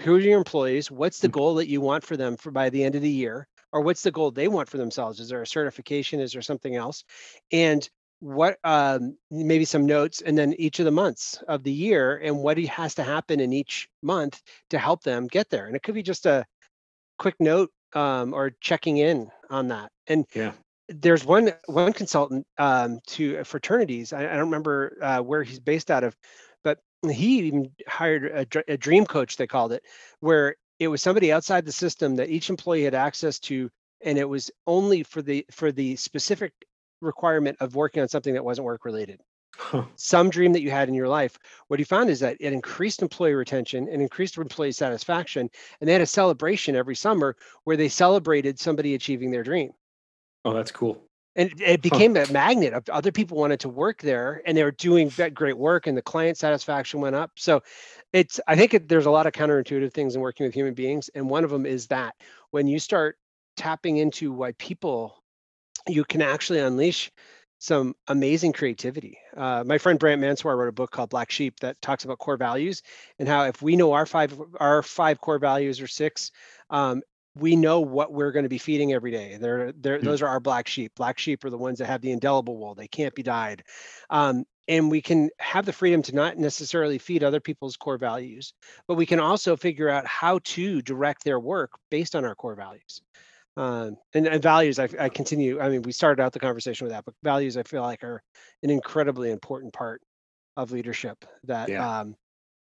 Who 0.00 0.16
are 0.16 0.20
your 0.20 0.38
employees? 0.38 0.90
What's 0.90 1.20
the 1.20 1.28
Mm. 1.28 1.32
goal 1.32 1.54
that 1.56 1.68
you 1.68 1.80
want 1.80 2.04
for 2.04 2.16
them 2.16 2.36
for 2.36 2.50
by 2.50 2.70
the 2.70 2.84
end 2.84 2.94
of 2.96 3.02
the 3.02 3.10
year? 3.10 3.48
Or 3.72 3.80
what's 3.82 4.02
the 4.02 4.12
goal 4.12 4.30
they 4.30 4.48
want 4.48 4.68
for 4.68 4.78
themselves? 4.78 5.20
Is 5.20 5.28
there 5.28 5.42
a 5.42 5.46
certification? 5.46 6.20
Is 6.20 6.32
there 6.32 6.42
something 6.42 6.76
else? 6.76 7.04
And 7.52 7.88
what 8.20 8.58
um, 8.64 9.16
maybe 9.30 9.64
some 9.64 9.86
notes 9.86 10.22
and 10.22 10.36
then 10.36 10.54
each 10.54 10.78
of 10.78 10.84
the 10.86 10.90
months 10.90 11.42
of 11.48 11.62
the 11.62 11.72
year 11.72 12.16
and 12.18 12.38
what 12.38 12.56
he- 12.58 12.66
has 12.66 12.94
to 12.94 13.02
happen 13.02 13.40
in 13.40 13.52
each 13.52 13.88
month 14.02 14.42
to 14.70 14.78
help 14.78 15.02
them 15.02 15.26
get 15.26 15.50
there. 15.50 15.66
And 15.66 15.76
it 15.76 15.82
could 15.82 15.94
be 15.94 16.02
just 16.02 16.26
a 16.26 16.46
quick 17.18 17.36
note 17.40 17.70
um, 17.94 18.34
or 18.34 18.50
checking 18.60 18.98
in 18.98 19.30
on 19.50 19.68
that. 19.68 19.90
And 20.06 20.26
Yeah. 20.34 20.52
there's 20.88 21.24
one 21.24 21.52
one 21.66 21.92
consultant 21.92 22.46
um, 22.58 23.00
to 23.08 23.42
fraternities. 23.44 24.12
I, 24.12 24.20
I 24.20 24.32
don't 24.32 24.40
remember 24.50 24.96
uh, 25.00 25.20
where 25.20 25.42
he's 25.42 25.60
based 25.60 25.90
out 25.90 26.04
of, 26.04 26.16
but 26.62 26.78
he 27.10 27.38
even 27.38 27.72
hired 27.86 28.24
a, 28.26 28.72
a 28.72 28.76
dream 28.76 29.06
coach. 29.06 29.36
They 29.36 29.46
called 29.46 29.72
it, 29.72 29.84
where 30.20 30.56
it 30.78 30.88
was 30.88 31.02
somebody 31.02 31.32
outside 31.32 31.64
the 31.64 31.72
system 31.72 32.16
that 32.16 32.30
each 32.30 32.50
employee 32.50 32.84
had 32.84 32.94
access 32.94 33.38
to, 33.40 33.70
and 34.02 34.18
it 34.18 34.28
was 34.28 34.50
only 34.66 35.02
for 35.02 35.22
the 35.22 35.46
for 35.50 35.72
the 35.72 35.96
specific 35.96 36.52
requirement 37.04 37.56
of 37.60 37.74
working 37.76 38.02
on 38.02 38.08
something 38.08 38.34
that 38.34 38.44
wasn't 38.44 38.64
work 38.66 38.84
related 38.84 39.20
Huh. 39.56 39.84
some 39.96 40.30
dream 40.30 40.52
that 40.52 40.62
you 40.62 40.70
had 40.70 40.88
in 40.88 40.94
your 40.94 41.08
life. 41.08 41.38
What 41.68 41.80
he 41.80 41.84
found 41.84 42.10
is 42.10 42.20
that 42.20 42.36
it 42.40 42.52
increased 42.52 43.02
employee 43.02 43.34
retention 43.34 43.88
and 43.88 44.02
increased 44.02 44.36
employee 44.38 44.72
satisfaction. 44.72 45.50
And 45.80 45.88
they 45.88 45.92
had 45.92 46.02
a 46.02 46.06
celebration 46.06 46.76
every 46.76 46.96
summer 46.96 47.36
where 47.64 47.76
they 47.76 47.88
celebrated 47.88 48.58
somebody 48.58 48.94
achieving 48.94 49.30
their 49.30 49.42
dream. 49.44 49.72
Oh, 50.44 50.52
that's 50.54 50.70
cool. 50.72 51.08
And 51.36 51.60
it- 51.60 51.82
became 51.82 52.16
a 52.16 52.26
magnet 52.28 52.74
of 52.74 52.88
other 52.88 53.10
people 53.10 53.36
wanted 53.38 53.58
to 53.60 53.68
work 53.68 54.00
there 54.00 54.40
and 54.46 54.56
they 54.56 54.62
were 54.62 54.70
doing 54.70 55.10
that 55.16 55.34
great 55.34 55.58
work 55.58 55.86
and 55.88 55.96
the 55.96 56.02
client 56.02 56.38
satisfaction 56.38 57.00
went 57.00 57.16
up. 57.16 57.32
So 57.36 57.62
it's, 58.12 58.38
I 58.46 58.54
think 58.54 58.74
it, 58.74 58.88
there's 58.88 59.06
a 59.06 59.10
lot 59.10 59.26
of 59.26 59.32
counterintuitive 59.32 59.92
things 59.92 60.14
in 60.14 60.20
working 60.22 60.46
with 60.46 60.54
human 60.54 60.74
beings. 60.74 61.10
And 61.14 61.28
one 61.28 61.42
of 61.44 61.50
them 61.50 61.66
is 61.66 61.88
that 61.88 62.14
when 62.52 62.68
you 62.68 62.78
start 62.78 63.18
tapping 63.56 63.96
into 63.96 64.32
why 64.32 64.52
people, 64.52 65.23
you 65.88 66.04
can 66.04 66.22
actually 66.22 66.60
unleash 66.60 67.10
some 67.58 67.94
amazing 68.08 68.52
creativity. 68.52 69.18
Uh, 69.36 69.64
my 69.66 69.78
friend 69.78 69.98
Brant 69.98 70.20
Menswar 70.20 70.56
wrote 70.56 70.68
a 70.68 70.72
book 70.72 70.90
called 70.90 71.10
Black 71.10 71.30
Sheep 71.30 71.60
that 71.60 71.80
talks 71.80 72.04
about 72.04 72.18
core 72.18 72.36
values 72.36 72.82
and 73.18 73.28
how 73.28 73.44
if 73.44 73.62
we 73.62 73.76
know 73.76 73.92
our 73.92 74.06
five 74.06 74.38
our 74.60 74.82
five 74.82 75.20
core 75.20 75.38
values 75.38 75.80
or 75.80 75.86
six, 75.86 76.30
um, 76.68 77.02
we 77.36 77.56
know 77.56 77.80
what 77.80 78.12
we're 78.12 78.32
going 78.32 78.44
to 78.44 78.48
be 78.48 78.58
feeding 78.58 78.92
every 78.92 79.10
day. 79.10 79.38
They're, 79.40 79.72
they're 79.72 80.00
Hmm. 80.00 80.04
those 80.04 80.22
are 80.22 80.28
our 80.28 80.40
black 80.40 80.68
sheep. 80.68 80.92
Black 80.94 81.18
sheep 81.18 81.44
are 81.44 81.50
the 81.50 81.58
ones 81.58 81.78
that 81.78 81.86
have 81.86 82.00
the 82.00 82.12
indelible 82.12 82.56
wool. 82.56 82.74
They 82.74 82.88
can't 82.88 83.14
be 83.14 83.22
dyed. 83.22 83.62
Um, 84.10 84.44
and 84.68 84.90
we 84.90 85.02
can 85.02 85.30
have 85.38 85.66
the 85.66 85.72
freedom 85.72 86.02
to 86.02 86.14
not 86.14 86.38
necessarily 86.38 86.98
feed 86.98 87.22
other 87.24 87.40
people's 87.40 87.76
core 87.76 87.98
values, 87.98 88.54
but 88.88 88.94
we 88.94 89.06
can 89.06 89.20
also 89.20 89.56
figure 89.56 89.88
out 89.88 90.06
how 90.06 90.40
to 90.44 90.80
direct 90.82 91.24
their 91.24 91.40
work 91.40 91.72
based 91.90 92.14
on 92.16 92.24
our 92.24 92.34
core 92.34 92.54
values. 92.54 93.02
Um, 93.56 93.96
and, 94.14 94.26
and 94.26 94.42
values, 94.42 94.78
I, 94.78 94.88
I 94.98 95.08
continue. 95.08 95.60
I 95.60 95.68
mean, 95.68 95.82
we 95.82 95.92
started 95.92 96.22
out 96.22 96.32
the 96.32 96.40
conversation 96.40 96.84
with 96.86 96.92
that, 96.92 97.04
but 97.04 97.14
values, 97.22 97.56
I 97.56 97.62
feel 97.62 97.82
like, 97.82 98.02
are 98.02 98.22
an 98.62 98.70
incredibly 98.70 99.30
important 99.30 99.72
part 99.72 100.02
of 100.56 100.72
leadership. 100.72 101.24
That, 101.44 101.68
Yeah. 101.68 102.00
um, 102.00 102.16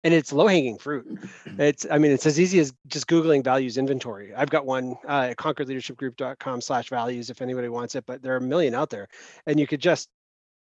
and 0.03 0.13
it's 0.15 0.33
low 0.33 0.47
hanging 0.47 0.79
fruit. 0.79 1.05
It's, 1.59 1.85
I 1.91 1.99
mean, 1.99 2.11
it's 2.11 2.25
as 2.25 2.39
easy 2.39 2.59
as 2.59 2.73
just 2.87 3.05
Googling 3.07 3.43
values 3.43 3.77
inventory. 3.77 4.33
I've 4.33 4.49
got 4.49 4.65
one 4.65 4.95
uh, 5.07 5.27
at 5.29 5.37
concordleadershipgroup.com 5.37 6.61
slash 6.61 6.89
values 6.89 7.29
if 7.29 7.41
anybody 7.41 7.69
wants 7.69 7.93
it, 7.93 8.05
but 8.07 8.23
there 8.23 8.33
are 8.33 8.37
a 8.37 8.41
million 8.41 8.73
out 8.73 8.89
there. 8.89 9.07
And 9.45 9.59
you 9.59 9.67
could 9.67 9.81
just 9.81 10.09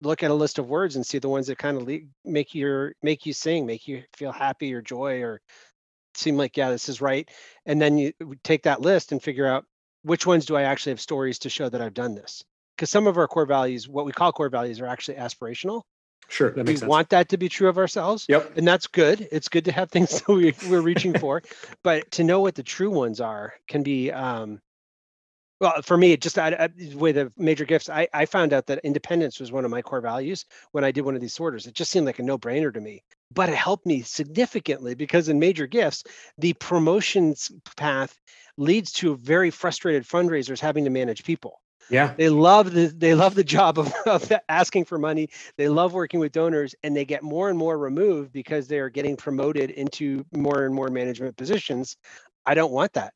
look 0.01 0.23
at 0.23 0.31
a 0.31 0.33
list 0.33 0.59
of 0.59 0.67
words 0.67 0.97
and 0.97 1.05
see 1.05 1.19
the 1.19 1.29
ones 1.29 1.47
that 1.47 1.57
kind 1.57 1.77
of 1.77 1.87
le- 1.87 1.99
make 2.25 2.53
your 2.53 2.93
make 3.01 3.25
you 3.25 3.31
sing, 3.31 3.65
make 3.65 3.87
you 3.87 4.03
feel 4.17 4.33
happy 4.33 4.73
or 4.73 4.81
joy 4.81 5.21
or 5.21 5.39
seem 6.15 6.35
like, 6.35 6.57
yeah, 6.57 6.69
this 6.69 6.89
is 6.89 6.99
right. 6.99 7.29
And 7.65 7.81
then 7.81 7.97
you 7.97 8.11
take 8.43 8.63
that 8.63 8.81
list 8.81 9.13
and 9.13 9.23
figure 9.23 9.47
out 9.47 9.63
which 10.03 10.25
ones 10.25 10.45
do 10.45 10.55
I 10.55 10.63
actually 10.63 10.91
have 10.91 11.01
stories 11.01 11.39
to 11.39 11.49
show 11.49 11.69
that 11.69 11.81
I've 11.81 11.93
done 11.93 12.15
this? 12.15 12.43
Because 12.75 12.89
some 12.89 13.07
of 13.07 13.17
our 13.17 13.27
core 13.27 13.45
values, 13.45 13.87
what 13.87 14.05
we 14.05 14.11
call 14.11 14.31
core 14.31 14.49
values, 14.49 14.79
are 14.81 14.87
actually 14.87 15.15
aspirational. 15.17 15.83
Sure, 16.29 16.51
that 16.51 16.57
We 16.57 16.63
makes 16.63 16.79
sense. 16.79 16.89
want 16.89 17.09
that 17.09 17.29
to 17.29 17.37
be 17.37 17.49
true 17.49 17.67
of 17.69 17.77
ourselves 17.77 18.25
Yep. 18.29 18.57
and 18.57 18.67
that's 18.67 18.87
good. 18.87 19.27
It's 19.31 19.49
good 19.49 19.65
to 19.65 19.71
have 19.71 19.91
things 19.91 20.21
that 20.21 20.33
we, 20.33 20.55
we're 20.69 20.81
reaching 20.81 21.13
for, 21.19 21.43
but 21.83 22.09
to 22.11 22.23
know 22.23 22.39
what 22.39 22.55
the 22.55 22.63
true 22.63 22.89
ones 22.89 23.19
are 23.21 23.53
can 23.67 23.83
be. 23.83 24.11
Um, 24.11 24.61
well, 25.59 25.81
for 25.81 25.95
me, 25.95 26.17
just 26.17 26.37
I, 26.37 26.49
I, 26.49 26.69
with 26.95 27.15
the 27.15 27.31
major 27.37 27.65
gifts, 27.65 27.89
I, 27.89 28.07
I 28.13 28.25
found 28.25 28.51
out 28.51 28.67
that 28.67 28.79
independence 28.83 29.39
was 29.39 29.51
one 29.51 29.63
of 29.63 29.71
my 29.71 29.81
core 29.81 30.01
values 30.01 30.45
when 30.71 30.83
I 30.83 30.91
did 30.91 31.05
one 31.05 31.15
of 31.15 31.21
these 31.21 31.33
sorters. 31.33 31.67
It 31.67 31.73
just 31.73 31.91
seemed 31.91 32.05
like 32.05 32.19
a 32.19 32.23
no-brainer 32.23 32.73
to 32.73 32.81
me, 32.81 33.03
but 33.33 33.49
it 33.49 33.55
helped 33.55 33.85
me 33.85 34.01
significantly 34.01 34.95
because 34.95 35.29
in 35.29 35.39
major 35.39 35.67
gifts, 35.67 36.03
the 36.37 36.53
promotions 36.53 37.51
path 37.75 38.17
leads 38.57 38.91
to 38.93 39.15
very 39.17 39.49
frustrated 39.49 40.03
fundraisers 40.03 40.59
having 40.59 40.83
to 40.83 40.89
manage 40.89 41.23
people. 41.23 41.59
Yeah. 41.89 42.13
they 42.17 42.29
love 42.29 42.73
the 42.73 42.87
they 42.87 43.13
love 43.13 43.35
the 43.35 43.43
job 43.43 43.77
of, 43.77 43.93
of 44.05 44.31
asking 44.47 44.85
for 44.85 44.97
money 44.97 45.27
they 45.57 45.67
love 45.67 45.93
working 45.93 46.21
with 46.21 46.31
donors 46.31 46.73
and 46.81 46.95
they 46.95 47.03
get 47.03 47.23
more 47.23 47.49
and 47.49 47.57
more 47.57 47.77
removed 47.77 48.31
because 48.31 48.69
they 48.69 48.79
are 48.79 48.89
getting 48.89 49.17
promoted 49.17 49.69
into 49.69 50.25
more 50.31 50.65
and 50.65 50.73
more 50.73 50.87
management 50.89 51.35
positions. 51.35 51.97
I 52.45 52.53
don't 52.53 52.71
want 52.71 52.93
that 52.93 53.13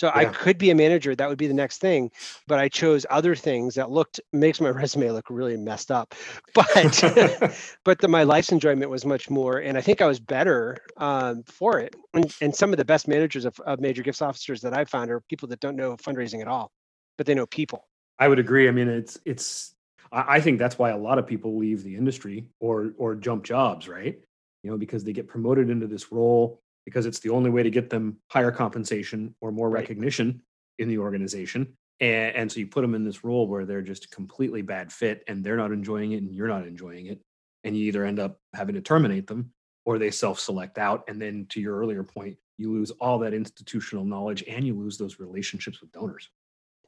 so 0.00 0.10
i 0.14 0.24
could 0.24 0.58
be 0.58 0.70
a 0.70 0.74
manager 0.74 1.14
that 1.14 1.28
would 1.28 1.38
be 1.38 1.46
the 1.46 1.54
next 1.54 1.78
thing 1.78 2.10
but 2.46 2.58
i 2.58 2.68
chose 2.68 3.04
other 3.10 3.34
things 3.34 3.74
that 3.74 3.90
looked 3.90 4.20
makes 4.32 4.60
my 4.60 4.68
resume 4.80 5.10
look 5.10 5.26
really 5.30 5.56
messed 5.56 5.90
up 5.90 6.14
but 6.54 6.66
but 7.84 7.98
the, 7.98 8.08
my 8.08 8.22
life's 8.22 8.52
enjoyment 8.52 8.90
was 8.90 9.04
much 9.04 9.28
more 9.28 9.58
and 9.58 9.76
i 9.76 9.80
think 9.80 10.00
i 10.00 10.06
was 10.06 10.20
better 10.20 10.76
um, 10.96 11.42
for 11.44 11.78
it 11.78 11.94
and, 12.14 12.34
and 12.40 12.54
some 12.54 12.72
of 12.72 12.76
the 12.76 12.84
best 12.84 13.08
managers 13.08 13.44
of, 13.44 13.58
of 13.60 13.80
major 13.80 14.02
gifts 14.02 14.22
officers 14.22 14.60
that 14.60 14.76
i've 14.76 14.88
found 14.88 15.10
are 15.10 15.20
people 15.28 15.48
that 15.48 15.60
don't 15.60 15.76
know 15.76 15.96
fundraising 15.96 16.40
at 16.40 16.48
all 16.48 16.70
but 17.16 17.26
they 17.26 17.34
know 17.34 17.46
people 17.46 17.86
I 18.20 18.28
would 18.28 18.38
agree. 18.38 18.68
I 18.68 18.70
mean, 18.70 18.88
it's 18.88 19.18
it's. 19.24 19.74
I 20.12 20.36
I 20.36 20.40
think 20.40 20.58
that's 20.58 20.78
why 20.78 20.90
a 20.90 20.96
lot 20.96 21.18
of 21.18 21.26
people 21.26 21.56
leave 21.56 21.82
the 21.82 21.96
industry 21.96 22.46
or 22.60 22.92
or 22.98 23.16
jump 23.16 23.42
jobs, 23.42 23.88
right? 23.88 24.20
You 24.62 24.70
know, 24.70 24.76
because 24.76 25.02
they 25.02 25.14
get 25.14 25.26
promoted 25.26 25.70
into 25.70 25.86
this 25.86 26.12
role 26.12 26.60
because 26.84 27.06
it's 27.06 27.20
the 27.20 27.30
only 27.30 27.50
way 27.50 27.62
to 27.62 27.70
get 27.70 27.90
them 27.90 28.18
higher 28.28 28.50
compensation 28.50 29.34
or 29.40 29.52
more 29.52 29.68
Right. 29.68 29.80
recognition 29.82 30.42
in 30.78 30.88
the 30.88 30.98
organization. 30.98 31.76
And, 32.00 32.34
and 32.34 32.52
so 32.52 32.60
you 32.60 32.66
put 32.66 32.82
them 32.82 32.94
in 32.94 33.04
this 33.04 33.24
role 33.24 33.46
where 33.46 33.64
they're 33.66 33.82
just 33.82 34.06
a 34.06 34.08
completely 34.08 34.62
bad 34.62 34.92
fit 34.92 35.22
and 35.28 35.44
they're 35.44 35.56
not 35.56 35.72
enjoying 35.72 36.12
it 36.12 36.22
and 36.22 36.34
you're 36.34 36.48
not 36.48 36.66
enjoying 36.66 37.06
it. 37.06 37.20
And 37.64 37.76
you 37.76 37.84
either 37.86 38.04
end 38.04 38.18
up 38.18 38.40
having 38.54 38.74
to 38.74 38.80
terminate 38.80 39.26
them 39.26 39.52
or 39.84 39.98
they 39.98 40.10
self 40.10 40.40
select 40.40 40.78
out. 40.78 41.04
And 41.08 41.20
then 41.20 41.46
to 41.50 41.60
your 41.60 41.76
earlier 41.76 42.02
point, 42.02 42.38
you 42.56 42.72
lose 42.72 42.90
all 42.92 43.18
that 43.18 43.34
institutional 43.34 44.04
knowledge 44.04 44.44
and 44.48 44.66
you 44.66 44.74
lose 44.74 44.96
those 44.96 45.18
relationships 45.18 45.80
with 45.80 45.92
donors. 45.92 46.28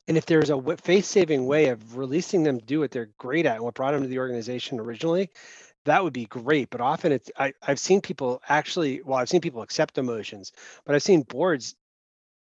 And 0.09 0.17
if 0.17 0.27
there's 0.27 0.51
a 0.51 0.77
faith-saving 0.79 1.47
way 1.47 1.69
of 1.69 1.97
releasing 1.97 2.43
them 2.43 2.59
to 2.59 2.65
do 2.65 2.81
what 2.81 2.91
they're 2.91 3.11
great 3.19 3.47
at 3.47 3.57
and 3.57 3.65
what 3.65 3.75
brought 3.75 3.93
them 3.93 4.03
to 4.03 4.09
the 4.09 4.19
organization 4.19 4.81
originally, 4.81 5.31
that 5.85 6.03
would 6.05 6.13
be 6.13 6.27
great. 6.27 6.71
But 6.71 6.81
often 6.81 7.13
it's 7.13 7.31
I, 7.39 7.55
I've 7.63 7.79
seen 7.79 8.01
people 8.01 8.43
actually, 8.49 9.03
well, 9.03 9.19
I've 9.19 9.29
seen 9.29 9.41
people 9.41 9.63
accept 9.63 9.97
demotions, 9.97 10.53
but 10.85 10.95
I've 10.95 11.03
seen 11.03 11.23
boards 11.23 11.75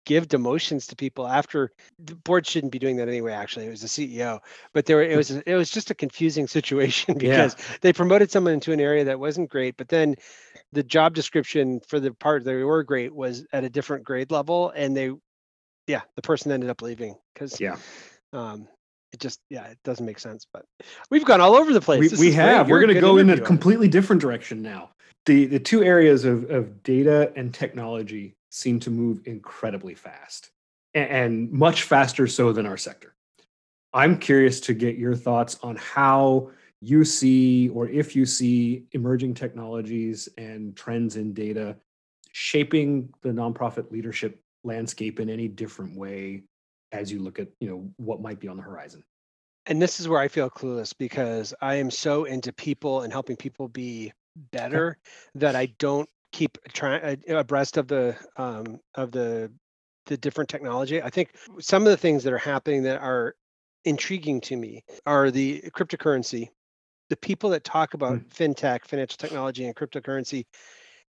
give 0.07 0.26
demotions 0.28 0.89
to 0.89 0.97
people 0.97 1.28
after 1.28 1.70
the 1.99 2.14
board 2.14 2.47
shouldn't 2.47 2.72
be 2.72 2.78
doing 2.78 2.97
that 2.97 3.09
anyway. 3.09 3.33
Actually, 3.33 3.66
it 3.66 3.70
was 3.70 3.83
the 3.83 3.87
CEO, 3.89 4.41
but 4.72 4.87
there 4.87 4.97
were- 4.97 5.03
it 5.03 5.16
was 5.22 5.31
it 5.31 5.55
was 5.55 5.70
just 5.70 5.91
a 5.91 5.95
confusing 5.95 6.47
situation 6.49 7.14
Yeah. 7.20 7.47
because 7.47 7.57
they 7.81 7.93
promoted 7.93 8.31
someone 8.31 8.55
into 8.55 8.72
an 8.72 8.81
area 8.81 9.05
that 9.05 9.20
wasn't 9.20 9.51
great, 9.51 9.76
but 9.76 9.89
then 9.89 10.16
the 10.72 10.83
job 10.83 11.14
description 11.14 11.81
for 11.81 12.01
the 12.01 12.12
part 12.14 12.45
that 12.45 12.51
they 12.53 12.64
were 12.64 12.83
great 12.83 13.14
was 13.14 13.45
at 13.53 13.64
a 13.64 13.70
different 13.70 14.05
grade 14.05 14.31
level, 14.31 14.70
and 14.70 14.97
they, 14.97 15.12
yeah, 15.87 16.03
the 16.16 16.22
person 16.22 16.51
ended 16.53 16.70
up 16.70 16.81
leaving 16.83 17.16
because 17.35 17.61
Yeah. 17.61 17.76
um, 18.33 18.68
it 19.13 19.21
just 19.21 19.41
yeah, 19.51 19.65
it 19.67 19.79
doesn't 19.85 20.07
make 20.07 20.19
sense. 20.19 20.47
But 20.53 20.65
we've 21.11 21.25
gone 21.25 21.41
all 21.41 21.57
over 21.57 21.73
the 21.73 21.81
place. 21.81 22.01
we, 22.01 22.09
This 22.09 22.21
we 22.21 22.33
have 22.33 22.69
we're 22.69 22.81
going 22.81 22.95
to 22.95 23.01
go 23.01 23.19
in 23.19 23.31
a 23.31 23.41
completely 23.41 23.89
different 23.89 24.23
direction 24.23 24.63
now 24.63 24.91
the 25.27 25.47
the 25.47 25.59
two 25.61 25.83
areas 25.83 26.25
of, 26.25 26.51
of 26.51 26.83
data 26.83 27.33
and 27.37 27.53
technology 27.53 28.35
seem 28.51 28.81
to 28.81 28.91
move 28.91 29.21
incredibly 29.27 29.95
fast 29.95 30.51
a- 30.95 30.99
and, 30.99 31.51
much 31.53 31.83
faster 31.83 32.27
so 32.27 32.53
than 32.53 32.67
our 32.67 32.77
sector 32.77 33.15
i'm 33.93 34.19
curious 34.19 34.61
to 34.61 34.75
get 34.75 34.97
your 34.97 35.15
thoughts 35.15 35.59
on 35.63 35.77
how 35.77 36.51
you 36.81 37.05
see 37.05 37.69
or 37.71 37.89
if 37.89 38.17
you 38.17 38.25
see 38.25 38.85
emerging 38.93 39.35
technologies 39.35 40.29
and 40.39 40.75
trends 40.77 41.17
in 41.17 41.33
data 41.35 41.77
shaping 42.33 43.13
the 43.23 43.29
nonprofit 43.29 43.91
leadership 43.91 44.41
landscape 44.65 45.21
in 45.21 45.29
any 45.29 45.49
different 45.49 45.97
way 45.97 46.43
as 46.93 47.11
you 47.12 47.20
look 47.20 47.38
at 47.38 47.49
you 47.61 47.68
know 47.68 47.91
what 47.97 48.20
might 48.20 48.41
be 48.41 48.49
on 48.49 48.57
the 48.57 48.62
horizon 48.62 49.05
and 49.66 49.80
this 49.80 50.01
is 50.01 50.09
where 50.09 50.20
I 50.20 50.28
feel 50.28 50.51
clueless 50.51 50.93
because 50.97 51.55
I 51.61 51.76
am 51.76 51.91
so 51.91 52.24
into 52.24 52.53
people 52.53 53.03
and 53.03 53.12
helping 53.12 53.36
people 53.36 53.68
be 53.68 54.12
better 54.53 54.99
that 55.34 55.55
I 55.55 55.66
don't 55.78 56.09
keep 56.32 56.59
trying 56.72 57.22
abreast 57.28 57.76
of 57.76 57.88
the 57.88 58.16
um, 58.36 58.80
of 58.95 59.12
the 59.12 59.53
the 60.07 60.16
different 60.16 60.51
technology. 60.51 61.03
I 61.03 61.11
think 61.11 61.36
some 61.61 61.82
of 61.82 61.91
the 61.91 61.97
things 61.97 62.24
that 62.24 62.32
are 62.32 62.38
happening 62.38 62.82
that 62.84 63.01
are 63.01 63.36
intriguing 63.84 64.41
to 64.43 64.57
me 64.57 64.84
are 65.07 65.30
the 65.30 65.62
cryptocurrency. 65.76 66.49
The 67.11 67.16
people 67.16 67.51
that 67.51 67.64
talk 67.64 67.95
about 67.95 68.18
Mm. 68.18 68.28
fintech, 68.28 68.84
financial 68.86 69.16
technology, 69.18 69.66
and 69.66 69.76
cryptocurrency 69.76 70.47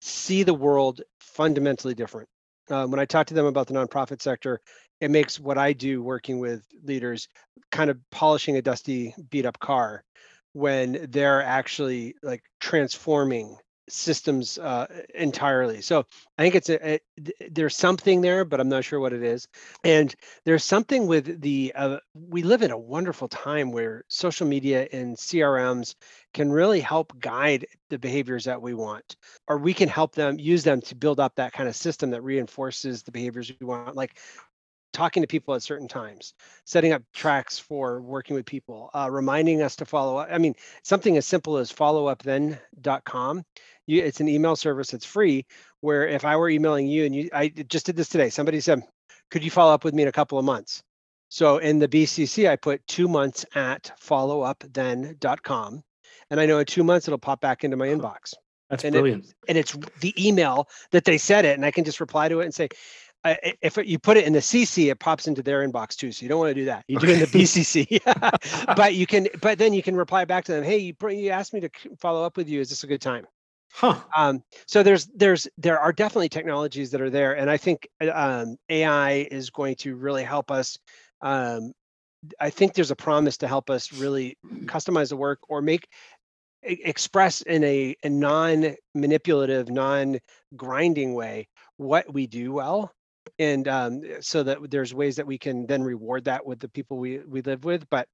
see 0.00 0.42
the 0.42 0.54
world 0.54 1.02
fundamentally 1.20 1.94
different. 1.94 2.28
Um, 2.70 2.90
when 2.90 3.00
I 3.00 3.04
talk 3.04 3.26
to 3.28 3.34
them 3.34 3.46
about 3.46 3.66
the 3.66 3.74
nonprofit 3.74 4.22
sector, 4.22 4.60
it 5.00 5.10
makes 5.10 5.40
what 5.40 5.58
I 5.58 5.72
do 5.72 6.02
working 6.02 6.38
with 6.38 6.64
leaders 6.84 7.28
kind 7.70 7.90
of 7.90 7.98
polishing 8.10 8.56
a 8.56 8.62
dusty, 8.62 9.14
beat 9.30 9.46
up 9.46 9.58
car 9.58 10.04
when 10.52 11.06
they're 11.10 11.42
actually 11.42 12.14
like 12.22 12.42
transforming 12.60 13.56
systems 13.90 14.58
uh, 14.58 14.86
entirely. 15.14 15.80
So 15.80 16.04
I 16.38 16.42
think 16.42 16.54
it's 16.54 16.68
a, 16.68 16.94
a 16.94 17.00
there's 17.50 17.76
something 17.76 18.20
there, 18.20 18.44
but 18.44 18.60
I'm 18.60 18.68
not 18.68 18.84
sure 18.84 19.00
what 19.00 19.12
it 19.12 19.22
is. 19.22 19.48
And 19.84 20.14
there's 20.44 20.64
something 20.64 21.06
with 21.06 21.40
the 21.40 21.72
uh, 21.74 21.98
we 22.14 22.42
live 22.42 22.62
in 22.62 22.70
a 22.70 22.78
wonderful 22.78 23.28
time 23.28 23.72
where 23.72 24.04
social 24.08 24.46
media 24.46 24.88
and 24.92 25.16
CRMs 25.16 25.94
can 26.32 26.50
really 26.50 26.80
help 26.80 27.18
guide 27.18 27.66
the 27.88 27.98
behaviors 27.98 28.44
that 28.44 28.62
we 28.62 28.74
want, 28.74 29.16
or 29.48 29.58
we 29.58 29.74
can 29.74 29.88
help 29.88 30.14
them 30.14 30.38
use 30.38 30.62
them 30.62 30.80
to 30.82 30.94
build 30.94 31.20
up 31.20 31.34
that 31.36 31.52
kind 31.52 31.68
of 31.68 31.76
system 31.76 32.10
that 32.10 32.22
reinforces 32.22 33.02
the 33.02 33.10
behaviors 33.10 33.52
we 33.60 33.66
want, 33.66 33.96
like 33.96 34.18
talking 34.92 35.22
to 35.22 35.26
people 35.26 35.54
at 35.54 35.62
certain 35.62 35.88
times, 35.88 36.34
setting 36.64 36.92
up 36.92 37.02
tracks 37.14 37.58
for 37.58 38.00
working 38.00 38.34
with 38.34 38.44
people, 38.46 38.90
uh, 38.94 39.08
reminding 39.10 39.62
us 39.62 39.76
to 39.76 39.84
follow 39.84 40.18
up. 40.18 40.28
I 40.30 40.38
mean, 40.38 40.54
something 40.82 41.16
as 41.16 41.26
simple 41.26 41.56
as 41.58 41.72
followupthen.com. 41.72 43.44
You, 43.86 44.02
it's 44.02 44.20
an 44.20 44.28
email 44.28 44.56
service 44.56 44.92
It's 44.94 45.04
free 45.04 45.46
where 45.80 46.06
if 46.06 46.24
I 46.24 46.36
were 46.36 46.48
emailing 46.50 46.86
you 46.86 47.04
and 47.06 47.14
you, 47.14 47.28
I 47.32 47.48
just 47.48 47.86
did 47.86 47.96
this 47.96 48.08
today, 48.08 48.30
somebody 48.30 48.60
said, 48.60 48.82
could 49.30 49.44
you 49.44 49.50
follow 49.50 49.72
up 49.72 49.84
with 49.84 49.94
me 49.94 50.02
in 50.02 50.08
a 50.08 50.12
couple 50.12 50.38
of 50.38 50.44
months? 50.44 50.82
So 51.28 51.58
in 51.58 51.78
the 51.78 51.88
BCC, 51.88 52.48
I 52.50 52.56
put 52.56 52.84
two 52.88 53.06
months 53.08 53.46
at 53.54 53.92
followupthen.com. 54.00 55.82
And 56.30 56.40
I 56.40 56.46
know 56.46 56.58
in 56.58 56.66
two 56.66 56.84
months 56.84 57.08
it'll 57.08 57.18
pop 57.18 57.40
back 57.40 57.64
into 57.64 57.76
my 57.76 57.88
inbox. 57.88 58.34
That's 58.68 58.84
And 58.84 58.94
it- 58.94 59.00
brilliant. 59.00 59.34
And 59.48 59.58
it's 59.58 59.76
the 60.00 60.14
email 60.28 60.68
that 60.92 61.04
they 61.04 61.18
said 61.18 61.44
it. 61.44 61.56
And 61.56 61.64
I 61.64 61.70
can 61.70 61.84
just 61.84 62.00
reply 62.00 62.28
to 62.28 62.40
it 62.40 62.44
and 62.44 62.54
say, 62.54 62.68
I- 63.24 63.54
if 63.60 63.76
you 63.76 63.98
put 63.98 64.16
it 64.16 64.26
in 64.26 64.32
the 64.32 64.40
CC, 64.40 64.90
it 64.90 64.98
pops 64.98 65.26
into 65.26 65.42
their 65.42 65.66
inbox 65.66 65.96
too. 65.96 66.12
So 66.12 66.22
you 66.22 66.28
don't 66.28 66.38
want 66.38 66.50
to 66.50 66.54
do 66.54 66.64
that. 66.66 66.84
You 66.88 66.98
do 66.98 67.08
it 67.08 67.14
in 67.14 67.20
the 67.20 67.26
BCC, 67.26 68.00
but 68.76 68.94
you 68.94 69.06
can, 69.06 69.28
but 69.40 69.58
then 69.58 69.72
you 69.72 69.82
can 69.82 69.96
reply 69.96 70.24
back 70.24 70.44
to 70.46 70.52
them. 70.52 70.64
Hey, 70.64 70.78
you, 70.78 70.94
you 71.10 71.30
asked 71.30 71.52
me 71.52 71.60
to 71.60 71.70
follow 71.98 72.24
up 72.24 72.36
with 72.36 72.48
you. 72.48 72.60
Is 72.60 72.70
this 72.70 72.84
a 72.84 72.86
good 72.86 73.00
time? 73.00 73.26
Huh. 73.72 74.00
Um, 74.16 74.42
so 74.66 74.82
there's 74.82 75.06
there's 75.14 75.46
there 75.56 75.78
are 75.78 75.92
definitely 75.92 76.28
technologies 76.28 76.90
that 76.90 77.00
are 77.00 77.10
there, 77.10 77.34
and 77.34 77.48
I 77.48 77.56
think 77.56 77.88
um, 78.12 78.56
AI 78.68 79.28
is 79.30 79.50
going 79.50 79.76
to 79.76 79.94
really 79.94 80.24
help 80.24 80.50
us. 80.50 80.78
Um, 81.22 81.72
I 82.40 82.50
think 82.50 82.74
there's 82.74 82.90
a 82.90 82.96
promise 82.96 83.36
to 83.38 83.48
help 83.48 83.70
us 83.70 83.92
really 83.92 84.36
customize 84.64 85.10
the 85.10 85.16
work 85.16 85.38
or 85.48 85.62
make 85.62 85.88
express 86.62 87.40
in 87.42 87.64
a, 87.64 87.96
a 88.04 88.10
non-manipulative, 88.10 89.70
non-grinding 89.70 91.14
way 91.14 91.48
what 91.78 92.12
we 92.12 92.26
do 92.26 92.52
well, 92.52 92.92
and 93.40 93.66
um, 93.68 94.02
so 94.20 94.42
that 94.42 94.70
there's 94.70 94.92
ways 94.92 95.16
that 95.16 95.26
we 95.26 95.38
can 95.38 95.66
then 95.66 95.82
reward 95.82 96.24
that 96.26 96.44
with 96.44 96.60
the 96.60 96.68
people 96.68 96.98
we 96.98 97.20
we 97.20 97.40
live 97.40 97.64
with. 97.64 97.88
But 97.88 98.06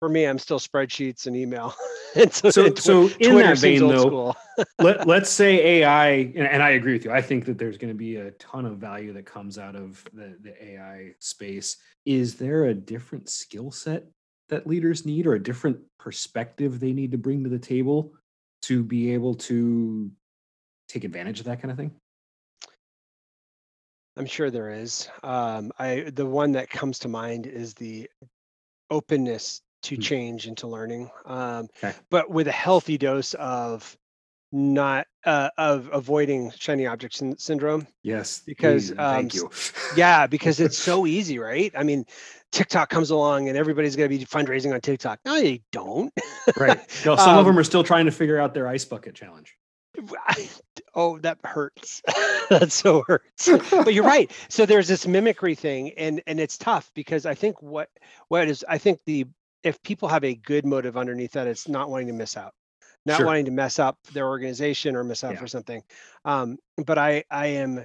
for 0.00 0.08
me, 0.08 0.24
I'm 0.24 0.38
still 0.38 0.58
spreadsheets 0.58 1.26
and 1.28 1.36
email. 1.36 1.72
and 2.16 2.32
so, 2.32 2.50
So, 2.50 2.66
and 2.66 2.74
Twi- 2.74 2.82
so 2.82 3.02
in 3.20 3.30
Twitter 3.30 3.48
that 3.54 3.58
vein, 3.58 3.78
though, 3.78 4.34
let, 4.80 5.06
let's 5.06 5.30
say 5.30 5.78
AI, 5.78 6.08
and, 6.08 6.48
and 6.48 6.62
I 6.62 6.70
agree 6.70 6.94
with 6.94 7.04
you. 7.04 7.12
I 7.12 7.22
think 7.22 7.44
that 7.44 7.58
there's 7.58 7.78
going 7.78 7.92
to 7.92 7.96
be 7.96 8.16
a 8.16 8.32
ton 8.32 8.66
of 8.66 8.78
value 8.78 9.12
that 9.12 9.24
comes 9.24 9.56
out 9.56 9.76
of 9.76 10.04
the, 10.12 10.36
the 10.42 10.64
AI 10.64 11.12
space. 11.20 11.76
Is 12.04 12.34
there 12.34 12.64
a 12.64 12.74
different 12.74 13.28
skill 13.28 13.70
set 13.70 14.04
that 14.48 14.66
leaders 14.66 15.06
need 15.06 15.28
or 15.28 15.34
a 15.34 15.42
different 15.42 15.78
perspective 16.00 16.80
they 16.80 16.92
need 16.92 17.12
to 17.12 17.18
bring 17.18 17.44
to 17.44 17.50
the 17.50 17.58
table 17.58 18.12
to 18.62 18.82
be 18.82 19.14
able 19.14 19.34
to 19.34 20.10
take 20.88 21.04
advantage 21.04 21.38
of 21.38 21.46
that 21.46 21.62
kind 21.62 21.70
of 21.70 21.76
thing? 21.76 21.92
I'm 24.16 24.26
sure 24.26 24.50
there 24.50 24.70
is. 24.70 25.08
Um, 25.22 25.72
I 25.78 26.10
the 26.12 26.26
one 26.26 26.52
that 26.52 26.70
comes 26.70 26.98
to 27.00 27.08
mind 27.08 27.46
is 27.46 27.74
the 27.74 28.08
openness 28.90 29.62
to 29.84 29.96
Hmm. 29.96 30.00
change 30.02 30.46
and 30.46 30.56
to 30.58 30.66
learning, 30.68 31.10
um, 31.24 31.68
Okay. 31.82 31.94
but 32.10 32.30
with 32.30 32.46
a 32.46 32.52
healthy 32.52 32.98
dose 32.98 33.34
of 33.34 33.96
not 34.52 35.06
uh, 35.24 35.48
of 35.56 35.88
avoiding 35.92 36.50
shiny 36.58 36.86
object 36.86 37.14
syn- 37.14 37.38
syndrome. 37.38 37.86
Yes. 38.02 38.40
Because, 38.44 38.90
um, 38.90 38.96
thank 38.96 39.34
you. 39.34 39.50
Yeah, 39.96 40.26
because 40.26 40.60
it's 40.60 40.76
so 40.90 41.06
easy, 41.06 41.38
right? 41.38 41.72
I 41.76 41.82
mean, 41.84 42.04
TikTok 42.50 42.90
comes 42.90 43.10
along 43.10 43.48
and 43.48 43.56
everybody's 43.56 43.96
going 43.96 44.10
to 44.10 44.18
be 44.18 44.24
fundraising 44.26 44.74
on 44.74 44.80
TikTok. 44.82 45.20
No, 45.24 45.34
they 45.40 45.62
don't. 45.72 46.12
right. 46.58 46.80
No, 47.06 47.16
some 47.16 47.38
of 47.38 47.38
Um, 47.38 47.46
them 47.46 47.58
are 47.58 47.64
still 47.64 47.82
trying 47.82 48.04
to 48.04 48.12
figure 48.12 48.38
out 48.38 48.52
their 48.52 48.68
ice 48.68 48.84
bucket 48.84 49.14
challenge. 49.14 49.56
oh, 50.94 51.18
that 51.18 51.38
hurts. 51.44 52.02
that 52.50 52.72
so 52.72 53.04
hurts. 53.06 53.48
but 53.70 53.94
you're 53.94 54.04
right. 54.04 54.30
So 54.48 54.66
there's 54.66 54.88
this 54.88 55.06
mimicry 55.06 55.54
thing, 55.54 55.92
and 55.92 56.22
and 56.26 56.40
it's 56.40 56.58
tough 56.58 56.90
because 56.94 57.26
I 57.26 57.34
think 57.34 57.60
what 57.62 57.88
what 58.28 58.48
is 58.48 58.64
I 58.68 58.78
think 58.78 59.00
the 59.06 59.26
if 59.62 59.82
people 59.82 60.08
have 60.08 60.24
a 60.24 60.34
good 60.34 60.66
motive 60.66 60.96
underneath 60.96 61.32
that, 61.32 61.46
it's 61.46 61.68
not 61.68 61.88
wanting 61.90 62.08
to 62.08 62.12
miss 62.12 62.36
out, 62.36 62.52
not 63.06 63.18
Sure. 63.18 63.26
wanting 63.26 63.44
to 63.44 63.50
mess 63.52 63.78
up 63.78 63.96
their 64.12 64.26
organization 64.26 64.96
or 64.96 65.04
miss 65.04 65.22
out 65.24 65.34
Yeah. 65.34 65.40
for 65.40 65.46
something. 65.46 65.82
Um, 66.24 66.58
but 66.84 66.98
I 66.98 67.24
I 67.30 67.46
am 67.46 67.84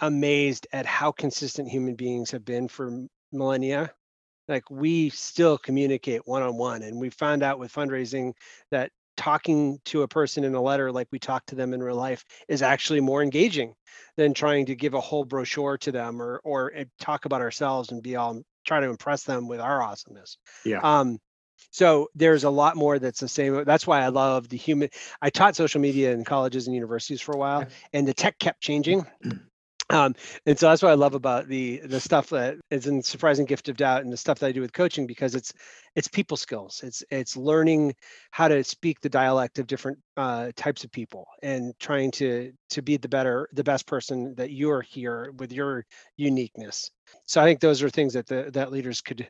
amazed 0.00 0.66
at 0.72 0.86
how 0.86 1.12
consistent 1.12 1.68
human 1.68 1.94
beings 1.94 2.30
have 2.32 2.44
been 2.44 2.68
for 2.68 3.06
millennia. 3.32 3.92
Like 4.48 4.70
we 4.70 5.08
still 5.10 5.56
communicate 5.56 6.26
one 6.26 6.42
on 6.42 6.56
one, 6.58 6.82
and 6.82 7.00
we 7.00 7.08
found 7.10 7.42
out 7.42 7.58
with 7.58 7.72
fundraising 7.72 8.34
that 8.70 8.90
talking 9.16 9.78
to 9.84 10.02
a 10.02 10.08
person 10.08 10.44
in 10.44 10.54
a 10.54 10.60
letter 10.60 10.90
like 10.90 11.08
we 11.10 11.18
talk 11.18 11.44
to 11.46 11.54
them 11.54 11.72
in 11.72 11.82
real 11.82 11.96
life 11.96 12.24
is 12.48 12.62
actually 12.62 13.00
more 13.00 13.22
engaging 13.22 13.74
than 14.16 14.34
trying 14.34 14.66
to 14.66 14.74
give 14.74 14.94
a 14.94 15.00
whole 15.00 15.24
brochure 15.24 15.78
to 15.78 15.92
them 15.92 16.20
or 16.20 16.40
or 16.44 16.72
uh, 16.76 16.84
talk 16.98 17.24
about 17.24 17.40
ourselves 17.40 17.90
and 17.92 18.02
be 18.02 18.16
all 18.16 18.42
try 18.64 18.80
to 18.80 18.88
impress 18.88 19.24
them 19.24 19.46
with 19.46 19.60
our 19.60 19.82
awesomeness. 19.82 20.38
Yeah. 20.64 20.80
Um, 20.82 21.18
so 21.70 22.08
there's 22.14 22.44
a 22.44 22.50
lot 22.50 22.76
more 22.76 22.98
that's 22.98 23.20
the 23.20 23.28
same. 23.28 23.64
That's 23.64 23.86
why 23.86 24.00
I 24.00 24.08
love 24.08 24.48
the 24.48 24.56
human. 24.56 24.90
I 25.20 25.30
taught 25.30 25.56
social 25.56 25.80
media 25.80 26.12
in 26.12 26.24
colleges 26.24 26.66
and 26.66 26.74
universities 26.74 27.20
for 27.20 27.32
a 27.32 27.38
while, 27.38 27.66
and 27.92 28.06
the 28.06 28.14
tech 28.14 28.38
kept 28.38 28.60
changing. 28.60 29.06
Um, 29.94 30.14
and 30.46 30.58
so 30.58 30.68
that's 30.68 30.82
what 30.82 30.90
I 30.92 30.96
love 30.96 31.14
about 31.14 31.48
the 31.48 31.78
the 31.84 32.00
stuff 32.00 32.30
that 32.30 32.56
is 32.70 32.88
in 32.88 33.02
surprising 33.02 33.46
gift 33.46 33.68
of 33.70 33.78
doubt 33.78 34.02
and 34.04 34.12
the 34.12 34.18
stuff 34.18 34.40
that 34.40 34.48
I 34.48 34.52
do 34.52 34.60
with 34.62 34.72
coaching 34.74 35.06
because 35.06 35.36
it's 35.36 35.54
it's 35.96 36.08
people 36.08 36.36
skills. 36.36 36.82
It's 36.84 37.04
it's 37.10 37.36
learning 37.36 37.94
how 38.32 38.48
to 38.48 38.64
speak 38.64 39.00
the 39.00 39.10
dialect 39.10 39.60
of 39.60 39.68
different 39.68 39.98
uh, 40.18 40.52
types 40.56 40.84
of 40.84 40.92
people 40.92 41.28
and 41.42 41.74
trying 41.80 42.12
to 42.12 42.52
to 42.70 42.82
be 42.82 42.98
the 42.98 43.08
better 43.08 43.48
the 43.54 43.64
best 43.64 43.86
person 43.86 44.34
that 44.36 44.50
you're 44.52 44.82
here 44.82 45.32
with 45.38 45.52
your 45.52 45.86
uniqueness. 46.18 46.90
So 47.26 47.40
I 47.40 47.46
think 47.46 47.60
those 47.60 47.82
are 47.82 47.90
things 47.90 48.14
that 48.14 48.26
the 48.26 48.50
that 48.54 48.72
leaders 48.72 49.00
could 49.02 49.28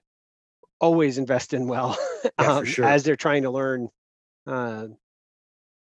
always 0.80 1.18
invest 1.18 1.54
in 1.54 1.68
well 1.68 1.98
Yeah, 2.38 2.48
um, 2.48 2.64
sure. 2.64 2.84
as 2.86 3.04
they're 3.04 3.16
trying 3.16 3.42
to 3.44 3.50
learn. 3.50 3.88
Uh, 4.46 4.88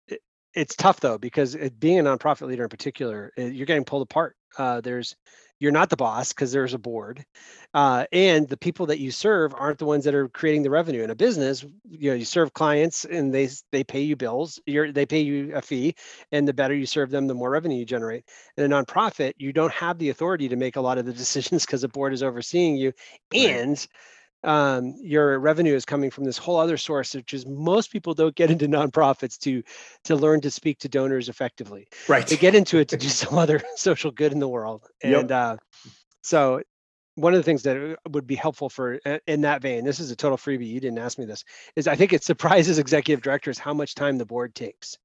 it, 0.09 0.21
it's 0.55 0.77
tough 0.77 1.01
though 1.01 1.19
because 1.19 1.55
it, 1.55 1.79
being 1.81 1.99
a 1.99 2.03
nonprofit 2.05 2.47
leader 2.49 2.65
in 2.65 2.69
particular, 2.69 3.33
uh, 3.39 3.43
you're 3.43 3.67
getting 3.67 3.85
pulled 3.85 4.03
apart. 4.03 4.37
Uh, 4.59 4.81
there's 4.81 5.17
you're 5.59 5.73
not 5.73 5.91
the 5.91 5.97
boss 5.97 6.33
because 6.33 6.53
there's 6.53 6.73
a 6.75 6.79
board, 6.79 7.23
uh, 7.75 8.07
and 8.13 8.49
the 8.49 8.57
people 8.57 8.87
that 8.87 8.99
you 8.99 9.11
serve 9.11 9.53
aren't 9.55 9.79
the 9.79 9.85
ones 9.85 10.05
that 10.05 10.15
are 10.15 10.29
creating 10.29 10.63
the 10.63 10.71
revenue. 10.71 11.03
In 11.03 11.11
a 11.11 11.15
business, 11.15 11.65
you 11.91 12.11
know, 12.11 12.17
you 12.17 12.25
serve 12.25 12.53
clients 12.55 13.05
and 13.05 13.33
they 13.33 13.49
they 13.71 13.85
pay 13.85 14.01
you 14.01 14.17
bills. 14.17 14.59
You're 14.67 14.91
they 14.93 15.07
pay 15.07 15.21
you 15.21 15.55
a 15.55 15.63
fee, 15.63 15.95
and 16.33 16.49
the 16.49 16.55
better 16.55 16.75
you 16.75 16.87
serve 16.87 17.11
them, 17.11 17.27
the 17.27 17.35
more 17.35 17.51
revenue 17.51 17.77
you 17.79 17.85
generate. 17.85 18.25
In 18.57 18.71
a 18.71 18.75
nonprofit, 18.85 19.35
you 19.39 19.53
don't 19.53 19.73
have 19.73 19.99
the 19.99 20.09
authority 20.11 20.49
to 20.49 20.57
make 20.57 20.77
a 20.77 20.81
lot 20.81 20.99
of 20.99 21.05
the 21.07 21.13
decisions 21.25 21.67
because 21.67 21.83
the 21.83 21.89
board 21.89 22.13
is 22.13 22.23
overseeing 22.23 22.77
you, 22.77 22.93
Right. 23.33 23.67
and 23.67 23.87
um, 24.43 24.95
your 25.01 25.39
revenue 25.39 25.75
is 25.75 25.85
coming 25.85 26.11
from 26.11 26.25
this 26.25 26.39
whole 26.39 26.57
other 26.57 26.77
source, 26.77 27.15
which 27.15 27.35
is 27.35 27.47
most 27.47 27.91
people 27.93 28.15
don't 28.15 28.35
get 28.35 28.51
into 28.51 28.67
nonprofits 28.69 29.39
to 29.41 29.63
to 30.05 30.17
learn 30.17 30.41
to 30.43 30.51
speak 30.51 30.79
to 30.81 30.89
donors 30.89 31.29
effectively. 31.29 31.89
Right. 32.09 32.27
They 32.27 32.37
get 32.37 32.55
into 32.55 32.79
it 32.79 32.89
to 32.89 32.97
do 32.97 33.09
some 33.23 33.39
other 33.39 33.61
social 33.77 34.11
good 34.11 34.33
in 34.33 34.39
the 34.39 34.49
world, 34.49 34.87
Yep. 35.03 35.21
and 35.21 35.33
uh, 35.33 35.57
so 36.23 36.63
one 37.17 37.35
of 37.35 37.39
the 37.39 37.45
things 37.45 37.63
that 37.65 37.77
uh, 37.77 37.97
would 38.11 38.27
be 38.27 38.37
helpful 38.37 38.69
for 38.71 38.99
uh, 39.05 39.19
in 39.27 39.43
that 39.43 39.63
vein, 39.63 39.85
this 39.85 40.01
is 40.01 40.11
a 40.11 40.17
total 40.17 40.39
freebie. 40.39 40.67
You 40.69 40.81
didn't 40.81 40.99
ask 40.99 41.19
me 41.19 41.27
this. 41.27 41.45
Is 41.77 41.87
I 41.89 41.97
think 41.97 42.13
it 42.13 42.25
surprises 42.25 42.79
executive 42.79 43.23
directors 43.23 43.59
how 43.59 43.75
much 43.75 43.95
time 43.95 44.19
the 44.19 44.27
board 44.27 44.55
takes 44.55 44.97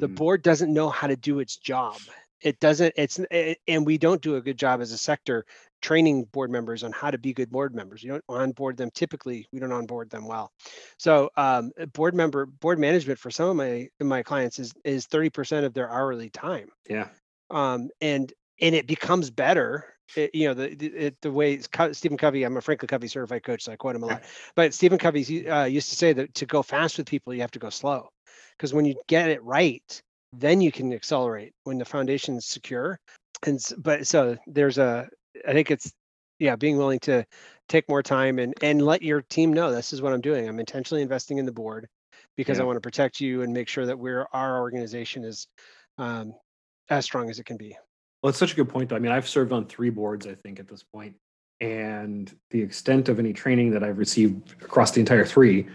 the 0.00 0.08
Mhm. 0.08 0.14
board 0.16 0.42
doesn't 0.42 0.72
know 0.72 0.88
how 0.90 1.06
to 1.06 1.16
do 1.16 1.38
its 1.38 1.56
job 1.56 2.00
it 2.40 2.60
doesn't 2.60 2.92
it's 2.96 3.18
it, 3.30 3.58
and 3.68 3.86
we 3.86 3.96
don't 3.98 4.20
do 4.22 4.36
a 4.36 4.40
good 4.42 4.58
job 4.58 4.80
as 4.80 4.92
a 4.92 4.98
sector 4.98 5.46
training 5.84 6.24
board 6.32 6.50
members 6.50 6.82
on 6.82 6.92
how 6.92 7.10
to 7.10 7.18
be 7.18 7.34
good 7.34 7.50
board 7.50 7.74
members 7.74 8.02
you 8.02 8.10
don't 8.10 8.24
onboard 8.30 8.74
them 8.74 8.88
typically 8.94 9.46
we 9.52 9.60
don't 9.60 9.70
onboard 9.70 10.08
them 10.08 10.26
well 10.26 10.50
so 10.98 11.28
um, 11.36 11.70
board 11.92 12.14
member 12.14 12.46
board 12.46 12.78
management 12.78 13.18
for 13.18 13.30
some 13.30 13.50
of 13.50 13.56
my 13.56 13.86
my 14.00 14.22
clients 14.22 14.58
is 14.58 14.72
is 14.82 15.06
30% 15.06 15.66
of 15.66 15.74
their 15.74 15.90
hourly 15.90 16.30
time 16.30 16.70
Yeah. 16.88 17.08
um, 17.50 17.90
and 18.00 18.32
and 18.62 18.74
it 18.74 18.86
becomes 18.86 19.30
better 19.30 19.84
it, 20.16 20.34
you 20.34 20.48
know 20.48 20.54
the 20.54 20.74
the, 20.74 20.86
it, 20.86 21.16
the 21.20 21.30
way 21.30 21.60
Stephen 21.92 22.16
Covey. 22.16 22.44
I'm 22.44 22.56
a 22.56 22.60
Franklin 22.60 22.88
Covey 22.88 23.08
certified 23.08 23.42
coach, 23.42 23.64
so 23.64 23.72
I 23.72 23.76
quote 23.76 23.96
him 23.96 24.02
a 24.02 24.06
lot. 24.06 24.22
But 24.54 24.74
Stephen 24.74 24.98
Covey 24.98 25.48
uh, 25.48 25.64
used 25.64 25.88
to 25.88 25.96
say 25.96 26.12
that 26.12 26.34
to 26.34 26.46
go 26.46 26.62
fast 26.62 26.98
with 26.98 27.06
people, 27.06 27.32
you 27.32 27.40
have 27.40 27.50
to 27.52 27.58
go 27.58 27.70
slow, 27.70 28.10
because 28.56 28.74
when 28.74 28.84
you 28.84 28.94
get 29.08 29.30
it 29.30 29.42
right, 29.42 30.02
then 30.34 30.60
you 30.60 30.70
can 30.70 30.92
accelerate 30.92 31.52
when 31.64 31.78
the 31.78 31.86
foundation 31.86 32.36
is 32.36 32.44
secure. 32.44 32.98
And 33.46 33.58
but 33.78 34.06
so 34.06 34.36
there's 34.46 34.76
a 34.76 35.08
I 35.46 35.52
think 35.52 35.70
it's 35.70 35.92
yeah 36.38 36.56
being 36.56 36.76
willing 36.76 37.00
to 37.00 37.24
take 37.68 37.88
more 37.88 38.02
time 38.02 38.38
and 38.38 38.54
and 38.62 38.84
let 38.84 39.02
your 39.02 39.22
team 39.22 39.52
know 39.52 39.72
this 39.72 39.92
is 39.92 40.02
what 40.02 40.12
I'm 40.12 40.20
doing. 40.20 40.48
I'm 40.48 40.60
intentionally 40.60 41.02
investing 41.02 41.38
in 41.38 41.46
the 41.46 41.52
board 41.52 41.88
because 42.36 42.58
yeah. 42.58 42.64
I 42.64 42.66
want 42.66 42.76
to 42.76 42.80
protect 42.80 43.20
you 43.20 43.42
and 43.42 43.52
make 43.52 43.68
sure 43.68 43.86
that 43.86 43.98
we're 43.98 44.26
our 44.32 44.60
organization 44.60 45.24
is 45.24 45.46
um, 45.98 46.34
as 46.90 47.04
strong 47.04 47.30
as 47.30 47.38
it 47.38 47.46
can 47.46 47.56
be. 47.56 47.76
Well, 48.22 48.30
it's 48.30 48.38
such 48.38 48.52
a 48.52 48.56
good 48.56 48.68
point. 48.68 48.88
Though. 48.88 48.96
I 48.96 48.98
mean, 48.98 49.12
I've 49.12 49.28
served 49.28 49.52
on 49.52 49.66
three 49.66 49.90
boards, 49.90 50.26
I 50.26 50.34
think, 50.34 50.58
at 50.58 50.68
this 50.68 50.82
point, 50.82 51.14
and 51.60 52.34
the 52.50 52.62
extent 52.62 53.08
of 53.08 53.18
any 53.18 53.32
training 53.32 53.70
that 53.72 53.84
I've 53.84 53.98
received 53.98 54.52
across 54.62 54.90
the 54.90 55.00
entire 55.00 55.24
three 55.24 55.66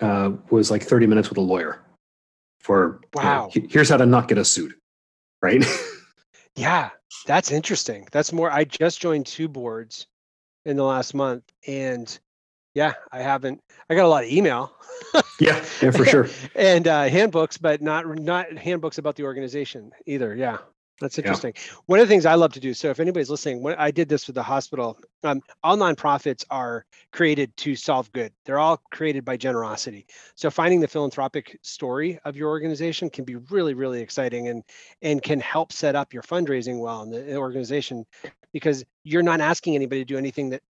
uh, 0.00 0.32
was 0.50 0.70
like 0.70 0.82
30 0.82 1.06
minutes 1.06 1.28
with 1.28 1.38
a 1.38 1.42
lawyer. 1.42 1.82
For 2.60 3.00
wow, 3.14 3.48
you 3.52 3.62
know, 3.62 3.68
here's 3.70 3.88
how 3.88 3.96
to 3.96 4.06
not 4.06 4.28
get 4.28 4.38
a 4.38 4.44
suit, 4.44 4.74
right? 5.40 5.64
yeah, 6.56 6.90
that's 7.26 7.50
interesting. 7.50 8.08
That's 8.12 8.32
more. 8.32 8.50
I 8.50 8.64
just 8.64 9.00
joined 9.00 9.26
two 9.26 9.48
boards 9.48 10.06
in 10.64 10.76
the 10.76 10.84
last 10.84 11.14
month, 11.14 11.44
and 11.66 12.18
yeah, 12.74 12.94
I 13.12 13.20
haven't. 13.20 13.60
I 13.88 13.94
got 13.94 14.04
a 14.04 14.08
lot 14.08 14.24
of 14.24 14.30
email. 14.30 14.72
yeah, 15.40 15.64
yeah, 15.80 15.90
for 15.90 16.04
sure. 16.06 16.28
and 16.54 16.88
uh, 16.88 17.04
handbooks, 17.04 17.58
but 17.58 17.82
not 17.82 18.06
not 18.18 18.56
handbooks 18.56 18.98
about 18.98 19.16
the 19.16 19.24
organization 19.24 19.92
either. 20.06 20.34
Yeah, 20.34 20.58
that's 21.00 21.18
interesting. 21.18 21.52
Yeah. 21.54 21.74
One 21.86 22.00
of 22.00 22.08
the 22.08 22.12
things 22.12 22.24
I 22.24 22.34
love 22.34 22.52
to 22.54 22.60
do. 22.60 22.72
So 22.72 22.88
if 22.88 23.00
anybody's 23.00 23.28
listening, 23.28 23.62
when 23.62 23.74
I 23.76 23.90
did 23.90 24.08
this 24.08 24.26
with 24.26 24.34
the 24.34 24.42
hospital, 24.42 24.98
um, 25.24 25.42
all 25.62 25.76
nonprofits 25.76 26.44
are 26.50 26.86
created 27.12 27.54
to 27.58 27.76
solve 27.76 28.10
good. 28.12 28.32
They're 28.44 28.58
all 28.58 28.80
created 28.90 29.24
by 29.24 29.36
generosity. 29.36 30.06
So 30.36 30.50
finding 30.50 30.80
the 30.80 30.88
philanthropic 30.88 31.58
story 31.62 32.18
of 32.24 32.36
your 32.36 32.48
organization 32.48 33.10
can 33.10 33.24
be 33.24 33.36
really, 33.36 33.74
really 33.74 34.00
exciting 34.00 34.48
and 34.48 34.62
and 35.02 35.22
can 35.22 35.40
help 35.40 35.72
set 35.72 35.94
up 35.94 36.14
your 36.14 36.22
fundraising 36.22 36.80
well 36.80 37.02
in 37.02 37.10
the 37.10 37.36
organization 37.36 38.06
because 38.52 38.84
you're 39.04 39.22
not 39.22 39.40
asking 39.40 39.74
anybody 39.74 40.00
to 40.00 40.06
do 40.06 40.16
anything 40.16 40.50
that 40.50 40.62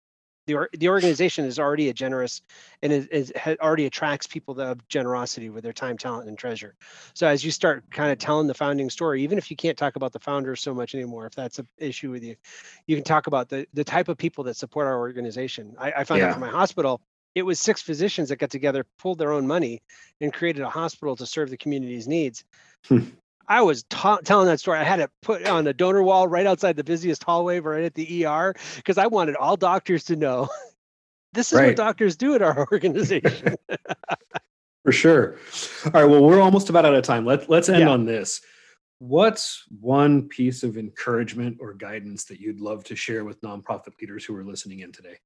the, 0.45 0.67
the 0.77 0.89
organization 0.89 1.45
is 1.45 1.59
already 1.59 1.89
a 1.89 1.93
generous 1.93 2.41
and 2.81 2.93
is, 2.93 3.07
is 3.07 3.33
already 3.61 3.85
attracts 3.85 4.27
people 4.27 4.59
of 4.59 4.87
generosity 4.87 5.49
with 5.49 5.63
their 5.63 5.73
time 5.73 5.97
talent 5.97 6.27
and 6.27 6.37
treasure 6.37 6.75
so 7.13 7.27
as 7.27 7.43
you 7.43 7.51
start 7.51 7.83
kind 7.91 8.11
of 8.11 8.17
telling 8.17 8.47
the 8.47 8.53
founding 8.53 8.89
story 8.89 9.23
even 9.23 9.37
if 9.37 9.49
you 9.49 9.57
can't 9.57 9.77
talk 9.77 9.95
about 9.95 10.11
the 10.11 10.19
founders 10.19 10.61
so 10.61 10.73
much 10.73 10.95
anymore 10.95 11.25
if 11.25 11.33
that's 11.33 11.59
an 11.59 11.67
issue 11.77 12.11
with 12.11 12.23
you 12.23 12.35
you 12.87 12.95
can 12.95 13.03
talk 13.03 13.27
about 13.27 13.49
the 13.49 13.67
the 13.73 13.83
type 13.83 14.07
of 14.07 14.17
people 14.17 14.43
that 14.43 14.55
support 14.55 14.87
our 14.87 14.97
organization 14.97 15.75
i, 15.79 15.91
I 15.91 16.03
found 16.03 16.21
yeah. 16.21 16.27
out 16.27 16.33
from 16.33 16.41
my 16.41 16.49
hospital 16.49 17.01
it 17.33 17.43
was 17.43 17.59
six 17.59 17.81
physicians 17.81 18.29
that 18.29 18.37
got 18.37 18.49
together 18.49 18.85
pulled 18.97 19.19
their 19.19 19.33
own 19.33 19.45
money 19.45 19.81
and 20.21 20.31
created 20.33 20.61
a 20.61 20.69
hospital 20.69 21.15
to 21.17 21.25
serve 21.25 21.49
the 21.49 21.57
community's 21.57 22.07
needs 22.07 22.43
hmm. 22.87 22.99
I 23.47 23.61
was 23.61 23.83
ta- 23.83 24.19
telling 24.23 24.47
that 24.47 24.59
story. 24.59 24.79
I 24.79 24.83
had 24.83 24.99
it 24.99 25.09
put 25.21 25.45
on 25.45 25.63
the 25.63 25.73
donor 25.73 26.03
wall 26.03 26.27
right 26.27 26.45
outside 26.45 26.75
the 26.75 26.83
busiest 26.83 27.23
hallway 27.23 27.59
right 27.59 27.83
at 27.83 27.93
the 27.93 28.25
ER 28.25 28.55
because 28.77 28.97
I 28.97 29.07
wanted 29.07 29.35
all 29.35 29.57
doctors 29.57 30.03
to 30.05 30.15
know 30.15 30.49
this 31.33 31.51
is 31.51 31.59
right. 31.59 31.67
what 31.67 31.75
doctors 31.75 32.15
do 32.15 32.35
at 32.35 32.41
our 32.41 32.67
organization. 32.71 33.55
For 34.83 34.91
sure. 34.91 35.37
All 35.85 35.91
right. 35.91 36.05
Well, 36.05 36.23
we're 36.23 36.41
almost 36.41 36.69
about 36.69 36.85
out 36.85 36.93
of 36.93 37.03
time. 37.03 37.25
Let, 37.25 37.49
let's 37.49 37.69
end 37.69 37.79
yeah. 37.81 37.89
on 37.89 38.05
this. 38.05 38.41
What's 38.99 39.63
one 39.81 40.29
piece 40.29 40.63
of 40.63 40.77
encouragement 40.77 41.57
or 41.59 41.73
guidance 41.73 42.25
that 42.25 42.39
you'd 42.39 42.61
love 42.61 42.83
to 42.85 42.95
share 42.95 43.25
with 43.25 43.41
nonprofit 43.41 43.99
leaders 43.99 44.25
who 44.25 44.35
are 44.35 44.43
listening 44.43 44.81
in 44.81 44.91
today? 44.91 45.17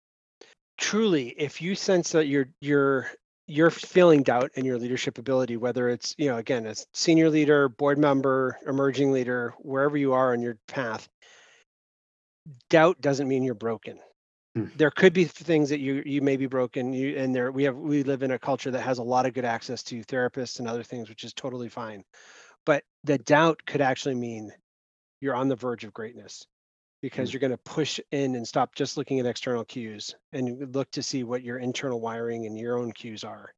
Truly, 0.77 1.29
if 1.37 1.61
you 1.61 1.75
sense 1.75 2.11
that 2.13 2.27
you're 2.27 2.49
you're 2.61 3.11
you're 3.49 3.71
feeling 3.71 4.21
doubt 4.21 4.51
in 4.53 4.63
your 4.63 4.77
leadership 4.77 5.17
ability, 5.17 5.57
whether 5.57 5.89
it's, 5.89 6.13
you 6.19 6.29
know, 6.29 6.37
again, 6.37 6.67
as 6.67 6.85
senior 6.93 7.29
leader, 7.29 7.67
board 7.67 7.97
member, 7.97 8.59
emerging 8.67 9.11
leader, 9.11 9.55
wherever 9.57 9.97
you 9.97 10.13
are 10.13 10.33
on 10.33 10.41
your 10.41 10.57
path, 10.67 11.09
doubt 12.69 13.01
doesn't 13.01 13.27
mean 13.27 13.43
you're 13.43 13.55
broken. 13.55 13.99
Hmm. 14.55 14.65
There 14.75 14.91
could 14.91 15.13
be 15.13 15.25
things 15.25 15.69
that 15.69 15.79
you 15.79 16.03
you 16.05 16.21
may 16.21 16.37
be 16.37 16.45
broken. 16.45 16.93
You 16.93 17.17
and 17.17 17.33
there 17.33 17.51
we 17.51 17.63
have 17.63 17.75
we 17.75 18.03
live 18.03 18.21
in 18.23 18.31
a 18.31 18.39
culture 18.39 18.71
that 18.71 18.81
has 18.81 18.99
a 18.99 19.03
lot 19.03 19.25
of 19.25 19.33
good 19.33 19.45
access 19.45 19.81
to 19.83 20.03
therapists 20.03 20.59
and 20.59 20.67
other 20.67 20.83
things, 20.83 21.09
which 21.09 21.23
is 21.23 21.33
totally 21.33 21.69
fine. 21.69 22.03
But 22.65 22.83
the 23.03 23.17
doubt 23.17 23.61
could 23.65 23.81
actually 23.81 24.15
mean 24.15 24.51
you're 25.21 25.35
on 25.35 25.49
the 25.49 25.55
verge 25.55 25.83
of 25.83 25.93
greatness 25.93 26.45
because 27.01 27.29
mm. 27.29 27.33
you're 27.33 27.39
going 27.39 27.51
to 27.51 27.57
push 27.57 27.99
in 28.11 28.35
and 28.35 28.47
stop 28.47 28.75
just 28.75 28.97
looking 28.97 29.19
at 29.19 29.25
external 29.25 29.63
cues 29.63 30.15
and 30.33 30.73
look 30.75 30.89
to 30.91 31.03
see 31.03 31.23
what 31.23 31.43
your 31.43 31.59
internal 31.59 31.99
wiring 31.99 32.45
and 32.45 32.57
your 32.57 32.77
own 32.77 32.91
cues 32.91 33.23
are. 33.23 33.53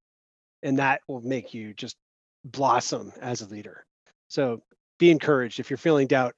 And 0.64 0.78
that 0.80 1.02
will 1.08 1.22
make 1.22 1.54
you 1.54 1.74
just 1.74 1.98
blossom 2.46 3.12
as 3.22 3.42
a 3.42 3.48
leader. 3.48 3.86
So 4.28 4.62
be 5.00 5.10
encouraged. 5.10 5.60
If 5.60 5.70
you're 5.70 5.78
feeling 5.78 6.08
doubt, 6.08 6.36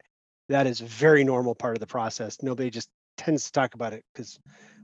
that 0.50 0.68
is 0.68 0.82
a 0.82 0.86
very 0.86 1.24
normal 1.24 1.56
part 1.56 1.76
of 1.76 1.80
the 1.80 1.88
process. 1.88 2.42
Nobody 2.42 2.70
just 2.70 2.90
tends 3.18 3.46
to 3.46 3.52
talk 3.52 3.76
about 3.76 3.94
it 3.94 4.04
because 4.14 4.40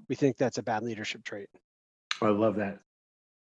we 0.08 0.16
think 0.16 0.38
that's 0.38 0.58
a 0.58 0.64
bad 0.64 0.84
leadership 0.84 1.24
trait. 1.24 1.48
I 2.22 2.30
love 2.30 2.56
that. 2.58 2.80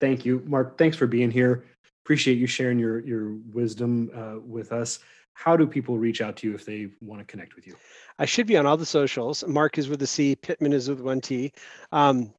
Thank 0.01 0.25
you, 0.25 0.43
Marc. 0.47 0.79
Thanks 0.79 0.97
for 0.97 1.07
being 1.07 1.31
here. 1.31 1.65
Appreciate 2.05 2.39
you 2.39 2.47
sharing 2.47 2.79
your 2.79 3.01
your 3.01 3.35
wisdom 3.53 4.11
uh, 4.15 4.41
with 4.45 4.73
us 4.73 4.99
how 5.35 5.57
do 5.57 5.67
people 5.67 5.99
reach 5.99 6.21
out 6.21 6.37
to 6.39 6.49
you 6.49 6.55
if 6.55 6.65
they 6.65 6.89
want 7.01 7.21
to 7.21 7.25
connect 7.25 7.57
with 7.57 7.67
you? 7.67 7.75
I 8.19 8.25
should 8.25 8.47
be 8.47 8.57
on 8.57 8.67
all 8.67 8.77
the 8.77 8.87
socials. 8.87 9.45
Marc 9.47 9.79
is 9.79 9.89
with 9.89 10.03
a 10.03 10.07
C, 10.07 10.37
Pitman 10.37 10.73
is 10.73 10.89
with 10.89 11.01
one 11.01 11.21
T. 11.21 11.53
Um, 11.91 12.33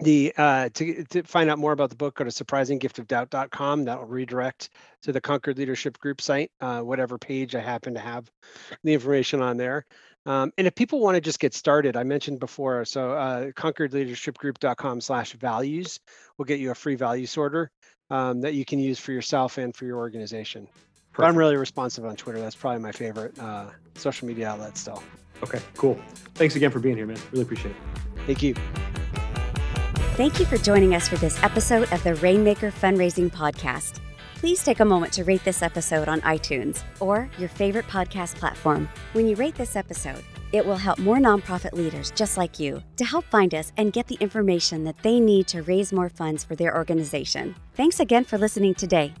the 0.00 0.32
uh, 0.36 0.70
to, 0.74 1.04
to 1.04 1.22
find 1.24 1.50
out 1.50 1.58
more 1.58 1.72
about 1.72 1.90
the 1.90 1.96
book, 1.96 2.16
go 2.16 2.24
to 2.24 2.30
surprisinggiftofdoubt.com. 2.30 3.84
That 3.84 3.98
will 3.98 4.06
redirect 4.06 4.70
to 5.02 5.12
the 5.12 5.20
Concord 5.20 5.58
Leadership 5.58 5.98
Group 5.98 6.20
site, 6.20 6.50
uh, 6.60 6.80
whatever 6.80 7.18
page 7.18 7.54
I 7.54 7.60
happen 7.60 7.94
to 7.94 8.00
have 8.00 8.30
the 8.82 8.94
information 8.94 9.42
on 9.42 9.56
there. 9.56 9.84
Um, 10.26 10.52
and 10.58 10.66
if 10.66 10.74
people 10.74 11.00
want 11.00 11.16
to 11.16 11.20
just 11.20 11.40
get 11.40 11.54
started, 11.54 11.96
I 11.96 12.02
mentioned 12.04 12.40
before, 12.40 12.84
so 12.84 13.12
uh, 13.12 13.46
concordleadershipgroup.com 13.52 15.00
slash 15.00 15.32
values 15.32 15.98
will 16.36 16.44
get 16.44 16.60
you 16.60 16.70
a 16.70 16.74
free 16.74 16.94
value 16.94 17.26
sorter 17.26 17.70
um, 18.10 18.42
that 18.42 18.54
you 18.54 18.64
can 18.64 18.78
use 18.78 18.98
for 18.98 19.12
yourself 19.12 19.56
and 19.56 19.74
for 19.74 19.86
your 19.86 19.98
organization. 19.98 20.68
But 21.20 21.28
I'm 21.28 21.36
really 21.36 21.56
responsive 21.56 22.04
on 22.04 22.16
Twitter. 22.16 22.40
That's 22.40 22.56
probably 22.56 22.80
my 22.80 22.92
favorite 22.92 23.38
uh, 23.38 23.66
social 23.94 24.26
media 24.26 24.48
outlet 24.48 24.76
still. 24.76 25.02
Okay, 25.42 25.60
cool. 25.76 25.98
Thanks 26.34 26.56
again 26.56 26.70
for 26.70 26.80
being 26.80 26.96
here, 26.96 27.06
man. 27.06 27.18
Really 27.30 27.42
appreciate 27.42 27.72
it. 27.72 27.76
Thank 28.26 28.42
you. 28.42 28.54
Thank 30.16 30.38
you 30.38 30.44
for 30.44 30.58
joining 30.58 30.94
us 30.94 31.08
for 31.08 31.16
this 31.16 31.42
episode 31.42 31.90
of 31.92 32.02
the 32.02 32.14
Rainmaker 32.16 32.70
Fundraising 32.70 33.30
Podcast. 33.30 34.00
Please 34.34 34.62
take 34.64 34.80
a 34.80 34.84
moment 34.84 35.12
to 35.14 35.24
rate 35.24 35.44
this 35.44 35.62
episode 35.62 36.08
on 36.08 36.20
iTunes 36.22 36.82
or 36.98 37.30
your 37.38 37.48
favorite 37.48 37.86
podcast 37.86 38.36
platform. 38.36 38.88
When 39.12 39.26
you 39.26 39.36
rate 39.36 39.54
this 39.54 39.76
episode, 39.76 40.24
it 40.52 40.64
will 40.64 40.76
help 40.76 40.98
more 40.98 41.18
nonprofit 41.18 41.72
leaders 41.72 42.10
just 42.10 42.36
like 42.36 42.58
you 42.58 42.82
to 42.96 43.04
help 43.04 43.24
find 43.26 43.54
us 43.54 43.72
and 43.76 43.92
get 43.92 44.06
the 44.06 44.16
information 44.16 44.84
that 44.84 44.98
they 45.02 45.20
need 45.20 45.46
to 45.48 45.62
raise 45.62 45.92
more 45.92 46.08
funds 46.08 46.44
for 46.44 46.56
their 46.56 46.74
organization. 46.74 47.54
Thanks 47.74 48.00
again 48.00 48.24
for 48.24 48.38
listening 48.38 48.74
today. 48.74 49.14